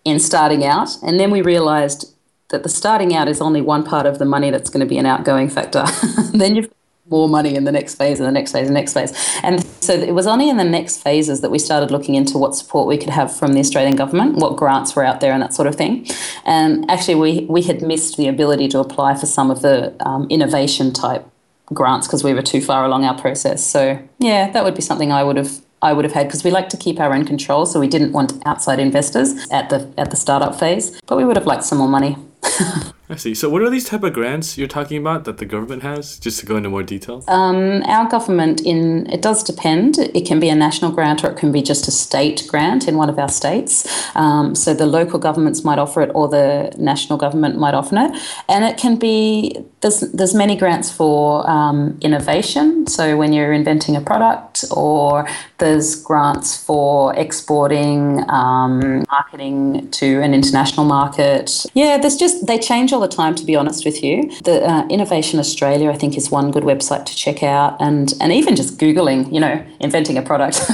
in 0.05 0.19
starting 0.19 0.63
out 0.63 0.89
and 1.01 1.19
then 1.19 1.31
we 1.31 1.41
realized 1.41 2.13
that 2.49 2.63
the 2.63 2.69
starting 2.69 3.15
out 3.15 3.27
is 3.27 3.41
only 3.41 3.61
one 3.61 3.83
part 3.83 4.05
of 4.05 4.19
the 4.19 4.25
money 4.25 4.49
that's 4.51 4.69
going 4.69 4.79
to 4.79 4.89
be 4.89 4.97
an 4.97 5.05
outgoing 5.05 5.49
factor. 5.49 5.85
then 6.33 6.55
you've 6.55 6.71
more 7.09 7.27
money 7.27 7.55
in 7.55 7.63
the 7.63 7.71
next 7.71 7.95
phase 7.95 8.19
and 8.19 8.27
the 8.27 8.31
next 8.31 8.51
phase 8.51 8.67
and 8.67 8.75
the 8.75 8.79
next 8.79 8.93
phase. 8.93 9.13
And 9.43 9.65
so 9.81 9.93
it 9.93 10.13
was 10.13 10.27
only 10.27 10.49
in 10.49 10.57
the 10.57 10.63
next 10.63 11.01
phases 11.01 11.41
that 11.41 11.49
we 11.49 11.59
started 11.59 11.91
looking 11.91 12.15
into 12.15 12.37
what 12.37 12.55
support 12.55 12.87
we 12.87 12.97
could 12.97 13.09
have 13.09 13.35
from 13.35 13.53
the 13.53 13.59
Australian 13.59 13.95
government, 13.95 14.35
what 14.37 14.55
grants 14.55 14.95
were 14.95 15.03
out 15.03 15.19
there, 15.19 15.33
and 15.33 15.41
that 15.41 15.53
sort 15.53 15.67
of 15.67 15.75
thing. 15.75 16.07
And 16.45 16.89
actually, 16.89 17.15
we, 17.15 17.45
we 17.49 17.63
had 17.63 17.81
missed 17.81 18.17
the 18.17 18.27
ability 18.27 18.67
to 18.69 18.79
apply 18.79 19.15
for 19.15 19.25
some 19.25 19.49
of 19.49 19.61
the 19.61 19.95
um, 20.05 20.27
innovation 20.29 20.93
type 20.93 21.25
grants 21.73 22.07
because 22.07 22.23
we 22.23 22.33
were 22.33 22.41
too 22.41 22.61
far 22.61 22.85
along 22.85 23.05
our 23.05 23.19
process. 23.19 23.65
So 23.65 23.99
yeah, 24.19 24.51
that 24.51 24.63
would 24.63 24.75
be 24.75 24.81
something 24.81 25.11
I 25.11 25.23
would 25.23 25.37
have 25.37 25.61
I 25.81 25.93
would 25.93 26.03
have 26.03 26.13
had 26.13 26.27
because 26.27 26.43
we 26.43 26.51
like 26.51 26.67
to 26.69 26.77
keep 26.77 26.99
our 26.99 27.13
own 27.13 27.25
control, 27.25 27.65
so 27.65 27.79
we 27.79 27.87
didn't 27.87 28.11
want 28.11 28.33
outside 28.45 28.79
investors 28.79 29.47
at 29.51 29.69
the 29.69 29.91
at 29.97 30.11
the 30.11 30.17
startup 30.17 30.59
phase, 30.59 30.99
but 31.07 31.17
we 31.17 31.23
would 31.23 31.37
have 31.37 31.45
liked 31.45 31.63
some 31.63 31.77
more 31.77 31.87
money. 31.87 32.17
I 33.11 33.15
see. 33.15 33.33
So, 33.33 33.49
what 33.49 33.63
are 33.63 33.71
these 33.71 33.85
type 33.85 34.03
of 34.03 34.13
grants 34.13 34.55
you're 34.55 34.67
talking 34.67 34.97
about 34.97 35.25
that 35.25 35.39
the 35.39 35.45
government 35.45 35.81
has? 35.81 36.19
Just 36.19 36.39
to 36.41 36.45
go 36.45 36.57
into 36.57 36.69
more 36.69 36.83
detail. 36.83 37.23
Um, 37.27 37.81
our 37.85 38.07
government, 38.07 38.61
in 38.61 39.09
it 39.11 39.23
does 39.23 39.43
depend. 39.43 39.97
It 39.97 40.27
can 40.27 40.39
be 40.39 40.47
a 40.47 40.55
national 40.55 40.91
grant 40.91 41.23
or 41.23 41.31
it 41.31 41.37
can 41.37 41.51
be 41.51 41.63
just 41.63 41.87
a 41.87 41.91
state 41.91 42.45
grant 42.47 42.87
in 42.87 42.97
one 42.97 43.09
of 43.09 43.17
our 43.17 43.27
states. 43.29 43.87
Um, 44.15 44.53
so 44.53 44.75
the 44.75 44.85
local 44.85 45.17
governments 45.17 45.63
might 45.63 45.79
offer 45.79 46.01
it, 46.01 46.11
or 46.13 46.27
the 46.27 46.71
national 46.77 47.17
government 47.17 47.57
might 47.57 47.73
offer 47.73 47.95
it, 47.97 48.11
and 48.47 48.63
it 48.63 48.77
can 48.77 48.95
be 48.95 49.57
there's 49.81 50.01
there's 50.01 50.35
many 50.35 50.55
grants 50.55 50.91
for 50.91 51.49
um, 51.49 51.97
innovation. 52.01 52.85
So 52.85 53.17
when 53.17 53.33
you're 53.33 53.53
inventing 53.53 53.95
a 53.95 54.01
product, 54.01 54.65
or 54.69 55.27
there's 55.57 55.95
grants 55.95 56.63
for 56.63 57.15
exporting, 57.15 58.23
um, 58.29 59.03
marketing 59.09 59.89
to 59.91 60.21
an 60.21 60.35
international 60.35 60.85
market. 60.85 61.65
Yeah, 61.73 61.97
there's 61.97 62.15
just 62.15 62.45
they 62.45 62.59
change 62.59 62.93
all 62.99 63.07
the 63.07 63.15
time, 63.15 63.35
to 63.35 63.45
be 63.45 63.55
honest 63.55 63.85
with 63.85 64.03
you. 64.03 64.29
The 64.43 64.67
uh, 64.67 64.87
Innovation 64.89 65.39
Australia, 65.39 65.89
I 65.89 65.97
think, 65.97 66.17
is 66.17 66.29
one 66.29 66.51
good 66.51 66.63
website 66.63 67.05
to 67.05 67.15
check 67.15 67.43
out, 67.43 67.77
and 67.79 68.13
and 68.19 68.33
even 68.33 68.55
just 68.55 68.77
googling, 68.77 69.31
you 69.33 69.39
know, 69.39 69.65
inventing 69.79 70.17
a 70.17 70.21
product. 70.21 70.61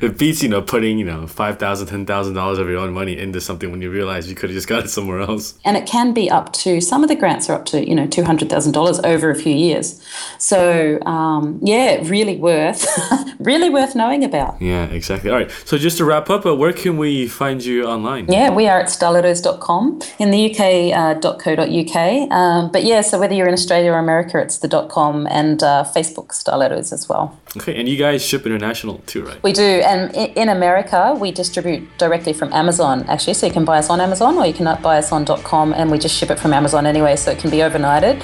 it 0.00 0.18
beats 0.18 0.42
you 0.42 0.48
know 0.48 0.62
putting 0.62 0.98
you 0.98 1.04
know 1.04 1.26
five 1.26 1.58
thousand, 1.58 1.86
ten 1.86 2.06
thousand 2.06 2.34
dollars 2.34 2.58
of 2.58 2.68
your 2.68 2.78
own 2.78 2.92
money 2.92 3.16
into 3.16 3.40
something 3.40 3.70
when 3.70 3.82
you 3.82 3.90
realize 3.90 4.28
you 4.28 4.34
could 4.34 4.50
have 4.50 4.56
just 4.56 4.68
got 4.68 4.84
it 4.84 4.88
somewhere 4.88 5.20
else. 5.20 5.58
And 5.64 5.76
it 5.76 5.86
can 5.86 6.12
be 6.12 6.30
up 6.30 6.52
to 6.54 6.80
some 6.80 7.02
of 7.02 7.08
the 7.08 7.16
grants 7.16 7.48
are 7.48 7.54
up 7.54 7.64
to 7.66 7.88
you 7.88 7.94
know 7.94 8.06
two 8.06 8.24
hundred 8.24 8.50
thousand 8.50 8.72
dollars 8.72 8.98
over 9.00 9.30
a 9.30 9.36
few 9.36 9.54
years. 9.54 10.04
So 10.38 11.00
um, 11.02 11.60
yeah, 11.62 12.00
really 12.02 12.36
worth 12.36 12.86
really 13.38 13.70
worth 13.70 13.94
knowing 13.94 14.24
about. 14.24 14.60
Yeah, 14.60 14.84
exactly. 14.86 15.30
All 15.30 15.36
right. 15.36 15.50
So 15.64 15.78
just 15.78 15.98
to 15.98 16.04
wrap 16.04 16.30
up, 16.30 16.46
uh, 16.46 16.54
where 16.54 16.72
can 16.72 16.96
we 16.96 17.28
find 17.28 17.64
you 17.64 17.84
online? 17.84 18.26
Yeah, 18.30 18.50
we 18.50 18.66
are 18.68 18.80
at 18.80 18.86
starlettos.com. 18.86 20.00
In 20.18 20.30
the 20.30 20.50
UK, 20.50 20.96
uh, 20.96 21.11
.co.uk. 21.14 22.32
Um, 22.32 22.72
but 22.72 22.84
yeah, 22.84 23.00
so 23.00 23.18
whether 23.18 23.34
you're 23.34 23.48
in 23.48 23.54
Australia 23.54 23.92
or 23.92 23.98
America, 23.98 24.38
it's 24.38 24.58
the 24.58 24.68
.com 24.88 25.26
and 25.30 25.62
uh, 25.62 25.84
Facebook 25.94 26.28
Starlettos 26.28 26.92
as 26.92 27.08
well. 27.08 27.38
Okay, 27.56 27.78
and 27.78 27.88
you 27.88 27.96
guys 27.96 28.24
ship 28.24 28.46
international 28.46 28.98
too, 29.06 29.24
right? 29.24 29.42
We 29.42 29.52
do, 29.52 29.62
and 29.62 30.14
in 30.14 30.48
America, 30.48 31.16
we 31.18 31.30
distribute 31.32 31.86
directly 31.98 32.32
from 32.32 32.52
Amazon 32.52 33.04
actually. 33.08 33.34
So 33.34 33.46
you 33.46 33.52
can 33.52 33.64
buy 33.64 33.78
us 33.78 33.90
on 33.90 34.00
Amazon, 34.00 34.38
or 34.38 34.46
you 34.46 34.54
can 34.54 34.80
buy 34.82 34.98
us 34.98 35.12
on 35.12 35.24
.com, 35.26 35.72
and 35.74 35.90
we 35.90 35.98
just 35.98 36.16
ship 36.16 36.30
it 36.30 36.38
from 36.38 36.52
Amazon 36.52 36.86
anyway, 36.86 37.16
so 37.16 37.30
it 37.30 37.38
can 37.38 37.50
be 37.50 37.58
overnighted 37.58 38.22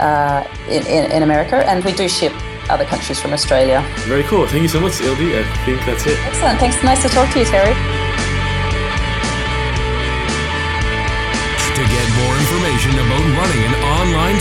uh, 0.00 0.46
in, 0.68 0.86
in, 0.86 1.10
in 1.12 1.22
America, 1.22 1.56
and 1.68 1.84
we 1.84 1.92
do 1.92 2.08
ship 2.08 2.32
other 2.68 2.84
countries 2.84 3.20
from 3.20 3.32
Australia. 3.32 3.84
Very 4.06 4.24
cool. 4.24 4.46
Thank 4.46 4.62
you 4.62 4.68
so 4.68 4.80
much, 4.80 4.94
Ildi. 4.94 5.38
I 5.38 5.64
think 5.64 5.78
that's 5.86 6.06
it. 6.06 6.18
Excellent. 6.26 6.58
Thanks. 6.58 6.82
Nice 6.82 7.02
to 7.02 7.08
talk 7.08 7.32
to 7.32 7.38
you, 7.38 7.44
Terry. 7.44 8.05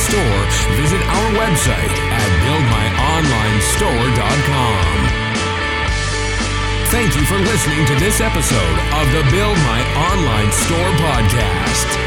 Store, 0.06 0.45
visit 0.78 1.01
our 1.01 1.30
website 1.34 1.89
at 2.14 2.30
buildmyonlinestore.com. 2.45 4.86
Thank 6.93 7.16
you 7.16 7.26
for 7.26 7.39
listening 7.39 7.88
to 7.88 7.95
this 7.95 8.22
episode 8.22 8.78
of 8.93 9.12
the 9.12 9.24
Build 9.32 9.58
My 9.58 9.82
Online 10.14 10.51
Store 10.51 10.91
podcast. 11.01 12.05